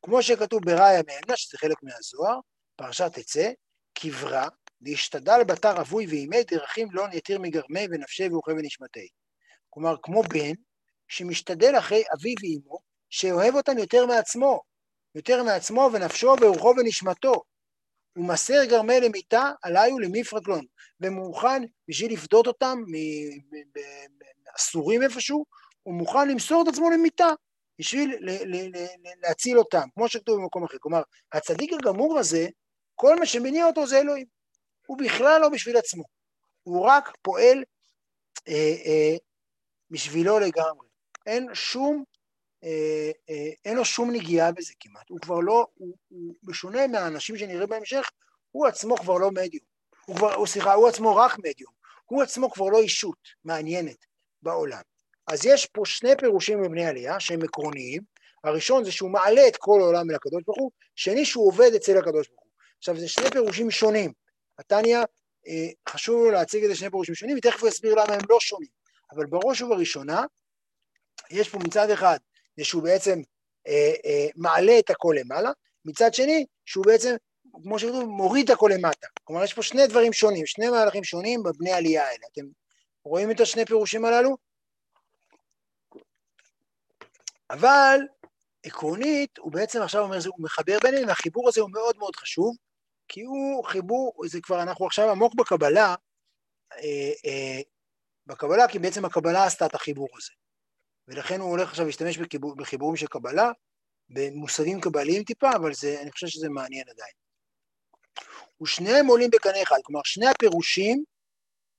כמו 0.02 0.22
שכתוב 0.22 0.60
בראיה 0.64 1.00
מאמנה, 1.06 1.36
שזה 1.36 1.58
חלק 1.58 1.76
מהזוהר, 1.82 2.38
פרשת 2.76 3.12
תצא, 3.12 3.50
קברה, 3.94 4.48
להשתדל 4.80 5.44
בתר 5.46 5.80
אבוי 5.80 6.06
ואימי 6.06 6.44
דרכים 6.44 6.88
לא 6.92 7.08
נתיר 7.08 7.38
מגרמי 7.38 7.86
ונפשי 7.90 8.28
ואוכל 8.28 8.52
ונשמתי. 8.52 9.08
כלומר, 9.74 9.94
כמו 10.02 10.22
בן 10.22 10.52
שמשתדל 11.08 11.78
אחרי 11.78 12.02
אביו 12.14 12.34
ואימו, 12.40 12.78
שאוהב 13.10 13.54
אותם 13.54 13.78
יותר 13.78 14.06
מעצמו, 14.06 14.60
יותר 15.14 15.42
מעצמו 15.42 15.90
ונפשו 15.92 16.34
ורוחו 16.40 16.74
ונשמתו. 16.78 17.32
הוא 18.16 18.28
מסר 18.28 18.64
גרמי 18.64 19.00
למיתה 19.00 19.50
עליי 19.62 19.92
ולמפרקלון, 19.92 20.64
ומוכן 21.00 21.62
בשביל 21.88 22.12
לפדות 22.12 22.46
אותם 22.46 22.78
מאסורים 24.52 25.02
איפשהו, 25.02 25.44
הוא 25.82 25.94
מוכן 25.94 26.28
למסור 26.28 26.62
את 26.62 26.68
עצמו 26.68 26.90
למיתה 26.90 27.28
בשביל 27.78 28.16
להציל 29.22 29.58
אותם, 29.58 29.88
כמו 29.94 30.08
שכתוב 30.08 30.36
במקום 30.40 30.64
אחר. 30.64 30.76
כלומר, 30.80 31.02
הצדיק 31.32 31.72
הגמור 31.72 32.18
הזה, 32.18 32.46
כל 32.94 33.18
מה 33.18 33.26
שמניע 33.26 33.66
אותו 33.66 33.86
זה 33.86 34.00
אלוהים. 34.00 34.26
הוא 34.86 34.98
בכלל 34.98 35.40
לא 35.40 35.48
בשביל 35.48 35.76
עצמו, 35.76 36.04
הוא 36.62 36.86
רק 36.86 37.12
פועל 37.22 37.64
אה, 38.48 38.74
אה, 38.86 39.16
בשבילו 39.92 40.38
לגמרי. 40.38 40.86
אין 41.26 41.48
שום, 41.54 42.04
אה, 42.64 43.10
אה, 43.30 43.50
אין 43.64 43.76
לו 43.76 43.84
שום 43.84 44.10
נגיעה 44.10 44.52
בזה 44.52 44.72
כמעט. 44.80 45.08
הוא 45.08 45.18
כבר 45.20 45.40
לא, 45.40 45.66
הוא, 45.74 45.96
הוא 46.08 46.34
בשונה 46.42 46.86
מהאנשים 46.86 47.36
שנראה 47.36 47.66
בהמשך, 47.66 48.10
הוא 48.50 48.66
עצמו 48.66 48.96
כבר 48.96 49.18
לא 49.18 49.30
מדיום. 49.30 49.64
הוא 50.06 50.16
כבר, 50.16 50.34
הוא, 50.34 50.46
סליחה, 50.46 50.72
הוא 50.72 50.88
עצמו 50.88 51.16
רק 51.16 51.38
מדיום. 51.38 51.72
הוא 52.04 52.22
עצמו 52.22 52.50
כבר 52.50 52.68
לא 52.68 52.80
אישות 52.80 53.18
מעניינת 53.44 54.06
בעולם. 54.42 54.80
אז 55.26 55.46
יש 55.46 55.66
פה 55.66 55.82
שני 55.84 56.10
פירושים 56.18 56.62
בבני 56.62 56.86
עלייה 56.86 57.20
שהם 57.20 57.42
עקרוניים. 57.42 58.02
הראשון 58.44 58.84
זה 58.84 58.92
שהוא 58.92 59.10
מעלה 59.10 59.48
את 59.48 59.56
כל 59.56 59.80
העולם 59.80 60.10
אל 60.10 60.14
הקדוש 60.14 60.42
ברוך 60.46 60.58
הוא, 60.58 60.70
שני 60.96 61.24
שהוא 61.24 61.48
עובד 61.48 61.70
אצל 61.76 61.98
הקדוש 61.98 62.28
ברוך 62.28 62.42
הוא. 62.42 62.50
עכשיו 62.78 63.00
זה 63.00 63.08
שני 63.08 63.30
פירושים 63.30 63.70
שונים. 63.70 64.12
התניא, 64.58 64.98
אה, 65.46 65.68
חשוב 65.88 66.24
לו 66.24 66.30
להציג 66.30 66.64
את 66.64 66.70
זה 66.70 66.76
שני 66.76 66.90
פירושים 66.90 67.14
שונים, 67.14 67.38
ותכף 67.38 67.60
הוא 67.60 67.68
יסביר 67.68 67.94
למה 67.94 68.14
הם 68.14 68.20
לא 68.28 68.40
שונים. 68.40 68.81
אבל 69.14 69.26
בראש 69.26 69.62
ובראשונה, 69.62 70.24
יש 71.30 71.48
פה 71.48 71.58
מצד 71.58 71.90
אחד, 71.90 72.18
זה 72.56 72.64
שהוא 72.64 72.82
בעצם 72.82 73.20
אה, 73.66 73.92
אה, 74.04 74.26
מעלה 74.36 74.78
את 74.78 74.90
הכל 74.90 75.14
למעלה, 75.18 75.50
מצד 75.84 76.14
שני, 76.14 76.46
שהוא 76.66 76.84
בעצם, 76.86 77.14
כמו 77.62 77.78
שכתוב, 77.78 78.04
מוריד 78.04 78.50
את 78.50 78.56
הכל 78.56 78.70
למטה. 78.74 79.06
כלומר, 79.24 79.44
יש 79.44 79.54
פה 79.54 79.62
שני 79.62 79.86
דברים 79.86 80.12
שונים, 80.12 80.46
שני 80.46 80.68
מהלכים 80.68 81.04
שונים 81.04 81.42
בבני 81.42 81.72
עלייה 81.72 82.06
האלה. 82.06 82.26
אתם 82.32 82.44
רואים 83.04 83.30
את 83.30 83.40
השני 83.40 83.64
פירושים 83.64 84.04
הללו? 84.04 84.36
אבל 87.50 88.00
עקרונית, 88.62 89.38
הוא 89.38 89.52
בעצם 89.52 89.82
עכשיו 89.82 90.02
אומר, 90.02 90.18
הוא 90.26 90.44
מחבר 90.44 90.78
ביניהם, 90.82 91.08
והחיבור 91.08 91.48
הזה 91.48 91.60
הוא 91.60 91.70
מאוד 91.72 91.96
מאוד 91.98 92.16
חשוב, 92.16 92.56
כי 93.08 93.22
הוא 93.22 93.64
חיבור, 93.64 94.12
זה 94.26 94.40
כבר, 94.42 94.62
אנחנו 94.62 94.86
עכשיו 94.86 95.10
עמוק 95.10 95.34
בקבלה, 95.34 95.94
אה, 96.72 97.12
אה, 97.26 97.60
בקבלה, 98.26 98.68
כי 98.68 98.78
בעצם 98.78 99.04
הקבלה 99.04 99.44
עשתה 99.44 99.66
את 99.66 99.74
החיבור 99.74 100.08
הזה. 100.16 100.32
ולכן 101.08 101.40
הוא 101.40 101.50
הולך 101.50 101.68
עכשיו 101.68 101.86
להשתמש 101.86 102.18
בחיבור, 102.18 102.56
בחיבורים 102.56 102.96
של 102.96 103.06
קבלה, 103.06 103.50
במושגים 104.08 104.80
קבליים 104.80 105.24
טיפה, 105.24 105.50
אבל 105.56 105.74
זה, 105.74 106.00
אני 106.02 106.10
חושב 106.10 106.26
שזה 106.26 106.48
מעניין 106.48 106.84
עדיין. 106.88 107.12
ושניהם 108.62 109.06
עולים 109.06 109.30
בקנה 109.30 109.62
אחד, 109.62 109.76
כלומר 109.84 110.00
שני 110.04 110.26
הפירושים 110.26 111.04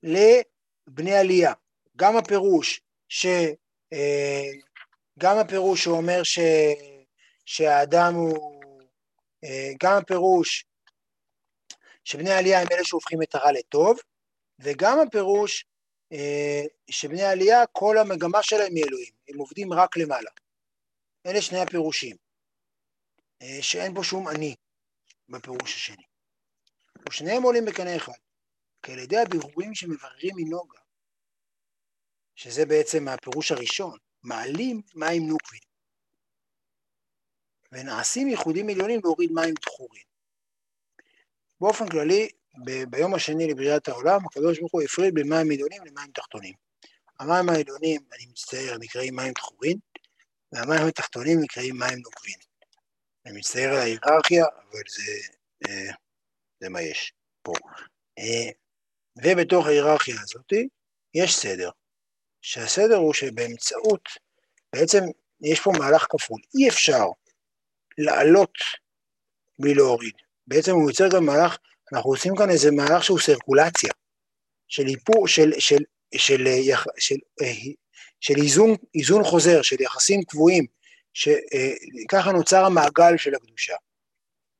לבני 0.02 1.14
עלייה, 1.14 1.52
גם 1.96 2.16
הפירוש 2.16 2.80
ש... 3.08 3.26
אה, 3.92 4.50
גם 5.18 5.38
הפירוש 5.38 5.84
שאומר 5.84 6.22
ש... 6.22 6.38
שהאדם 7.46 8.14
הוא, 8.14 8.62
גם 9.82 9.98
הפירוש 10.02 10.64
שבני 12.04 12.32
עלייה 12.32 12.60
הם 12.60 12.66
אלה 12.72 12.84
שהופכים 12.84 13.22
את 13.22 13.34
הרע 13.34 13.52
לטוב, 13.52 13.98
וגם 14.58 15.00
הפירוש 15.00 15.64
אה, 15.64 15.73
שבני 16.90 17.22
עלייה, 17.22 17.66
כל 17.72 17.98
המגמה 17.98 18.42
שלהם 18.42 18.74
היא 18.74 18.84
אלוהים, 18.88 19.12
הם 19.28 19.38
עובדים 19.38 19.72
רק 19.72 19.96
למעלה. 19.96 20.30
אלה 21.26 21.42
שני 21.42 21.60
הפירושים, 21.60 22.16
אה, 23.42 23.58
שאין 23.60 23.94
פה 23.94 24.04
שום 24.04 24.28
אני 24.28 24.54
בפירוש 25.28 25.74
השני. 25.74 26.04
ושניהם 27.08 27.42
עולים 27.42 27.64
בקנה 27.64 27.96
אחד, 27.96 28.12
כי 28.82 28.92
על 28.92 28.98
ידי 28.98 29.18
הבירורים 29.18 29.74
שמבררים 29.74 30.34
מנוגה, 30.36 30.78
שזה 32.34 32.66
בעצם 32.66 33.08
הפירוש 33.08 33.52
הראשון, 33.52 33.98
מעלים 34.22 34.82
מים 34.94 35.22
נוקבים, 35.28 35.60
ונעשים 37.72 38.28
ייחודים 38.28 38.68
עליונים 38.68 39.00
להוריד 39.04 39.30
מים 39.32 39.54
דחורים. 39.54 40.04
באופן 41.60 41.88
כללי, 41.88 42.28
ב- 42.64 42.84
ביום 42.90 43.14
השני 43.14 43.46
לבריאת 43.46 43.88
העולם, 43.88 44.26
הקדוש 44.26 44.58
ברוך 44.58 44.72
הוא 44.72 44.82
הפריד 44.82 45.14
בין 45.14 45.28
מים 45.28 45.50
עליונים 45.50 45.82
למים 45.84 46.10
תחתונים. 46.14 46.54
המים 47.20 47.48
העליונים, 47.48 48.00
אני 48.12 48.26
מצטער, 48.26 48.76
נקראים 48.80 49.16
מים 49.16 49.32
תחורים, 49.32 49.78
והמים 50.52 50.86
התחתונים 50.88 51.40
נקראים 51.40 51.78
מים 51.78 51.98
נוקבים. 51.98 52.38
אני 53.26 53.38
מצטער 53.38 53.68
על 53.68 53.78
ההיררכיה, 53.78 54.44
אבל 54.44 54.82
זה, 54.88 55.12
אה, 55.68 55.92
זה 56.60 56.68
מה 56.68 56.82
יש 56.82 57.12
פה. 57.42 57.52
אה, 58.18 58.50
ובתוך 59.22 59.66
ההיררכיה 59.66 60.16
הזאת 60.20 60.52
יש 61.14 61.36
סדר, 61.36 61.70
שהסדר 62.42 62.96
הוא 62.96 63.14
שבאמצעות, 63.14 64.08
בעצם 64.72 65.00
יש 65.40 65.60
פה 65.60 65.72
מהלך 65.78 66.06
כפול, 66.10 66.40
אי 66.58 66.68
אפשר 66.68 67.04
לעלות 67.98 68.58
בלי 69.58 69.74
להוריד. 69.74 70.14
בעצם 70.46 70.72
הוא 70.72 70.90
יוצר 70.90 71.08
גם 71.16 71.26
מהלך, 71.26 71.56
אנחנו 71.92 72.10
עושים 72.10 72.36
כאן 72.36 72.50
איזה 72.50 72.70
מהלך 72.70 73.04
שהוא 73.04 73.18
סרקולציה, 73.18 73.90
של 74.68 74.86
איפור, 74.86 75.28
של, 75.28 75.52
של, 75.58 75.82
של, 76.16 76.46
של, 76.46 76.46
של, 76.98 77.16
של 78.20 78.34
איזון, 78.36 78.74
איזון 78.94 79.24
חוזר, 79.24 79.62
של 79.62 79.80
יחסים 79.80 80.22
קבועים, 80.22 80.66
שככה 81.14 82.32
נוצר 82.32 82.64
המעגל 82.64 83.16
של 83.16 83.34
הקדושה. 83.34 83.74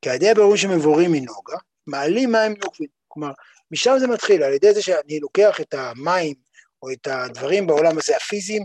כי 0.02 0.10
על 0.10 0.16
ידי 0.16 0.30
הבירורים 0.30 0.56
שמבורים 0.56 1.12
מנוגה, 1.12 1.56
מעלים 1.86 2.32
מים 2.32 2.54
נוקבים. 2.64 2.88
כלומר, 3.08 3.32
משם 3.70 3.94
זה 3.98 4.06
מתחיל, 4.06 4.42
על 4.42 4.52
ידי 4.52 4.74
זה 4.74 4.82
שאני 4.82 5.20
לוקח 5.20 5.60
את 5.60 5.74
המים 5.74 6.34
או 6.82 6.92
את 6.92 7.06
הדברים 7.06 7.66
בעולם 7.66 7.98
הזה, 7.98 8.16
הפיזיים, 8.16 8.64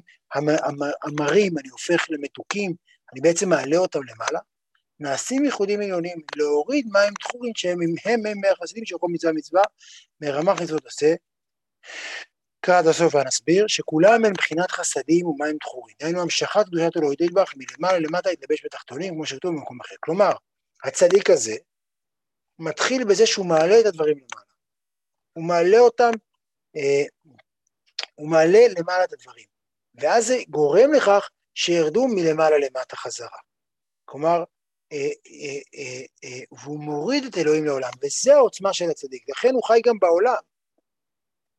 המרים, 1.04 1.58
אני 1.58 1.70
הופך 1.70 2.06
למתוקים, 2.10 2.74
אני 3.14 3.22
בעצם 3.22 3.50
מעלה 3.50 3.78
אותם 3.78 4.00
למעלה, 4.04 4.40
נעשים 5.00 5.46
ייחודים 5.46 5.82
עליונים 5.82 6.22
להוריד 6.36 6.88
מים 6.92 7.14
דחורים 7.20 7.52
שהם 7.56 7.78
הם 8.06 8.26
הם 8.26 8.38
מהחסידים 8.42 8.86
של 8.86 8.98
כל 8.98 9.08
מצווה 9.10 9.34
מצווה, 9.34 9.62
מרמ"ח 10.22 10.62
מצוות 10.62 10.86
עושה. 10.86 11.14
קראת 12.62 12.86
הסוף 12.86 13.16
ונסביר 13.16 13.68
שכולם 13.68 14.26
הם 14.26 14.32
מבחינת 14.32 14.72
חסדים 14.72 15.28
ומים 15.28 15.58
דחורים, 15.62 15.96
דהיינו 16.00 16.22
המשכת 16.22 16.66
קדושת 16.66 16.98
אלוהית 16.98 17.22
ידבח 17.22 17.54
מלמעלה 17.56 18.00
למטה 18.00 18.32
יתלבש 18.32 18.66
בתחתונים 18.66 19.14
כמו 19.14 19.26
שכתוב 19.26 19.52
במקום 19.52 19.82
אחר. 19.82 19.96
כלומר, 20.00 20.32
הצדיק 20.84 21.30
הזה 21.30 21.56
מתחיל 22.60 23.04
בזה 23.04 23.26
שהוא 23.26 23.46
מעלה 23.46 23.80
את 23.80 23.86
הדברים 23.86 24.18
למעלה. 24.18 24.50
הוא 25.34 25.44
מעלה 25.44 25.80
אותם, 25.80 26.12
אה, 26.76 27.32
הוא 28.16 28.30
מעלה 28.30 28.60
למעלה 28.80 29.04
את 29.04 29.14
הדברים, 29.14 29.46
ואז 29.96 30.28
זה 30.28 30.38
גורם 30.50 30.94
לכך 30.94 31.30
שירדו 31.54 32.08
מלמעלה 32.08 32.58
למטה 32.58 32.96
חזרה. 32.96 33.40
כלומר, 34.06 34.44
והוא 36.52 36.80
מוריד 36.80 37.26
את 37.26 37.38
אלוהים 37.38 37.66
לעולם, 37.66 37.92
וזה 38.04 38.36
העוצמה 38.36 38.74
של 38.74 38.90
הצדיק, 38.90 39.30
לכן 39.30 39.54
הוא 39.54 39.64
חי 39.64 39.82
גם 39.86 40.00
בעולם. 40.00 40.42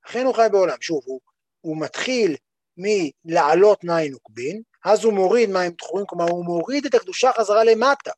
לכן 0.09 0.26
הוא 0.26 0.35
חי 0.35 0.47
בעולם. 0.53 0.76
שוב, 0.81 1.03
הוא, 1.05 1.20
הוא 1.61 1.81
מתחיל 1.81 2.37
מלעלות 2.76 3.85
מים 3.85 4.12
נוקבין, 4.12 4.62
אז 4.85 5.05
הוא 5.05 5.12
מוריד 5.12 5.51
מים 5.51 5.72
תחורים, 5.72 6.07
כלומר 6.07 6.24
הוא 6.24 6.45
מוריד 6.45 6.87
את 6.87 6.95
הקדושה 6.95 7.31
חזרה 7.39 7.64
למטה, 7.64 8.11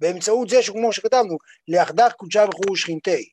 באמצעות 0.00 0.48
זה 0.48 0.62
שכמו 0.62 0.92
שכתבנו, 0.92 1.38
לאחדך 1.68 2.12
קודשה 2.16 2.44
וכו' 2.44 2.76
שכינתי. 2.76 3.30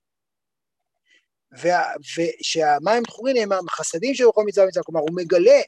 ושהמים 1.53 3.03
תחורים 3.03 3.51
הם 3.51 3.67
החסדים 3.69 4.13
של 4.13 4.28
בכל 4.28 4.43
מצווה 4.45 4.65
ומצווה, 4.65 4.84
כלומר 4.84 5.01
הוא 5.01 5.15
מגלה 5.15 5.61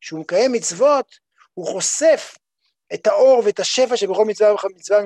שהוא 0.00 0.20
מקיים 0.20 0.52
מצוות, 0.52 1.06
הוא 1.54 1.66
חושף 1.66 2.34
את 2.94 3.06
האור 3.06 3.42
ואת 3.44 3.60
השפע 3.60 3.96
שבכל 3.96 4.24
מצווה 4.24 4.52
ומצווה 4.52 5.02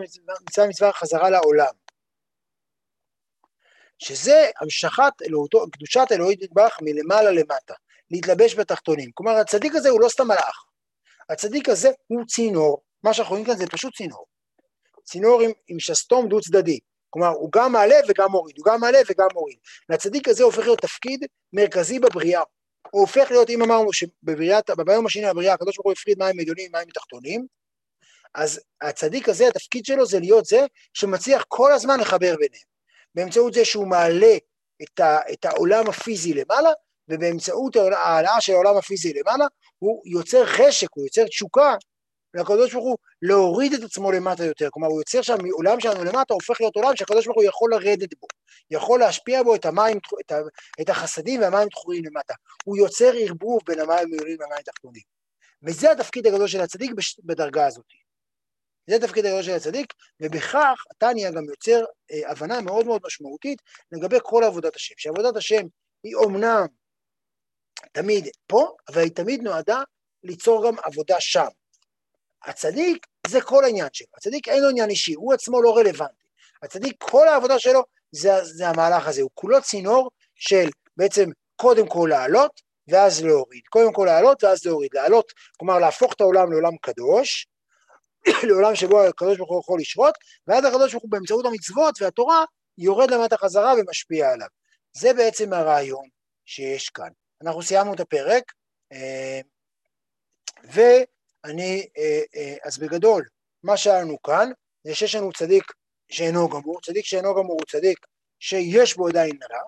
מצווה 0.46 0.66
מצווה 0.68 0.92
חזרה 0.92 1.30
לעולם. 1.30 1.72
שזה 3.98 4.50
המשכת 4.60 5.12
אלוהותו, 5.26 5.64
קדושת 5.72 6.06
אלוהית 6.12 6.42
נדבך 6.42 6.78
מלמעלה 6.82 7.30
למטה, 7.30 7.74
להתלבש 8.10 8.54
בתחתונים. 8.54 9.10
כלומר, 9.14 9.32
הצדיק 9.32 9.74
הזה 9.74 9.88
הוא 9.88 10.00
לא 10.00 10.08
סתם 10.08 10.26
מלאך. 10.28 10.64
הצדיק 11.30 11.68
הזה 11.68 11.90
הוא 12.06 12.24
צינור, 12.26 12.82
מה 13.02 13.14
שאנחנו 13.14 13.32
רואים 13.32 13.46
כאן 13.46 13.56
זה 13.56 13.66
פשוט 13.66 13.96
צינור. 13.96 14.26
צינור 15.04 15.42
עם, 15.42 15.50
עם 15.68 15.80
שסתום 15.80 16.28
דו 16.28 16.40
צדדי. 16.40 16.78
כלומר, 17.10 17.28
הוא 17.28 17.50
גם 17.52 17.72
מעלה 17.72 17.96
וגם 18.08 18.30
מוריד, 18.30 18.58
הוא 18.58 18.64
גם 18.64 18.80
מעלה 18.80 18.98
וגם 19.10 19.28
מוריד. 19.34 19.58
והצדיק 19.88 20.28
הזה 20.28 20.44
הופך 20.44 20.58
להיות 20.58 20.80
תפקיד 20.80 21.24
מרכזי 21.52 21.98
בבריאה. 21.98 22.42
הוא 22.90 23.00
הופך 23.00 23.30
להיות, 23.30 23.50
אם 23.50 23.62
אמרנו 23.62 23.92
שבבריאת, 23.92 24.70
ביום 24.86 25.06
השני 25.06 25.22
לבריאה 25.22 25.54
הקדוש 25.54 25.76
ברוך 25.76 25.86
הוא 25.86 25.92
הפריד 25.92 26.18
מים 26.18 26.40
עליונים 26.40 26.70
ומים 26.74 26.88
תחתונים, 26.94 27.46
אז 28.38 28.60
הצדיק 28.80 29.28
הזה, 29.28 29.48
התפקיד 29.48 29.84
שלו 29.84 30.06
זה 30.06 30.20
להיות 30.20 30.44
זה 30.44 30.66
שמצליח 30.92 31.44
כל 31.48 31.72
הזמן 31.72 32.00
לחבר 32.00 32.36
ביניהם. 32.38 32.68
באמצעות 33.14 33.54
זה 33.54 33.64
שהוא 33.64 33.86
מעלה 33.86 34.36
את, 34.82 35.00
ה, 35.00 35.18
את 35.32 35.44
העולם 35.44 35.88
הפיזי 35.88 36.34
למעלה, 36.34 36.70
ובאמצעות 37.08 37.76
ההעלאה 37.76 38.40
של 38.40 38.52
העולם 38.52 38.76
הפיזי 38.76 39.12
למעלה, 39.12 39.46
הוא 39.78 40.02
יוצר 40.06 40.46
חשק, 40.46 40.88
הוא 40.94 41.04
יוצר 41.04 41.26
תשוקה 41.26 41.74
לקדוש 42.34 42.72
ברוך 42.72 42.84
הוא 42.84 42.96
להוריד 43.22 43.72
את 43.72 43.82
עצמו 43.82 44.12
למטה 44.12 44.44
יותר. 44.44 44.68
כלומר, 44.70 44.88
הוא 44.88 45.00
יוצר 45.00 45.22
שם 45.22 45.36
מעולם 45.42 45.80
שלנו 45.80 46.04
למטה, 46.04 46.34
הופך 46.34 46.60
להיות 46.60 46.76
עולם 46.76 46.96
שהקדוש 46.96 47.26
ברוך 47.26 47.36
הוא 47.36 47.44
יכול 47.44 47.70
לרדת 47.70 48.14
בו, 48.20 48.26
יכול 48.70 49.00
להשפיע 49.00 49.42
בו 49.42 49.54
את 49.54 49.64
המים, 49.64 49.98
את, 50.20 50.32
ה, 50.32 50.38
את 50.80 50.88
החסדים 50.88 51.40
והמים 51.40 51.68
תחורים 51.68 52.04
למטה. 52.04 52.34
הוא 52.64 52.76
יוצר 52.76 53.12
ערבוב 53.14 53.60
בין 53.66 53.80
המים 53.80 54.08
המעולים 54.12 54.36
והמים 54.40 54.58
התחתונים. 54.58 55.02
וזה 55.62 55.92
התפקיד 55.92 56.26
הגדול 56.26 56.46
של 56.46 56.60
הצדיק 56.60 56.90
בדרגה 57.24 57.66
הזאת. 57.66 58.07
זה 58.88 58.98
תפקיד 58.98 59.26
הגדול 59.26 59.42
של 59.42 59.52
הצדיק, 59.52 59.94
ובכך 60.22 60.84
התניא 60.90 61.30
גם 61.30 61.44
יוצר 61.44 61.84
אה, 62.10 62.30
הבנה 62.30 62.60
מאוד 62.60 62.86
מאוד 62.86 63.00
משמעותית 63.04 63.62
לגבי 63.92 64.16
כל 64.22 64.44
עבודת 64.44 64.76
השם, 64.76 64.94
שעבודת 64.98 65.36
השם 65.36 65.62
היא 66.02 66.14
אומנם 66.14 66.66
תמיד 67.92 68.28
פה, 68.46 68.76
אבל 68.88 69.02
היא 69.02 69.12
תמיד 69.12 69.42
נועדה 69.42 69.82
ליצור 70.24 70.66
גם 70.66 70.74
עבודה 70.82 71.16
שם. 71.20 71.46
הצדיק 72.44 73.06
זה 73.26 73.40
כל 73.40 73.64
העניין 73.64 73.88
שלו, 73.92 74.06
הצדיק 74.16 74.48
אין 74.48 74.62
לו 74.62 74.68
עניין 74.68 74.90
אישי, 74.90 75.14
הוא 75.14 75.34
עצמו 75.34 75.62
לא 75.62 75.76
רלוונטי. 75.76 76.28
הצדיק, 76.62 76.96
כל 76.98 77.28
העבודה 77.28 77.58
שלו 77.58 77.82
זה, 78.12 78.30
זה 78.44 78.68
המהלך 78.68 79.06
הזה, 79.06 79.22
הוא 79.22 79.30
כולו 79.34 79.62
צינור 79.62 80.10
של 80.34 80.68
בעצם 80.96 81.30
קודם 81.56 81.86
כל 81.86 82.06
לעלות 82.10 82.60
ואז 82.88 83.24
להוריד, 83.24 83.62
קודם 83.70 83.92
כל 83.92 84.04
לעלות 84.06 84.44
ואז 84.44 84.66
להוריד, 84.66 84.90
לעלות, 84.94 85.32
כלומר 85.56 85.78
להפוך 85.78 86.12
את 86.12 86.20
העולם 86.20 86.52
לעולם 86.52 86.76
קדוש, 86.82 87.46
לעולם 88.48 88.74
שבו 88.74 89.02
הקדוש 89.02 89.38
ברוך 89.38 89.50
הוא 89.50 89.60
יכול 89.60 89.80
לשרות, 89.80 90.14
ואז 90.46 90.64
הקדוש 90.64 90.92
ברוך 90.92 91.02
הוא 91.02 91.10
באמצעות 91.10 91.46
המצוות 91.46 92.02
והתורה 92.02 92.44
יורד 92.78 93.10
למטה 93.10 93.36
חזרה 93.36 93.74
ומשפיע 93.78 94.30
עליו. 94.30 94.48
זה 94.92 95.12
בעצם 95.12 95.52
הרעיון 95.52 96.08
שיש 96.46 96.88
כאן. 96.88 97.08
אנחנו 97.42 97.62
סיימנו 97.62 97.94
את 97.94 98.00
הפרק, 98.00 98.52
אה, 98.92 99.40
ואני, 100.64 101.86
אה, 101.98 102.20
אה, 102.36 102.56
אז 102.64 102.78
בגדול, 102.78 103.28
מה 103.62 103.76
שהיה 103.76 104.00
לנו 104.00 104.22
כאן, 104.22 104.50
זה 104.84 104.94
שיש 104.94 105.14
לנו 105.14 105.32
צדיק 105.32 105.64
שאינו 106.10 106.48
גמור, 106.48 106.80
צדיק 106.80 107.04
שאינו 107.04 107.34
גמור 107.34 107.56
הוא 107.58 107.66
צדיק 107.68 107.98
שיש 108.40 108.96
בו 108.96 109.08
עדיין 109.08 109.38
רע, 109.50 109.62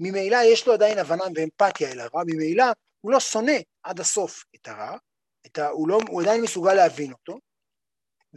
ממילא 0.00 0.38
יש 0.44 0.66
לו 0.66 0.72
עדיין 0.72 0.98
הבנה 0.98 1.24
ואמפתיה 1.34 1.92
אל 1.92 2.00
הרע, 2.00 2.22
ממילא 2.26 2.64
הוא 3.00 3.12
לא 3.12 3.20
שונא 3.20 3.56
עד 3.82 4.00
הסוף 4.00 4.44
את 4.54 4.68
הרע, 4.68 4.96
את 5.46 5.58
ה, 5.58 5.68
הוא, 5.68 5.88
לא, 5.88 5.98
הוא 6.08 6.22
עדיין 6.22 6.42
מסוגל 6.42 6.74
להבין 6.74 7.12
אותו, 7.12 7.38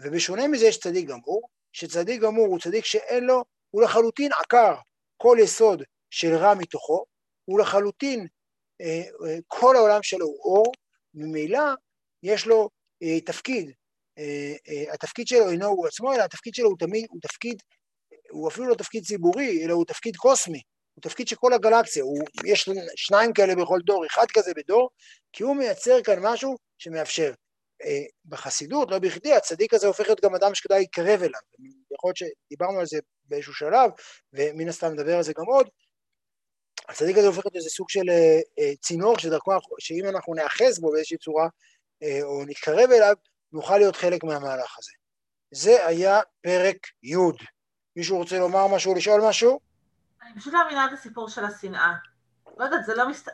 ובשונה 0.04 0.48
מזה 0.48 0.66
יש 0.66 0.80
צדיק 0.80 1.08
גמור, 1.08 1.42
שצדיק 1.74 2.22
גמור 2.22 2.48
הוא 2.48 2.60
צדיק 2.60 2.86
שאין 2.86 3.24
לו, 3.24 3.44
הוא 3.70 3.82
לחלוטין 3.82 4.32
עקר 4.42 4.76
כל 5.18 5.38
יסוד 5.42 5.84
של 6.10 6.36
רע 6.36 6.54
מתוכו, 6.54 7.06
הוא 7.46 7.60
לחלוטין, 7.60 8.28
אה, 8.82 9.04
אה, 9.28 9.38
כל 9.48 9.76
העולם 9.76 10.04
שלו 10.04 10.26
הוא 10.26 10.44
אור, 10.44 10.72
ממילא 11.14 11.64
יש 12.24 12.48
לו 12.48 12.70
אה, 13.04 13.22
תפקיד, 13.22 13.72
התפקיד 14.94 15.28
שלו 15.28 15.50
אינו 15.50 15.66
הוא 15.66 15.88
עצמו, 15.88 16.14
אלא 16.14 16.24
התפקיד 16.24 16.56
שלו 16.56 16.70
הוא 16.70 16.78
תמיד, 16.80 17.06
הוא 17.10 17.20
תפקיד, 17.22 17.62
הוא 18.30 18.50
אפילו 18.50 18.68
לא 18.68 18.76
תפקיד 18.76 19.06
ציבורי, 19.06 19.66
אלא 19.66 19.74
הוא 19.74 19.86
תפקיד 19.86 20.16
קוסמי, 20.16 20.62
הוא 20.94 21.02
תפקיד 21.02 21.28
של 21.28 21.36
כל 21.36 21.54
הגלקסיה, 21.54 22.04
הוא, 22.04 22.20
יש 22.46 22.70
שניים 22.96 23.34
כאלה 23.34 23.56
בכל 23.56 23.80
דור, 23.86 24.06
אחד 24.06 24.26
כזה 24.34 24.52
בדור, 24.56 24.90
כי 25.34 25.44
הוא 25.44 25.56
מייצר 25.56 26.04
כאן 26.04 26.20
משהו 26.22 26.56
שמאפשר. 26.78 27.34
אה, 27.84 28.04
בחסידות, 28.26 28.92
לא 28.92 29.00
בכדי, 29.00 29.34
הצדיק 29.34 29.74
הזה 29.74 29.88
הופך 29.88 30.04
להיות 30.06 30.22
גם 30.22 30.36
אדם 30.36 30.56
שכדאי 30.56 30.80
להתקרב 30.80 31.20
אליו. 31.24 31.40
יכול 31.94 32.08
להיות 32.08 32.18
שדיברנו 32.18 32.80
על 32.80 32.86
זה 32.86 33.00
באיזשהו 33.26 33.54
שלב, 33.54 33.92
ומן 34.34 34.70
הסתם 34.70 34.88
נדבר 34.88 35.18
על 35.18 35.24
זה 35.24 35.34
גם 35.38 35.46
עוד. 35.46 35.68
הצדיק 36.90 37.18
הזה 37.18 37.28
הופך 37.28 37.46
להיות 37.46 37.56
איזה 37.56 37.70
סוג 37.70 37.90
של 37.90 38.10
אה, 38.10 38.40
אה, 38.60 38.76
צינור 38.82 39.18
שדרכו, 39.18 39.52
שאם 39.80 40.06
אנחנו 40.10 40.34
נאחז 40.34 40.80
בו 40.80 40.92
באיזושהי 40.92 41.18
צורה, 41.18 41.48
או 42.22 42.46
נתקרב 42.46 42.92
אליו, 42.92 43.16
נוכל 43.52 43.78
להיות 43.78 43.96
חלק 43.96 44.24
מהמהלך 44.24 44.78
הזה. 44.78 44.92
זה 45.52 45.88
היה 45.88 46.20
פרק 46.42 46.78
י'. 47.04 47.16
מישהו 47.96 48.18
רוצה 48.18 48.40
לומר 48.40 48.68
משהו, 48.68 48.96
לשאול 48.96 49.22
משהו? 49.30 49.60
אני 50.22 50.40
פשוט 50.40 50.54
לא 50.54 50.66
מבינה 50.66 50.86
את 50.86 50.92
הסיפור 50.94 51.30
של 51.30 51.46
השנאה. 51.46 51.94
לא 52.58 52.64
יודעת, 52.64 52.86
זה 52.86 52.96
לא 52.96 53.10
מסת... 53.10 53.28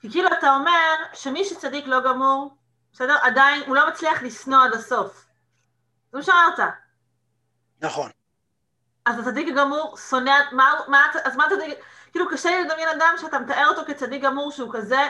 כי 0.00 0.10
כאילו 0.10 0.28
אתה 0.38 0.54
אומר 0.54 0.94
שמי 1.14 1.44
שצדיק 1.44 1.86
לא 1.86 2.00
גמור, 2.04 2.54
בסדר? 2.96 3.16
עדיין, 3.22 3.62
הוא 3.66 3.76
לא 3.76 3.88
מצליח 3.88 4.22
לשנוא 4.22 4.64
עד 4.64 4.74
הסוף. 4.74 5.26
זה 6.12 6.18
מה 6.18 6.22
שאמרת. 6.22 6.74
נכון. 7.80 8.10
אז 9.04 9.18
הצדיק 9.18 9.48
הגמור 9.48 9.96
שונא, 9.96 10.32
מה, 10.52 10.74
מה, 10.88 11.06
אז 11.24 11.36
מה 11.36 11.46
הצדיק, 11.46 11.78
כאילו 12.10 12.28
קשה 12.30 12.50
לי 12.50 12.64
לדמיין 12.64 12.88
אדם 12.88 13.14
שאתה 13.20 13.38
מתאר 13.38 13.68
אותו 13.68 13.82
כצדיק 13.86 14.22
גמור 14.22 14.52
שהוא 14.52 14.70
כזה, 14.72 15.00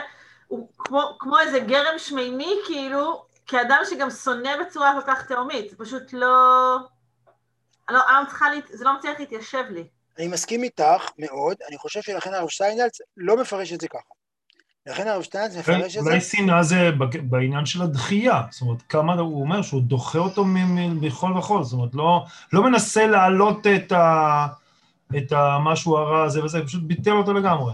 הוא 0.47 0.69
כמו, 0.77 1.17
כמו 1.19 1.39
איזה 1.39 1.59
גרם 1.59 1.99
שמימי 1.99 2.55
כאילו, 2.65 3.25
כאדם 3.45 3.81
שגם 3.89 4.09
שונא 4.09 4.63
בצורה 4.63 4.93
כל 5.01 5.07
כך 5.07 5.27
תהומית, 5.27 5.69
זה 5.69 5.77
פשוט 5.77 6.13
לא... 6.13 6.77
לא, 7.89 8.07
אני 8.07 8.15
לא 8.15 8.23
מצליחה, 8.23 8.49
לה... 8.49 8.59
זה 8.69 8.85
לא 8.85 8.97
מצליח 8.97 9.19
להתיישב 9.19 9.63
לי. 9.69 9.87
אני 10.17 10.27
מסכים 10.27 10.63
איתך 10.63 11.09
מאוד, 11.17 11.57
אני 11.67 11.77
חושב 11.77 12.01
שלכן 12.01 12.33
הרב 12.33 12.49
שטיינלץ 12.49 12.97
לא 13.17 13.37
מפרש 13.37 13.73
את 13.73 13.81
זה 13.81 13.87
ככה. 13.87 14.13
לכן 14.87 15.07
הרב 15.07 15.21
שטיינץ 15.21 15.55
מפרש 15.57 15.97
את 15.97 16.03
זה. 16.03 16.09
אולי 16.09 16.21
שנאה 16.21 16.63
זה 16.63 16.89
בעניין 17.21 17.65
של 17.65 17.81
הדחייה, 17.81 18.41
זאת 18.49 18.61
אומרת, 18.61 18.81
כמה 18.89 19.13
הוא 19.13 19.41
אומר 19.41 19.61
שהוא 19.61 19.81
דוחה 19.81 20.19
אותו 20.19 20.45
מכל 20.45 21.37
וכל, 21.37 21.63
זאת 21.63 21.73
אומרת, 21.73 21.95
לא, 21.95 22.25
לא 22.53 22.63
מנסה 22.63 23.07
להעלות 23.07 23.67
את, 23.67 23.91
ה, 23.91 24.47
את 25.17 25.31
המשהו 25.31 25.97
הרע 25.97 26.23
הזה 26.23 26.43
וזה, 26.43 26.65
פשוט 26.65 26.83
ביטל 26.83 27.11
אותו 27.11 27.33
לגמרי. 27.33 27.73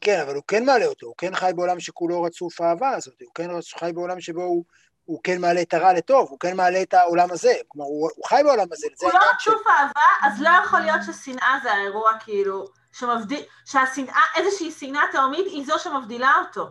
כן, 0.00 0.20
אבל 0.26 0.34
הוא 0.34 0.42
כן 0.48 0.64
מעלה 0.64 0.86
אותו, 0.86 1.06
הוא 1.06 1.14
כן 1.18 1.34
חי 1.34 1.50
בעולם 1.56 1.80
שכולו 1.80 2.22
רצוף 2.22 2.60
אהבה 2.60 2.90
הזאת, 2.90 3.14
הוא 3.20 3.34
כן 3.34 3.48
חי 3.78 3.92
בעולם 3.92 4.20
שבו 4.20 4.42
הוא, 4.42 4.64
הוא 5.04 5.20
כן 5.24 5.40
מעלה 5.40 5.62
את 5.62 5.74
הרע 5.74 5.92
לטוב, 5.92 6.26
הוא 6.30 6.38
כן 6.40 6.56
מעלה 6.56 6.82
את 6.82 6.94
העולם 6.94 7.30
הזה, 7.30 7.52
כלומר, 7.68 7.88
הוא, 7.88 8.10
הוא 8.16 8.26
חי 8.26 8.40
בעולם 8.44 8.66
הזה, 8.72 8.86
הוא 9.00 9.10
לא 9.12 9.18
רצוף 9.34 9.66
אהבה, 9.66 10.32
אז 10.32 10.40
לא 10.40 10.50
יכול 10.64 10.80
להיות 10.80 11.00
ששנאה 11.06 11.58
זה 11.62 11.72
האירוע, 11.72 12.10
כאילו... 12.24 12.79
שמבדיל, 13.00 13.42
שהשנאה, 13.66 14.20
איזושהי 14.36 14.70
שנאה 14.72 15.02
תהומית 15.12 15.46
היא 15.46 15.66
זו 15.66 15.78
שמבדילה 15.78 16.32
אותו. 16.46 16.66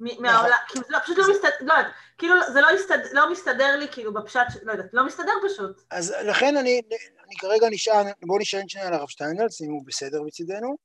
מ- 0.00 0.22
מהעולם, 0.22 0.56
כאילו 0.68 0.84
זה 0.86 0.92
לא- 0.92 0.98
פשוט 0.98 1.18
לא 1.18 1.24
מסתדר, 1.30 1.50
לא 1.60 1.72
יודעת, 1.72 1.92
כאילו 2.18 2.34
זה 2.52 2.60
לא 2.60 2.68
הסתד- 2.70 3.08
לא 3.12 3.32
מסתדר 3.32 3.76
לי 3.76 3.88
כאילו 3.92 4.14
בפשט, 4.14 4.40
לא 4.62 4.72
יודעת, 4.72 4.86
לא 4.92 5.06
מסתדר 5.06 5.32
פשוט. 5.48 5.80
אז 5.90 6.14
לכן 6.24 6.56
אני, 6.56 6.80
אני 7.26 7.36
כרגע 7.38 7.66
נשען, 7.70 8.06
בואו 8.26 8.38
נשען 8.38 8.68
שנייה 8.68 8.86
על 8.88 8.94
הרב 8.94 9.08
שטיינלץ, 9.08 9.60
אם 9.60 9.70
הוא 9.70 9.82
בסדר 9.86 10.22
מצידנו, 10.22 10.76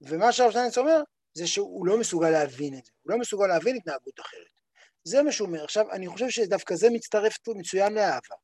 ומה 0.00 0.32
שהרב 0.32 0.50
שטיינלץ 0.50 0.78
אומר, 0.78 1.00
זה 1.34 1.46
שהוא 1.46 1.86
לא 1.86 1.98
מסוגל 1.98 2.30
להבין 2.30 2.74
את 2.78 2.84
זה, 2.84 2.92
הוא 3.02 3.12
לא 3.12 3.18
מסוגל 3.18 3.46
להבין 3.46 3.76
התנהגות 3.76 4.20
אחרת. 4.20 4.52
זה 5.04 5.22
מה 5.22 5.32
שהוא 5.32 5.48
אומר. 5.48 5.64
עכשיו, 5.64 5.90
אני 5.92 6.08
חושב 6.08 6.28
שדווקא 6.30 6.74
זה 6.74 6.88
מצטרף 6.90 7.36
מצוין 7.48 7.94
לאהבה. 7.94 8.36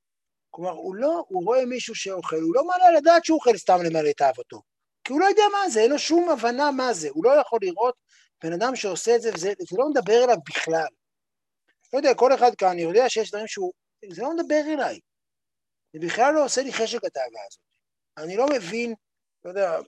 כלומר, 0.50 0.70
הוא 0.70 0.94
לא, 0.96 1.24
הוא 1.28 1.44
רואה 1.44 1.64
מישהו 1.66 1.94
שאוכל, 1.94 2.36
הוא 2.36 2.54
לא 2.54 2.64
מעלה 2.66 2.86
על 2.86 2.96
הדעת 2.96 3.24
שהוא 3.24 3.36
אוכל 3.38 3.56
סתם 3.56 3.78
למלא 3.84 4.10
את 4.10 4.22
אהבתו. 4.22 4.62
כי 5.08 5.12
הוא 5.12 5.20
לא 5.20 5.26
יודע 5.26 5.42
מה 5.52 5.70
זה, 5.70 5.80
אין 5.80 5.90
לו 5.90 5.98
שום 5.98 6.30
הבנה 6.30 6.70
מה 6.70 6.94
זה, 6.94 7.08
הוא 7.10 7.24
לא 7.24 7.30
יכול 7.40 7.58
לראות 7.62 7.94
בן 8.42 8.52
אדם 8.52 8.76
שעושה 8.76 9.16
את 9.16 9.22
זה, 9.22 9.30
וזה 9.34 9.52
זה 9.58 9.76
לא 9.78 9.88
מדבר 9.90 10.24
אליו 10.24 10.36
בכלל. 10.48 10.86
לא 11.92 11.98
יודע, 11.98 12.14
כל 12.14 12.34
אחד 12.34 12.54
כאן 12.54 12.78
יודע 12.78 13.08
שיש 13.08 13.30
דברים 13.30 13.46
שהוא, 13.46 13.72
זה 14.12 14.22
לא 14.22 14.36
מדבר 14.36 14.62
אליי. 14.74 15.00
זה 15.92 15.98
בכלל 16.06 16.34
לא 16.34 16.44
עושה 16.44 16.62
לי 16.62 16.72
חשק 16.72 17.04
הדאגה 17.04 17.40
הזאת. 17.48 17.60
אני 18.16 18.36
לא 18.36 18.46
מבין, 18.56 18.94
לא 19.44 19.50
יודע, 19.50 19.78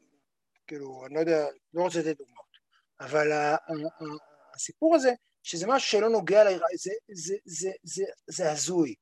כאילו, 0.66 1.06
אני 1.06 1.14
לא 1.14 1.20
יודע, 1.20 1.46
לא 1.74 1.82
רוצה 1.82 1.98
לתת 1.98 2.18
דוגמאות, 2.18 2.56
אבל 3.00 3.32
ה- 3.32 3.54
ה- 3.54 3.56
ה- 3.56 4.54
הסיפור 4.54 4.94
הזה, 4.94 5.12
שזה 5.42 5.66
משהו 5.66 5.88
שלא 5.88 6.08
נוגע 6.08 6.44
לי, 6.44 6.58
זה, 6.74 6.92
זה, 7.12 7.34
זה, 7.44 7.70
זה, 7.82 8.04
זה 8.26 8.52
הזוי. 8.52 8.94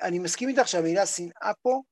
אני 0.00 0.18
מסכים 0.18 0.48
איתך 0.48 0.68
שהמילה 0.68 1.06
שנאה 1.06 1.52
פה 1.62 1.82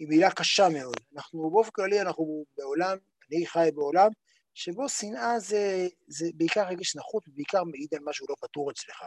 היא 0.00 0.08
מילה 0.08 0.30
קשה 0.30 0.68
מאוד. 0.68 0.96
אנחנו 1.14 1.50
באופן 1.50 1.70
כללי, 1.70 2.00
אנחנו 2.00 2.44
בעולם, 2.56 2.98
אני 3.30 3.46
חי 3.46 3.70
בעולם, 3.74 4.10
שבו 4.54 4.88
שנאה 4.88 5.38
זה, 5.38 5.88
זה 6.08 6.26
בעיקר 6.34 6.68
רגש 6.68 6.96
נחות 6.96 7.28
ובעיקר 7.28 7.64
מעיד 7.64 7.94
על 7.94 8.00
משהו 8.04 8.26
לא 8.28 8.34
פתור 8.40 8.70
אצלך. 8.70 9.02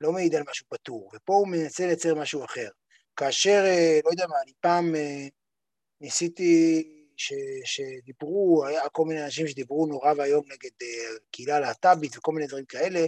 לא 0.00 0.12
מעיד 0.12 0.34
על 0.34 0.42
משהו 0.50 0.66
פתור, 0.68 1.10
ופה 1.14 1.34
הוא 1.34 1.48
מנסה 1.48 1.86
לייצר 1.86 2.14
משהו 2.14 2.44
אחר. 2.44 2.68
כאשר, 3.16 3.62
אה, 3.66 4.00
לא 4.04 4.10
יודע 4.10 4.26
מה, 4.26 4.34
אני 4.42 4.52
פעם 4.60 4.94
אה, 4.96 5.26
ניסיתי 6.00 6.84
ש, 7.16 7.32
שדיברו, 7.64 8.66
היה 8.66 8.88
כל 8.88 9.04
מיני 9.04 9.24
אנשים 9.24 9.48
שדיברו 9.48 9.86
נורא 9.86 10.12
ואיום 10.16 10.44
נגד 10.46 10.70
אה, 10.82 11.18
קהילה 11.30 11.60
להט"בית 11.60 12.16
וכל 12.16 12.32
מיני 12.32 12.46
דברים 12.46 12.64
כאלה, 12.64 13.06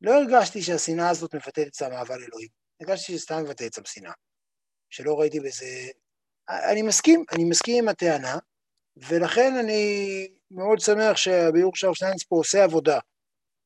לא 0.00 0.12
הרגשתי 0.14 0.62
שהשנאה 0.62 1.10
הזאת 1.10 1.34
מבטאת 1.34 1.66
אצלם 1.66 1.92
אהבה 1.92 2.16
לאלוהים. 2.16 2.48
הרגשתי 2.80 3.12
שזה 3.12 3.22
סתם 3.22 3.42
מבטא 3.44 3.66
אצלם 3.66 3.84
שנאה. 3.84 4.12
שלא 4.90 5.20
ראיתי 5.20 5.40
בזה... 5.40 5.66
אני 6.48 6.82
מסכים, 6.82 7.24
אני 7.32 7.44
מסכים 7.44 7.84
עם 7.84 7.88
הטענה, 7.88 8.38
ולכן 8.96 9.56
אני 9.56 10.28
מאוד 10.50 10.80
שמח 10.80 11.16
שהביאור 11.16 11.76
של 11.76 11.86
הרב 11.86 11.94
שטיינץ 11.94 12.22
פה 12.22 12.36
עושה 12.36 12.64
עבודה, 12.64 12.98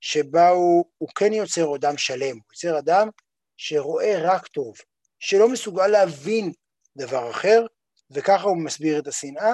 שבה 0.01 0.49
הוא, 0.49 0.85
הוא 0.99 1.09
כן 1.15 1.33
יוצר 1.33 1.77
אדם 1.77 1.99
שלם, 1.99 2.37
הוא 2.37 2.43
יוצר 2.53 2.79
אדם 2.79 3.09
שרואה 3.57 4.19
רק 4.23 4.47
טוב, 4.47 4.75
שלא 5.19 5.49
מסוגל 5.49 5.87
להבין 5.87 6.53
דבר 6.97 7.31
אחר, 7.31 7.67
וככה 8.11 8.43
הוא 8.43 8.65
מסביר 8.65 8.99
את 8.99 9.07
השנאה, 9.07 9.53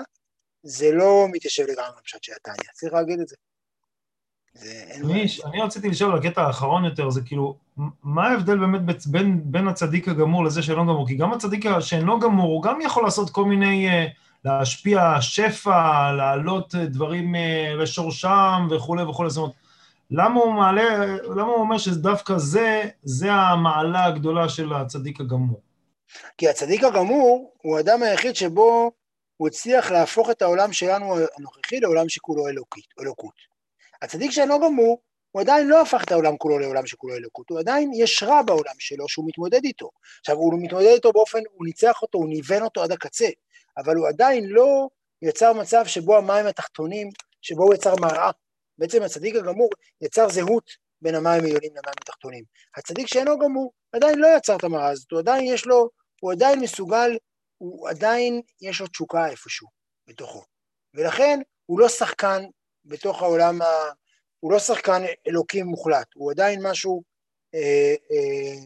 זה 0.62 0.92
לא 0.92 1.26
מתיישב 1.32 1.62
לגמרי 1.62 2.00
בפשט 2.00 2.22
של 2.22 2.32
התניא, 2.32 2.72
צריך 2.74 2.92
להגיד 2.92 3.20
את 3.20 3.28
זה. 3.28 3.36
אני, 4.62 5.26
אני 5.44 5.62
רציתי 5.62 5.88
לשאול 5.88 6.12
על 6.12 6.18
הקטע 6.18 6.42
האחרון 6.42 6.84
יותר, 6.84 7.10
זה 7.10 7.20
כאילו, 7.20 7.56
מה 8.02 8.28
ההבדל 8.28 8.58
באמת 8.58 9.06
בין, 9.06 9.40
בין 9.44 9.68
הצדיק 9.68 10.08
הגמור 10.08 10.44
לזה 10.44 10.62
שאינו 10.62 10.86
גמור? 10.86 11.08
כי 11.08 11.14
גם 11.14 11.32
הצדיק 11.32 11.64
שאינו 11.80 12.20
גמור, 12.20 12.52
הוא 12.52 12.62
גם 12.62 12.80
יכול 12.80 13.04
לעשות 13.04 13.30
כל 13.30 13.44
מיני, 13.44 13.88
אה, 13.88 14.06
להשפיע 14.44 15.20
שפע, 15.20 16.12
להעלות 16.12 16.74
אה, 16.74 16.86
דברים 16.86 17.34
אה, 17.34 17.74
לשורשם 17.78 18.68
וכולי 18.70 19.02
וכולי, 19.02 19.30
זאת 19.30 19.42
אומרת, 19.42 19.54
למה 20.10 20.40
הוא 20.40 20.52
מעלה, 20.52 21.06
למה 21.22 21.42
הוא 21.42 21.60
אומר 21.60 21.78
שדווקא 21.78 22.38
זה, 22.38 22.82
זה 23.02 23.32
המעלה 23.32 24.04
הגדולה 24.04 24.48
של 24.48 24.72
הצדיק 24.72 25.20
הגמור? 25.20 25.60
כי 26.38 26.48
הצדיק 26.48 26.84
הגמור 26.84 27.52
הוא 27.62 27.76
האדם 27.76 28.02
היחיד 28.02 28.36
שבו 28.36 28.92
הוא 29.36 29.48
הצליח 29.48 29.90
להפוך 29.90 30.30
את 30.30 30.42
העולם 30.42 30.72
שלנו 30.72 31.16
הנוכחי 31.38 31.80
לעולם 31.80 32.08
שכולו 32.08 32.48
אלוקית, 32.48 32.86
אלוקות. 33.00 33.53
הצדיק 34.02 34.30
שאינו 34.30 34.60
גמור, 34.60 35.02
הוא 35.30 35.42
עדיין 35.42 35.66
לא 35.66 35.82
הפך 35.82 36.04
את 36.04 36.12
העולם 36.12 36.36
כולו 36.36 36.58
לעולם 36.58 36.86
שכולו 36.86 37.14
אלוקות, 37.14 37.50
הוא 37.50 37.58
עדיין 37.58 37.90
יש 37.94 38.22
רע 38.22 38.42
בעולם 38.42 38.74
שלו 38.78 39.08
שהוא 39.08 39.28
מתמודד 39.28 39.64
איתו. 39.64 39.90
עכשיו, 40.20 40.36
הוא 40.36 40.62
מתמודד 40.62 40.86
איתו 40.86 41.12
באופן, 41.12 41.38
הוא 41.50 41.66
ניצח 41.66 42.02
אותו, 42.02 42.18
הוא 42.18 42.28
ניוון 42.28 42.62
אותו 42.62 42.82
עד 42.82 42.92
הקצה, 42.92 43.28
אבל 43.78 43.96
הוא 43.96 44.08
עדיין 44.08 44.44
לא 44.44 44.88
יצר 45.22 45.52
מצב 45.52 45.86
שבו 45.86 46.16
המים 46.16 46.46
התחתונים, 46.46 47.08
שבו 47.42 47.62
הוא 47.62 47.74
יצר 47.74 47.94
מראה. 48.00 48.30
בעצם 48.78 49.02
הצדיק 49.02 49.36
הגמור 49.36 49.68
יצר 50.00 50.28
זהות 50.28 50.70
בין 51.02 51.14
המים 51.14 51.44
העליונים 51.44 51.70
למים 51.70 51.94
התחתונים. 52.02 52.44
הצדיק 52.76 53.06
שאינו 53.06 53.38
גמור 53.38 53.72
עדיין 53.92 54.18
לא 54.18 54.28
יצר 54.36 54.56
את 54.56 54.64
המראה 54.64 54.88
הזאת, 54.88 55.12
הוא 55.12 55.20
עדיין 55.20 55.44
יש 55.44 55.66
לו, 55.66 55.88
הוא 56.20 56.32
עדיין 56.32 56.60
מסוגל, 56.60 57.16
הוא 57.58 57.88
עדיין 57.88 58.42
יש 58.60 58.80
לו 58.80 58.86
תשוקה 58.86 59.28
איפשהו 59.28 59.68
בתוכו. 60.08 60.42
ולכן 60.94 61.40
הוא 61.66 61.80
לא 61.80 61.88
שחקן 61.88 62.44
בתוך 62.84 63.22
העולם, 63.22 63.62
ה... 63.62 63.66
הוא 64.40 64.52
לא 64.52 64.58
שחקן 64.58 65.02
אלוקים 65.28 65.66
מוחלט, 65.66 66.06
הוא 66.14 66.30
עדיין 66.30 66.66
משהו, 66.66 67.02
אה, 67.54 67.94
אה, 68.10 68.64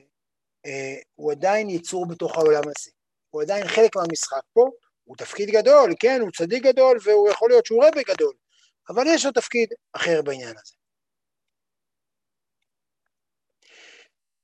אה, 0.67 0.97
הוא 1.15 1.33
עדיין 1.33 1.71
יצור 1.71 2.09
בתוך 2.09 2.37
העולם 2.37 2.63
הזה. 2.63 2.91
הוא 3.31 3.43
עדיין 3.43 3.69
חלק 3.69 3.97
מהמשחק 3.97 4.43
פה, 4.53 4.71
הוא 5.05 5.17
תפקיד 5.17 5.49
גדול, 5.51 5.95
כן, 6.01 6.21
הוא 6.21 6.31
צדיק 6.37 6.63
גדול, 6.63 6.99
והוא 7.05 7.29
יכול 7.29 7.51
להיות 7.51 7.67
שהוא 7.67 7.85
רבי 7.85 8.03
גדול, 8.03 8.35
אבל 8.89 9.05
יש 9.07 9.27
לו 9.27 9.33
תפקיד 9.33 9.69
אחר 9.93 10.23
בעניין 10.23 10.55
הזה. 10.57 10.75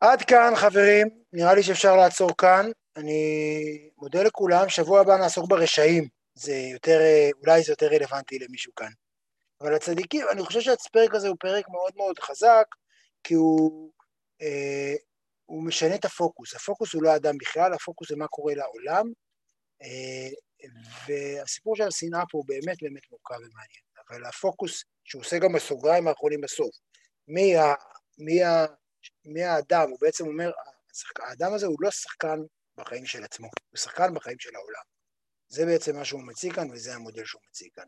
עד 0.01 0.23
כאן, 0.23 0.53
חברים, 0.57 1.09
נראה 1.33 1.55
לי 1.55 1.63
שאפשר 1.63 1.97
לעצור 1.97 2.31
כאן. 2.39 2.71
אני 2.97 3.91
מודה 3.99 4.23
לכולם, 4.23 4.69
שבוע 4.69 5.01
הבא 5.01 5.17
נעסוק 5.17 5.49
ברשעים. 5.49 6.09
זה 6.35 6.53
יותר, 6.53 6.99
אולי 7.41 7.63
זה 7.63 7.73
יותר 7.73 7.87
רלוונטי 7.87 8.39
למישהו 8.39 8.75
כאן. 8.75 8.91
אבל 9.65 9.75
הצדיקים, 9.75 10.27
אני 10.33 10.43
חושב 10.43 10.61
שהפרק 10.61 11.15
הזה 11.15 11.29
הוא 11.29 11.37
פרק 11.41 11.69
מאוד 11.69 11.93
מאוד 11.97 12.19
חזק, 12.19 12.67
כי 13.25 13.35
הוא, 13.35 13.91
אה, 14.43 14.95
הוא 15.45 15.65
משנה 15.65 15.95
את 15.95 16.05
הפוקוס. 16.05 16.55
הפוקוס 16.55 16.95
הוא 16.95 17.03
לא 17.03 17.11
האדם 17.11 17.39
בכלל, 17.39 17.73
הפוקוס 17.73 18.09
זה 18.09 18.17
מה 18.17 18.29
קורה 18.29 18.55
לעולם, 18.55 19.07
אה, 19.83 20.29
והסיפור 21.07 21.77
של 21.77 21.83
השנאה 21.83 22.23
פה 22.31 22.39
הוא 22.39 22.45
באמת 22.49 22.83
באמת 22.83 23.11
מורכב 23.11 23.35
ומעניין. 23.35 23.85
אבל 24.09 24.25
הפוקוס, 24.25 24.85
שהוא 25.05 25.23
עושה 25.23 25.39
גם 25.39 25.53
בסוגריים 25.53 26.09
האחרונים 26.09 26.41
בסוף, 26.41 26.77
מי, 27.29 27.57
ה, 27.57 27.75
מי, 28.19 28.43
ה, 28.43 28.67
מי 29.25 29.43
האדם, 29.43 29.91
הוא 29.91 29.99
בעצם 30.01 30.27
אומר, 30.27 30.51
האדם 31.21 31.55
הזה 31.55 31.67
הוא 31.67 31.77
לא 31.81 31.91
שחקן 31.91 32.39
בחיים 32.77 33.07
של 33.07 33.25
עצמו, 33.25 33.47
הוא 33.71 33.79
שחקן 33.79 34.15
בחיים 34.15 34.39
של 34.39 34.57
העולם. 34.57 34.83
זה 35.49 35.67
בעצם 35.67 35.97
מה 35.97 36.05
שהוא 36.05 36.27
מציג 36.27 36.55
כאן, 36.55 36.71
וזה 36.71 36.95
המודל 36.95 37.25
שהוא 37.25 37.43
מציג 37.49 37.69
כאן. 37.75 37.85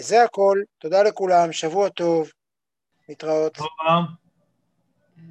זה 0.00 0.24
הכל, 0.24 0.62
תודה 0.78 1.02
לכולם, 1.02 1.52
שבוע 1.52 1.88
טוב, 1.88 2.30
להתראות. 3.08 3.54
תודה. 3.54 4.27